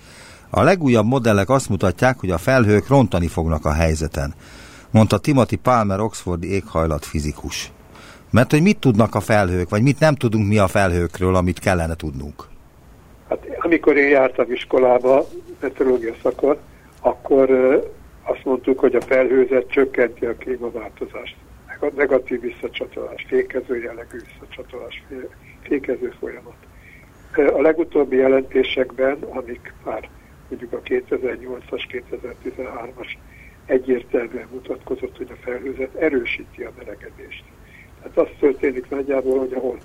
A 0.51 0.63
legújabb 0.63 1.07
modellek 1.07 1.49
azt 1.49 1.69
mutatják, 1.69 2.21
hogy 2.21 2.31
a 2.31 2.39
felhők 2.39 2.89
rontani 2.89 3.27
fognak 3.27 3.65
a 3.65 3.73
helyzeten, 3.73 4.35
mondta 4.91 5.19
Timothy 5.19 5.57
Palmer, 5.57 6.01
oxfordi 6.01 6.53
éghajlatfizikus. 6.53 7.73
Mert 8.31 8.51
hogy 8.51 8.63
mit 8.63 8.79
tudnak 8.79 9.15
a 9.15 9.21
felhők, 9.21 9.69
vagy 9.69 9.83
mit 9.83 9.99
nem 10.01 10.15
tudunk 10.15 10.49
mi 10.49 10.59
a 10.59 10.67
felhőkről, 10.67 11.35
amit 11.35 11.59
kellene 11.59 11.95
tudnunk? 11.95 12.45
Hát 13.29 13.39
amikor 13.59 13.97
én 13.97 14.09
jártam 14.09 14.53
iskolába, 14.53 15.29
meteorológia 15.63 16.15
szakon, 16.23 16.57
akkor 17.01 17.51
azt 18.23 18.45
mondtuk, 18.45 18.79
hogy 18.79 18.95
a 18.95 19.01
felhőzet 19.01 19.71
csökkenti 19.71 20.27
a 20.27 20.35
klímaváltozást. 20.35 21.37
A 21.81 21.91
negatív 21.97 22.41
visszacsatolás, 22.41 23.25
fékező 23.29 23.83
jellegű 23.83 24.19
visszacsatolás, 24.19 25.03
fékező 25.63 26.15
folyamat. 26.19 26.57
A 27.37 27.61
legutóbbi 27.61 28.17
jelentésekben, 28.17 29.19
amik 29.23 29.73
már 29.85 30.09
mondjuk 30.49 30.73
a 30.73 30.81
2008-as, 30.83 32.03
2013-as 32.11 33.17
egyértelműen 33.67 34.49
mutatkozott, 34.53 35.17
hogy 35.17 35.31
a 35.31 35.43
felhőzet 35.45 35.95
erősíti 35.95 36.63
a 36.63 36.73
melegedést. 36.79 37.45
Hát 38.03 38.17
az 38.17 38.29
történik 38.39 38.91
nagyjából, 38.91 39.39
hogy 39.39 39.53
ahol 39.53 39.79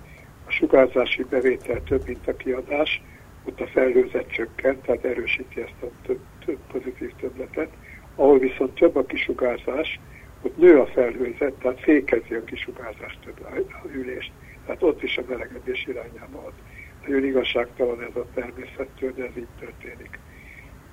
a 0.47 0.51
sugárzási 0.51 1.23
bevétel 1.29 1.83
több, 1.83 2.07
mint 2.07 2.27
a 2.27 2.35
kiadás, 2.35 3.01
ott 3.47 3.61
a 3.61 3.67
felhőzet 3.67 4.31
csökkent, 4.31 4.81
tehát 4.81 5.03
erősíti 5.03 5.61
ezt 5.61 5.81
a 5.81 5.87
több, 6.05 6.19
több 6.45 6.57
pozitív 6.71 7.11
többletet. 7.19 7.69
Ahol 8.15 8.39
viszont 8.39 8.73
több 8.73 8.95
a 8.95 9.05
kisugárzás, 9.05 9.99
ott 10.41 10.57
nő 10.57 10.79
a 10.79 10.85
felhőzet, 10.85 11.53
tehát 11.53 11.79
fékezi 11.79 12.33
a 12.33 12.43
kisugárzást, 12.43 13.19
több 13.25 13.39
a 13.41 13.87
ülést. 13.93 14.31
Tehát 14.65 14.83
ott 14.83 15.03
is 15.03 15.17
a 15.17 15.23
melegedés 15.29 15.85
irányába 15.87 16.43
ad. 16.45 16.53
Nagyon 17.07 17.23
igazságtalan 17.23 18.01
ez 18.01 18.15
a 18.15 18.25
természettől, 18.33 19.13
de 19.13 19.23
ez 19.23 19.37
így 19.37 19.47
történik. 19.59 20.19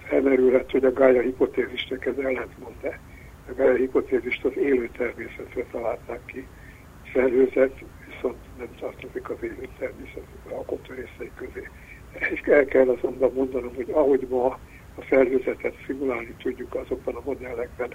Felmerülhet, 0.05 0.71
hogy 0.71 0.85
a 0.85 0.93
Gaia 0.93 1.21
hipotézisnek 1.21 2.07
ez 2.07 2.17
ellentmond-e. 2.19 3.01
A 3.49 3.53
Gaia 3.57 3.75
hipotézist 3.75 4.45
az 4.45 4.57
élő 4.57 4.89
természetre 4.97 5.65
találták 5.71 6.21
ki, 6.27 6.47
felhőzet 7.03 7.85
viszont 8.07 8.37
nem 8.59 8.69
tartozik 8.81 9.31
az 9.31 9.37
élő 9.43 9.69
természet 9.79 10.27
alkotó 10.51 10.95
részei 10.95 11.31
közé. 11.37 11.69
És 12.19 12.41
el 12.41 12.65
kell 12.65 12.89
azonban 12.89 13.33
mondanom, 13.33 13.75
hogy 13.75 13.91
ahogy 13.91 14.27
ma 14.31 14.59
a 14.95 15.03
felhőzetet 15.03 15.75
szimulálni 15.87 16.35
tudjuk 16.43 16.75
azokban 16.75 17.15
a 17.15 17.23
modellekben, 17.25 17.95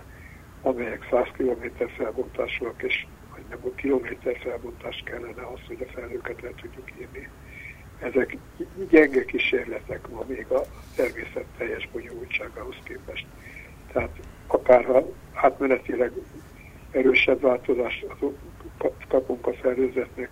amelyek 0.62 1.08
100 1.10 1.28
km 1.38 1.84
felbontásúak, 1.98 2.84
és 2.84 3.06
nagyjából 3.36 3.74
kilométer 3.76 4.38
felbontást 4.38 5.04
kellene 5.04 5.42
az, 5.54 5.60
hogy 5.68 5.88
a 5.88 5.92
felhőket 5.92 6.42
le 6.42 6.50
tudjuk 6.62 6.92
írni. 7.00 7.30
Ezek 8.00 8.38
gyenge 8.90 9.26
kísérletek 9.26 10.10
ma 10.10 10.24
még 10.28 10.46
a 10.50 10.62
természet 10.96 11.46
teljes 11.58 11.90
bonyolultságához 11.92 12.76
képest. 12.84 13.26
Tehát 13.92 14.20
akár 14.48 14.86
ha 14.86 15.06
átmenetileg 15.34 16.12
erősebb 16.92 17.42
változást 17.42 18.06
kapunk 19.08 19.48
a 19.48 19.54
szervezetnek, 19.62 20.30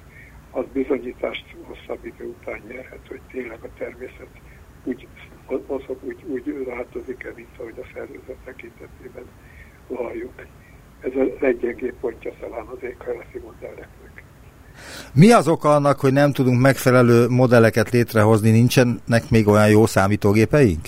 az 0.51 0.65
bizonyítást 0.73 1.45
hosszabb 1.63 2.05
idő 2.05 2.25
után 2.25 2.61
nyerhet, 2.67 3.07
hogy 3.07 3.21
tényleg 3.31 3.59
a 3.63 3.69
természet 3.77 4.27
úgy 4.83 5.07
azok 5.67 6.03
úgy, 6.03 6.23
úgy 6.27 6.65
változik-e, 6.65 7.31
mint 7.35 7.47
ahogy 7.57 7.73
a 7.77 7.85
szervezet 7.93 8.37
tekintetében 8.45 9.25
valljuk. 9.87 10.33
Ez 11.01 11.11
a 11.15 11.37
leggyengébb 11.39 11.95
pontja 11.99 12.31
talán 12.39 12.65
az 12.65 12.77
éghajlati 12.81 13.37
modelleknek. 13.37 14.23
Mi 15.13 15.31
az 15.31 15.47
oka 15.47 15.75
annak, 15.75 15.99
hogy 15.99 16.13
nem 16.13 16.31
tudunk 16.31 16.61
megfelelő 16.61 17.27
modelleket 17.27 17.89
létrehozni? 17.89 18.51
Nincsenek 18.51 19.29
még 19.29 19.47
olyan 19.47 19.69
jó 19.69 19.85
számítógépeink? 19.85 20.85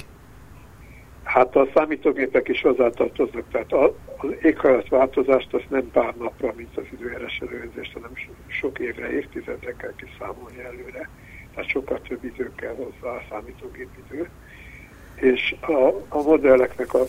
Hát 1.33 1.55
a 1.55 1.67
számítógépek 1.73 2.47
is 2.47 2.61
hozzátartoznak, 2.61 3.43
tehát 3.51 3.73
az 3.73 4.29
éghajlatváltozást 4.41 5.53
azt 5.53 5.69
nem 5.69 5.91
pár 5.91 6.15
napra, 6.15 6.53
mint 6.55 6.77
az 6.77 6.83
időjárás 6.93 7.41
előzést, 7.49 7.93
hanem 7.93 8.11
sok 8.47 8.79
évre, 8.79 9.11
évtizedre 9.11 9.75
kell 9.75 9.93
kiszámolni 9.95 10.63
előre. 10.63 11.09
Tehát 11.53 11.69
sokkal 11.69 12.01
több 12.01 12.23
idő 12.23 12.51
kell 12.55 12.75
hozzá 12.75 13.15
a 13.15 13.23
számítógépidő. 13.29 14.29
És 15.15 15.55
a, 15.61 15.87
a 16.07 16.21
modelleknek 16.21 16.93
a 16.93 17.03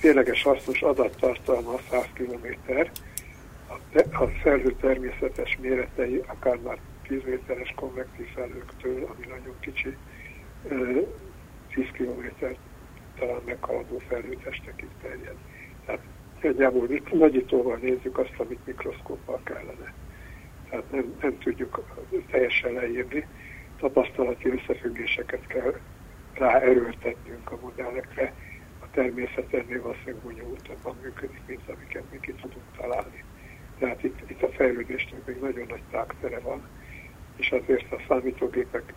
tényleges 0.00 0.42
hasznos 0.42 0.82
adattartalma 0.82 1.72
a 1.72 1.80
100 1.90 2.06
km, 2.14 2.46
a, 3.68 3.98
a 4.22 4.26
felhő 4.42 4.74
természetes 4.80 5.58
méretei, 5.60 6.22
akár 6.26 6.56
már 6.56 6.78
10 7.06 7.20
méteres 7.24 7.72
konvektív 7.76 8.26
felhőktől, 8.34 9.08
ami 9.14 9.26
nagyon 9.26 9.56
kicsi, 9.60 9.96
10 11.74 11.86
km 11.92 12.46
talán 13.18 13.40
meghaladó 13.44 13.98
felhőtestekig 13.98 14.88
terjed. 15.02 15.36
Tehát 15.84 16.00
nagyjából 16.42 16.88
nagyítóval 17.12 17.76
nézzük 17.76 18.18
azt, 18.18 18.34
amit 18.36 18.66
mikroszkóppal 18.66 19.40
kellene. 19.44 19.94
Tehát 20.70 20.90
nem, 20.90 21.14
nem 21.20 21.38
tudjuk 21.38 21.84
teljesen 22.30 22.72
leírni. 22.72 23.26
Tapasztalati 23.78 24.48
összefüggéseket 24.48 25.46
kell 25.46 25.74
ráerőltetnünk 26.34 27.52
a 27.52 27.58
modellekre. 27.62 28.32
A 28.80 28.90
természet 28.90 29.54
ennél 29.54 29.82
valószínűleg 29.82 30.16
bonyolultabban 30.22 30.96
működik, 31.02 31.40
mint 31.46 31.68
amiket 31.68 32.04
mi 32.10 32.18
ki 32.20 32.32
tudunk 32.32 32.64
találni. 32.76 33.24
Tehát 33.78 34.02
itt, 34.02 34.30
itt 34.30 34.42
a 34.42 34.48
fejlődésnek 34.48 35.26
még 35.26 35.40
nagyon 35.40 35.66
nagy 35.68 35.82
tágtere 35.90 36.38
van, 36.38 36.68
és 37.36 37.50
azért 37.50 37.92
a 37.92 38.02
számítógépek 38.08 38.92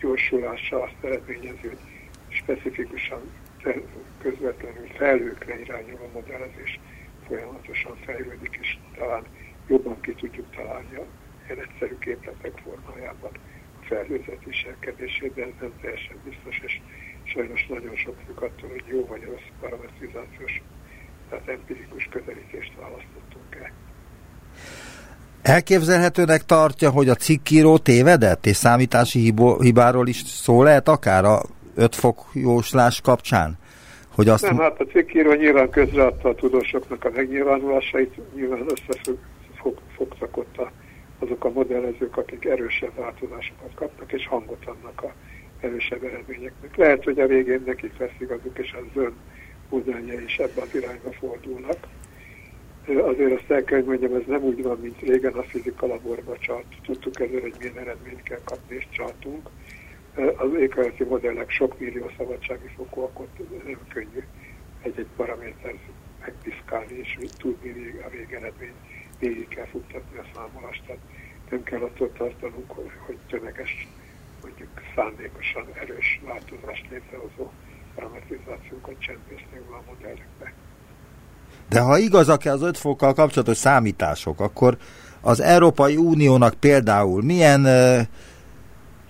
gyorsulása 0.00 0.82
azt 0.82 0.96
eredményezi, 1.00 1.66
hogy 1.66 1.78
specifikusan 2.28 3.20
közvetlenül 4.22 4.86
felhőkre 4.96 5.60
irányuló 5.60 6.10
modellezés 6.12 6.80
folyamatosan 7.26 7.96
fejlődik, 8.04 8.58
és 8.60 8.78
talán 8.96 9.24
jobban 9.68 10.00
ki 10.00 10.12
tudjuk 10.12 10.50
találni 10.56 10.96
a 10.96 11.04
egyszerű 11.56 11.98
képletek 11.98 12.52
formájában 12.64 13.30
a 13.80 13.84
felhőzet 13.88 14.44
viselkedését, 14.44 15.34
de 15.34 15.42
ez 15.42 15.54
nem 15.60 15.72
teljesen 15.80 16.16
biztos, 16.24 16.60
és 16.66 16.80
sajnos 17.24 17.66
nagyon 17.66 17.96
sok 17.96 18.16
függ 18.26 18.42
attól, 18.42 18.68
hogy 18.70 18.84
jó 18.86 19.06
vagy 19.06 19.22
rossz 19.22 19.48
parametrizációs, 19.60 20.62
tehát 21.28 21.48
empirikus 21.48 22.08
közelítést 22.10 22.72
választottunk 22.80 23.54
el. 23.60 23.72
Elképzelhetőnek 25.42 26.44
tartja, 26.44 26.90
hogy 26.90 27.08
a 27.08 27.14
cikkíró 27.14 27.78
tévedett, 27.78 28.46
és 28.46 28.56
számítási 28.56 29.34
hibáról 29.60 30.08
is 30.08 30.22
szó 30.22 30.62
lehet 30.62 30.88
akár 30.88 31.24
a 31.24 31.42
5 31.78 31.94
fok 31.94 32.30
jóslás 32.32 33.00
kapcsán? 33.00 33.58
Hogy 34.14 34.28
azt... 34.28 34.42
Nem, 34.42 34.58
hát 34.58 34.80
a 34.80 34.84
cikkíró 34.84 35.32
nyilván 35.32 35.70
közreadta 35.70 36.28
a 36.28 36.34
tudósoknak 36.34 37.04
a 37.04 37.10
megnyilvánulásait, 37.14 38.34
nyilván 38.34 38.66
összefogtak 38.68 40.36
ott 40.36 40.58
a, 40.58 40.72
azok 41.18 41.44
a 41.44 41.50
modellezők, 41.50 42.16
akik 42.16 42.44
erősebb 42.44 42.94
változásokat 42.96 43.74
kapnak, 43.74 44.12
és 44.12 44.26
hangot 44.26 44.64
adnak 44.66 45.02
a 45.02 45.12
erősebb 45.60 46.04
eredményeknek. 46.04 46.76
Lehet, 46.76 47.04
hogy 47.04 47.20
a 47.20 47.26
végén 47.26 47.62
nekik 47.66 47.98
lesz 47.98 48.20
igazuk, 48.20 48.58
és 48.58 48.72
az 48.72 49.02
ön 49.02 49.12
modellje 49.68 50.22
is 50.22 50.38
ebbe 50.38 50.60
az 50.62 50.74
irányba 50.74 51.12
fordulnak. 51.12 51.78
Azért 52.86 53.40
azt 53.40 53.50
el 53.50 53.64
kell, 53.64 53.78
hogy 53.78 53.86
mondjam, 53.86 54.14
ez 54.14 54.26
nem 54.26 54.42
úgy 54.42 54.62
van, 54.62 54.78
mint 54.80 55.00
régen 55.00 55.32
a 55.32 55.42
fizika 55.42 55.86
laborba 55.86 56.36
csalt. 56.38 56.66
Tudtuk 56.82 57.20
ezzel, 57.20 57.40
hogy 57.40 57.54
milyen 57.58 57.78
eredményt 57.78 58.22
kell 58.22 58.40
kapni, 58.44 58.76
és 58.76 58.86
csaltunk 58.90 59.48
az 60.36 60.50
éghajlati 60.60 61.04
modellek 61.04 61.50
sok 61.50 61.78
millió 61.78 62.10
szabadsági 62.16 62.70
fokú, 62.76 63.00
akkor 63.00 63.26
nem 63.64 63.78
könnyű 63.88 64.22
egy-egy 64.82 65.06
paraméter 65.16 65.74
megpiszkálni, 66.20 66.94
és 66.98 67.18
tudni 67.38 68.00
a 68.06 68.08
végeredmény 68.10 68.72
végig 69.18 69.48
kell 69.48 69.66
futtatni 69.66 70.18
a 70.18 70.24
számolást. 70.34 70.82
Tehát 70.86 71.02
nem 71.50 71.62
kell 71.62 71.80
attól 71.80 72.12
tartanunk, 72.12 72.70
hogy, 72.70 72.90
hogy 73.06 73.16
tömeges, 73.28 73.88
mondjuk 74.42 74.68
szándékosan 74.94 75.66
erős 75.80 76.20
változást 76.24 76.86
létrehozó 76.90 77.50
parametrizációkat 77.94 78.94
csempésznek 78.98 79.62
a 79.70 79.82
modellekbe. 79.86 80.52
De 81.68 81.80
ha 81.80 81.98
igazak-e 81.98 82.52
az 82.52 82.62
öt 82.62 82.78
fokkal 82.78 83.14
kapcsolatos 83.14 83.56
számítások, 83.56 84.40
akkor 84.40 84.76
az 85.20 85.40
Európai 85.40 85.96
Uniónak 85.96 86.54
például 86.54 87.22
milyen 87.22 87.60
uh, 87.60 88.00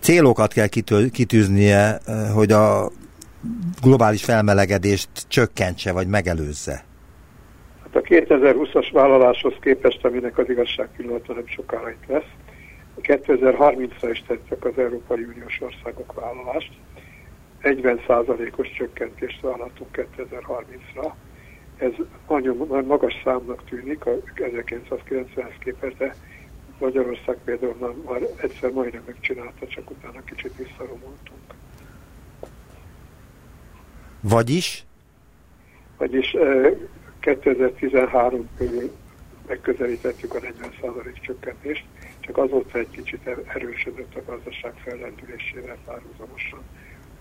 célokat 0.01 0.53
kell 0.53 0.67
kitűznie, 1.13 1.99
hogy 2.35 2.53
a 2.53 2.91
globális 3.83 4.25
felmelegedést 4.25 5.09
csökkentse 5.29 5.93
vagy 5.93 6.07
megelőzze? 6.07 6.85
Hát 7.83 7.97
a 7.97 8.01
2020-as 8.01 8.89
vállaláshoz 8.93 9.55
képest, 9.61 10.05
aminek 10.05 10.39
az 10.39 10.49
igazság 10.49 10.89
pillanata 10.97 11.33
nem 11.33 11.47
sokára 11.47 11.91
itt 11.91 12.07
lesz, 12.07 12.33
a 12.99 13.01
2030-ra 13.01 14.09
is 14.13 14.23
tettek 14.27 14.65
az 14.65 14.79
Európai 14.79 15.23
Uniós 15.23 15.61
országok 15.61 16.13
vállalást. 16.13 16.73
40%-os 17.63 18.73
csökkentést 18.77 19.41
vállaltunk 19.41 20.09
2030-ra. 20.19 21.13
Ez 21.79 21.93
nagyon 22.29 22.85
magas 22.87 23.15
számnak 23.25 23.65
tűnik 23.69 24.07
a 24.07 24.11
1990-hez 24.37 25.55
képest, 25.61 25.97
de 25.97 26.15
Magyarország 26.79 27.37
például 27.45 27.77
már, 27.81 27.95
már 28.05 28.29
egyszer 28.37 28.71
majdnem 28.71 29.03
megcsinálta, 29.07 29.67
csak 29.67 29.91
utána 29.91 30.25
kicsit 30.25 30.57
visszaromoltunk. 30.57 31.41
Vagyis? 34.21 34.85
Vagyis 35.97 36.37
2013 37.21 38.49
körül 38.57 38.91
megközelítettük 39.47 40.35
a 40.35 40.39
40% 40.39 41.21
csökkentést, 41.21 41.85
csak 42.21 42.37
azóta 42.37 42.79
egy 42.79 42.91
kicsit 42.91 43.27
er-, 43.27 43.43
erősödött 43.55 44.15
a 44.15 44.23
gazdaság 44.27 44.73
fellendülésével 44.85 45.77
párhuzamosan 45.85 46.61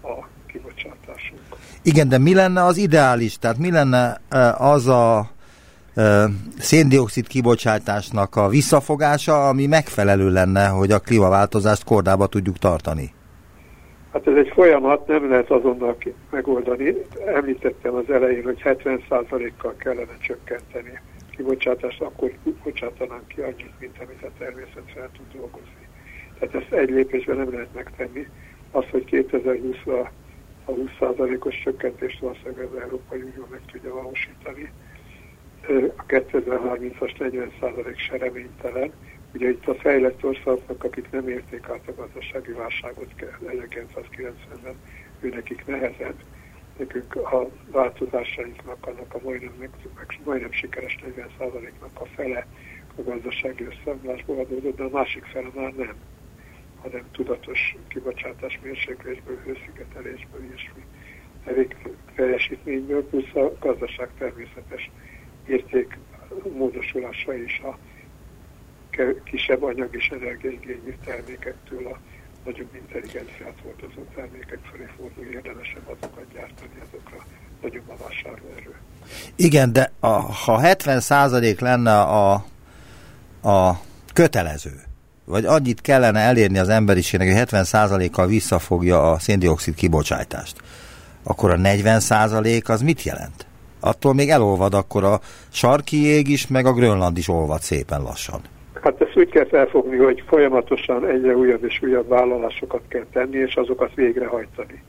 a 0.01 0.27
kibocsátásunk. 0.45 1.41
Igen, 1.81 2.09
de 2.09 2.17
mi 2.17 2.33
lenne 2.33 2.63
az 2.63 2.77
ideális? 2.77 3.39
Tehát 3.39 3.57
mi 3.57 3.71
lenne 3.71 4.21
az 4.57 4.87
a 4.87 5.29
széndiokszid 6.59 7.27
kibocsátásnak 7.27 8.35
a 8.35 8.47
visszafogása, 8.47 9.47
ami 9.47 9.65
megfelelő 9.65 10.29
lenne, 10.31 10.67
hogy 10.67 10.91
a 10.91 10.99
klímaváltozást 10.99 11.83
kordába 11.83 12.27
tudjuk 12.27 12.57
tartani? 12.57 13.13
Hát 14.13 14.27
ez 14.27 14.35
egy 14.35 14.51
folyamat, 14.53 15.07
nem 15.07 15.29
lehet 15.29 15.49
azonnal 15.49 15.97
megoldani. 16.31 16.93
Említettem 17.35 17.95
az 17.95 18.09
elején, 18.09 18.43
hogy 18.43 18.61
70%-kal 18.63 19.75
kellene 19.77 20.17
csökkenteni 20.19 20.99
kibocsátást, 21.37 22.01
akkor 22.01 22.31
bocsátanánk 22.63 23.27
ki 23.27 23.41
annyit, 23.41 23.73
mint 23.79 23.97
amit 23.99 24.23
a 24.23 24.29
természet 24.37 24.91
fel 24.93 25.09
tud 25.17 25.39
dolgozni. 25.39 25.87
Tehát 26.39 26.55
ezt 26.55 26.71
egy 26.71 26.89
lépésben 26.89 27.37
nem 27.37 27.51
lehet 27.51 27.73
megtenni. 27.73 28.27
Az, 28.71 28.83
hogy 28.91 29.03
2020-ra 29.11 30.07
a 30.65 30.71
20%-os 30.71 31.61
csökkentést 31.63 32.19
valószínűleg 32.19 32.65
az 32.65 32.81
Európai 32.81 33.19
Unió 33.19 33.47
meg 33.51 33.61
tudja 33.71 33.93
valósítani, 33.93 34.71
a 35.95 36.05
2030-as 36.07 37.13
40% 37.19 37.97
se 37.97 38.17
reménytelen. 38.17 38.91
Ugye 39.33 39.49
itt 39.49 39.67
a 39.67 39.75
fejlett 39.75 40.23
országok, 40.23 40.83
akik 40.83 41.11
nem 41.11 41.29
érték 41.29 41.69
át 41.69 41.87
a 41.87 41.95
gazdasági 41.95 42.51
válságot 42.51 43.13
1990-ben, 43.47 44.75
ő 45.19 45.29
nekik 45.29 45.65
nehezebb. 45.65 46.15
Nekünk 46.77 47.15
a 47.15 47.49
változásainknak, 47.71 48.87
annak 48.87 49.13
a 49.13 49.19
majdnem, 49.23 49.69
majdnem 50.23 50.51
sikeres 50.51 50.97
40%-nak 51.17 52.01
a 52.01 52.05
fele 52.05 52.47
a 52.95 53.01
gazdasági 53.01 53.63
összeomlásból 53.63 54.39
adódott, 54.39 54.77
de 54.77 54.83
a 54.83 54.89
másik 54.89 55.23
fele 55.23 55.49
már 55.55 55.73
nem, 55.73 55.95
hanem 56.81 57.03
tudatos 57.11 57.75
kibocsátás 57.87 58.59
mérséklésből, 58.63 59.39
hőszigetelésből, 59.45 60.43
ilyesmi 60.43 60.83
teljesítményből, 62.15 63.07
plusz 63.07 63.35
a 63.35 63.57
gazdaság 63.59 64.09
természetes 64.17 64.89
érték 65.47 65.97
módosulása 66.57 67.37
és 67.37 67.59
a 67.59 67.77
kisebb 69.23 69.63
anyag 69.63 69.95
és 69.95 70.07
energiaigényű 70.07 70.95
termékektől 71.05 71.87
a 71.87 71.99
nagyobb 72.45 72.75
intelligenciát 72.75 73.53
hordozó 73.63 74.01
termékek 74.15 74.59
felé 74.71 74.87
fordul, 74.97 75.25
érdemesebb 75.25 75.83
azokat 75.85 76.25
gyártani, 76.33 76.81
azokra 76.87 77.25
nagyobb 77.61 77.89
a 77.89 77.95
vásárlóerő. 78.03 78.75
Igen, 79.35 79.73
de 79.73 79.91
a, 79.99 80.07
ha 80.07 80.59
70% 80.63 81.59
lenne 81.59 81.99
a, 82.01 82.33
a 83.41 83.81
kötelező, 84.13 84.73
vagy 85.25 85.45
annyit 85.45 85.81
kellene 85.81 86.19
elérni 86.19 86.57
az 86.57 86.69
emberiségnek, 86.69 87.37
hogy 87.37 87.47
70%-kal 87.49 88.27
visszafogja 88.27 89.11
a 89.11 89.19
széndiokszid 89.19 89.75
kibocsátást, 89.75 90.61
akkor 91.23 91.51
a 91.51 91.55
40% 91.55 92.65
az 92.65 92.81
mit 92.81 93.03
jelent? 93.03 93.46
Attól 93.79 94.13
még 94.13 94.29
elolvad 94.29 94.73
akkor 94.73 95.03
a 95.03 95.19
sarki 95.49 96.01
jég 96.01 96.27
is, 96.27 96.47
meg 96.47 96.65
a 96.65 96.73
Grönland 96.73 97.17
is 97.17 97.27
olvad 97.27 97.61
szépen 97.61 98.01
lassan. 98.01 98.41
Hát 98.81 99.01
ezt 99.01 99.17
úgy 99.17 99.29
kell 99.29 99.47
felfogni, 99.47 99.97
hogy 99.97 100.23
folyamatosan 100.27 101.07
egyre 101.07 101.35
újabb 101.35 101.63
és 101.63 101.79
újabb 101.83 102.07
vállalásokat 102.07 102.81
kell 102.87 103.05
tenni, 103.11 103.37
és 103.37 103.55
azokat 103.55 103.93
végrehajtani. 103.95 104.83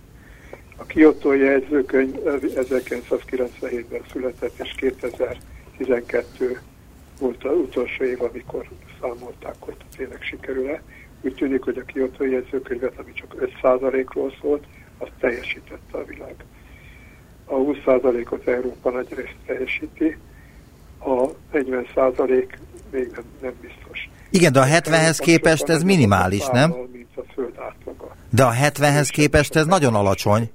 A 0.76 0.84
Kyoto 0.84 1.32
jegyzőkönyv 1.32 2.14
1997-ben 2.24 4.03
született, 4.12 4.59
és 4.62 4.74
2012 4.76 6.61
volt 7.20 7.45
az 7.45 7.57
utolsó 7.57 8.05
év, 8.05 8.22
amikor 8.22 8.68
számolták, 9.01 9.55
hogy 9.59 9.76
tényleg 9.97 10.22
sikerül-e. 10.22 10.82
Úgy 11.20 11.34
tűnik, 11.34 11.62
hogy 11.62 11.78
a 11.78 11.93
Kyoto 11.93 12.24
jegyzőkönyvet, 12.24 12.99
ami 12.99 13.12
csak 13.12 13.34
5%-ról 13.62 14.32
szólt, 14.41 14.64
azt 14.99 15.12
teljesítette 15.20 15.99
a 15.99 16.05
világ. 16.05 16.34
A 17.51 17.55
20%-ot 17.55 18.46
Európa 18.46 18.90
nagy 18.90 19.07
részt 19.09 19.36
teljesíti, 19.46 20.18
a 20.99 21.28
40% 21.53 22.46
még 22.90 23.11
nem, 23.14 23.24
nem 23.42 23.53
biztos. 23.61 24.09
Igen, 24.30 24.53
de 24.53 24.61
a 24.61 24.64
70-hez 24.64 25.18
képest 25.20 25.68
ez 25.68 25.82
minimális, 25.82 26.46
nem? 26.46 26.74
Mint 26.92 27.16
a 27.16 27.22
föld 27.34 27.55
átlaga. 27.59 28.16
De 28.30 28.44
a 28.44 28.53
70-hez 28.53 29.09
képest 29.12 29.57
ez 29.57 29.66
nagyon 29.66 29.94
alacsony. 29.94 30.51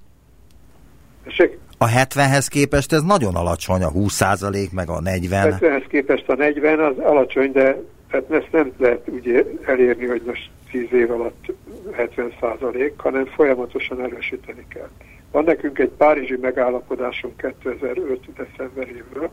Tessék? 1.24 1.58
A 1.78 1.88
70-hez 1.88 2.46
képest 2.50 2.94
ez 2.94 3.02
nagyon 3.02 3.36
alacsony, 3.36 3.84
a 3.84 3.91
20% 3.91 4.72
meg 4.72 4.89
a 4.89 5.02
40. 5.02 5.58
70-hez 5.60 5.86
képest 5.88 6.30
a 6.30 6.36
40 6.36 6.80
az 6.80 6.98
alacsony, 6.98 7.52
de 7.52 7.82
tehát 8.10 8.32
ezt 8.32 8.52
nem 8.52 8.72
lehet 8.78 9.10
úgy 9.10 9.58
elérni, 9.66 10.06
hogy 10.06 10.22
most 10.26 10.50
10 10.72 10.88
év 10.91 11.12
alatt 11.12 11.54
70 11.91 12.34
százalék, 12.39 12.94
hanem 12.98 13.26
folyamatosan 13.26 14.02
erősíteni 14.02 14.66
kell. 14.70 14.89
Van 15.34 15.44
nekünk 15.44 15.80
egy 15.80 15.90
párizsi 15.90 16.38
megállapodásunk 16.42 17.38
2005. 17.38 18.34
decemberéből, 18.34 19.30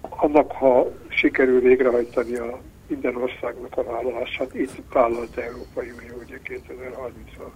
annak, 0.00 0.52
ha 0.52 0.92
sikerül 1.08 1.60
végrehajtani 1.60 2.36
a 2.36 2.58
minden 2.86 3.16
országnak 3.16 3.76
a 3.76 3.82
vállalását, 3.82 4.54
itt 4.54 4.82
vállalt 4.92 5.36
Európai 5.36 5.90
Unió 5.90 6.22
ugye 6.24 6.38
2030-ra 6.44 7.46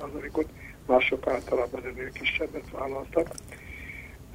40%-ot, 0.00 0.48
mások 0.86 1.26
általában 1.26 1.80
ennél 1.84 2.10
kisebbet 2.12 2.70
vállaltak. 2.70 3.28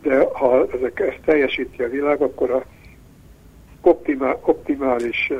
De 0.01 0.27
ha 0.33 0.67
ezek, 0.71 0.99
ezt 0.99 1.21
teljesíti 1.25 1.83
a 1.83 1.89
világ, 1.89 2.21
akkor 2.21 2.51
a 2.51 2.65
optimál, 3.81 4.39
optimális 4.41 5.31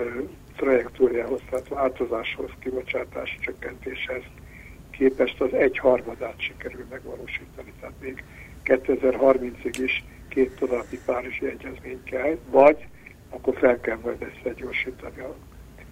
trajektóriához, 0.56 1.42
tehát 1.50 1.68
változáshoz, 1.68 2.50
kibocsátás 2.60 3.38
csökkentéshez 3.42 4.24
képest 4.98 5.42
az 5.42 5.54
egy 5.54 5.78
harmadát 5.78 6.36
sikerül 6.38 6.86
megvalósítani. 6.90 7.74
Tehát 7.80 7.96
még 8.02 8.24
2030-ig 8.66 9.78
is 9.84 10.04
két 10.30 10.56
további 10.56 11.00
Párizsi 11.06 11.46
egyezmény 11.46 12.04
kell, 12.04 12.38
vagy 12.50 12.88
akkor 13.30 13.58
fel 13.60 13.80
kell 13.80 13.98
majd 14.04 14.22
ezt 14.22 14.56
gyorsítani 14.56 15.20
a 15.20 15.36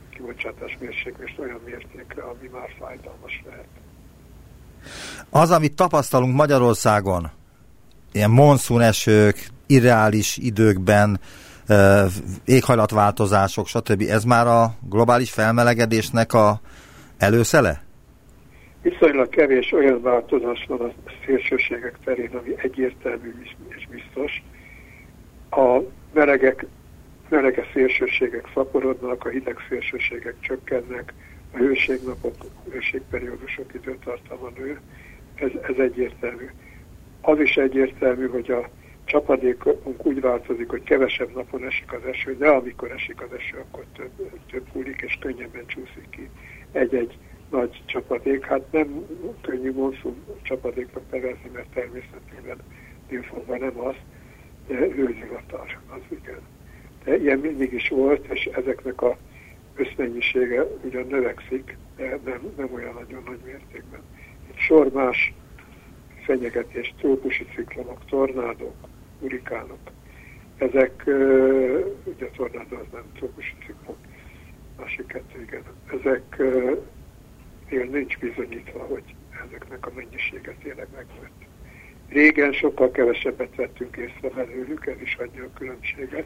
kibocsátás 0.09 0.77
mérséklést 0.79 1.39
olyan 1.39 1.59
mértékre, 1.65 2.21
ami 2.21 2.49
már 2.51 2.69
fájdalmas 2.79 3.43
lehet. 3.45 3.67
Az, 5.29 5.51
amit 5.51 5.75
tapasztalunk 5.75 6.35
Magyarországon, 6.35 7.31
ilyen 8.11 8.29
monszúnesők, 8.29 9.47
irreális 9.67 10.37
időkben, 10.37 11.19
éghajlatváltozások, 12.45 13.67
stb. 13.67 14.01
Ez 14.09 14.23
már 14.23 14.47
a 14.47 14.73
globális 14.89 15.31
felmelegedésnek 15.31 16.33
a 16.33 16.61
előszele? 17.17 17.83
Viszonylag 18.81 19.29
kevés 19.29 19.71
olyan 19.71 20.01
változás 20.01 20.65
van 20.67 20.81
a 20.81 21.11
szélsőségek 21.25 21.97
terén, 22.03 22.29
ami 22.33 22.53
egyértelmű 22.55 23.33
és 23.67 23.87
biztos. 23.87 24.43
A 25.49 25.79
melegek, 26.13 26.65
melege 27.29 27.65
szélsőségek 27.73 28.49
szaporodnak, 28.53 29.25
a 29.25 29.29
hideg 29.29 29.57
szélsőségek 29.69 30.35
csökkennek, 30.39 31.13
a 31.53 31.57
hőségnapok, 31.57 32.35
hőségperiódusok 32.71 33.73
időtartama 33.73 34.49
nő, 34.57 34.79
ez, 35.35 35.51
ez 35.61 35.77
egyértelmű. 35.77 36.49
Az 37.21 37.39
is 37.39 37.57
egyértelmű, 37.57 38.27
hogy 38.27 38.51
a 38.51 38.69
csapadékunk 39.05 40.05
úgy 40.05 40.21
változik, 40.21 40.69
hogy 40.69 40.83
kevesebb 40.83 41.35
napon 41.35 41.65
esik 41.65 41.93
az 41.93 42.05
eső, 42.05 42.37
de 42.37 42.47
amikor 42.47 42.91
esik 42.91 43.21
az 43.21 43.33
eső, 43.37 43.57
akkor 43.57 43.85
több, 43.95 44.39
több 44.51 44.67
hullik, 44.71 45.01
és 45.01 45.17
könnyebben 45.21 45.65
csúszik 45.65 46.09
ki 46.09 46.29
egy-egy 46.71 47.17
nagy 47.51 47.81
csapadék. 47.85 48.45
Hát 48.45 48.71
nem 48.71 49.05
könnyű 49.41 49.71
monszum 49.71 50.15
csapadéknak 50.41 51.03
nevezni, 51.11 51.49
mert 51.53 51.69
természetében 51.73 52.57
fogva 53.19 53.57
nem 53.57 53.79
az, 53.79 53.95
de 54.67 54.75
hőzivatar, 54.75 55.77
az 55.89 56.01
igen. 56.09 56.39
De 57.03 57.17
ilyen 57.17 57.39
mindig 57.39 57.73
is 57.73 57.89
volt, 57.89 58.25
és 58.25 58.45
ezeknek 58.45 59.01
a 59.01 59.17
összmennyisége 59.75 60.63
ugyan 60.83 61.07
növekszik, 61.07 61.77
de 61.95 62.19
nem, 62.25 62.53
nem 62.57 62.69
olyan 62.73 62.93
nagyon 62.93 63.23
nagy 63.25 63.39
mértékben. 63.45 64.01
Egy 64.49 64.57
sor 64.57 64.91
más 64.91 65.33
fenyegetés, 66.23 66.93
trópusi 66.97 67.45
ciklonok, 67.55 68.05
tornádok, 68.05 68.75
hurikánok. 69.19 69.91
Ezek, 70.57 71.03
ugye 72.03 72.29
tornádó 72.35 72.75
az 72.75 72.87
nem 72.91 73.03
trópusi 73.15 73.53
ciklon, 73.65 73.95
másik 74.79 75.05
kettő, 75.05 75.41
igen. 75.41 75.63
Ezek 75.99 76.41
nincs 77.79 78.17
bizonyítva, 78.17 78.83
hogy 78.83 79.03
ezeknek 79.47 79.85
a 79.85 79.91
mennyisége 79.95 80.55
tényleg 80.63 80.87
megnőtt. 80.95 81.39
Régen 82.09 82.53
sokkal 82.53 82.91
kevesebbet 82.91 83.55
vettünk 83.55 83.97
észre 83.97 84.29
belőlük, 84.29 84.85
ez 84.85 85.01
is 85.01 85.15
adja 85.15 85.43
a 85.43 85.57
különbséget. 85.57 86.25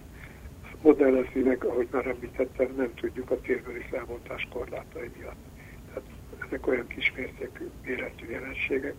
Modellezni 0.82 1.42
meg, 1.42 1.64
ahogy 1.64 1.88
már 1.92 2.06
említettem, 2.08 2.68
nem 2.78 2.94
tudjuk 2.96 3.32
a 3.32 3.42
térbeli 3.42 3.86
felbontás 3.90 4.48
korlátai 4.54 5.12
miatt. 5.18 5.44
Tehát 5.88 6.10
ezek 6.48 6.68
olyan 6.68 6.88
kismértékű 6.88 7.70
méretű 7.84 8.30
jelenségek, 8.30 8.94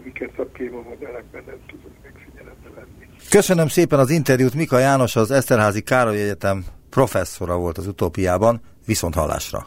amiket 0.00 0.38
a 0.38 0.46
klímamodellekben 0.46 1.42
nem 1.46 1.58
tudunk 1.66 1.94
megfigyelembe 2.02 2.68
venni. 2.74 3.06
Köszönöm 3.30 3.68
szépen 3.68 3.98
az 3.98 4.10
interjút. 4.10 4.54
Mika 4.54 4.78
János, 4.78 5.16
az 5.16 5.30
Eszterházi 5.30 5.82
Károly 5.82 6.20
Egyetem 6.22 6.64
professzora 6.90 7.56
volt 7.56 7.78
az 7.78 7.86
utópiában. 7.86 8.60
Viszont 8.86 9.14
hallásra! 9.14 9.66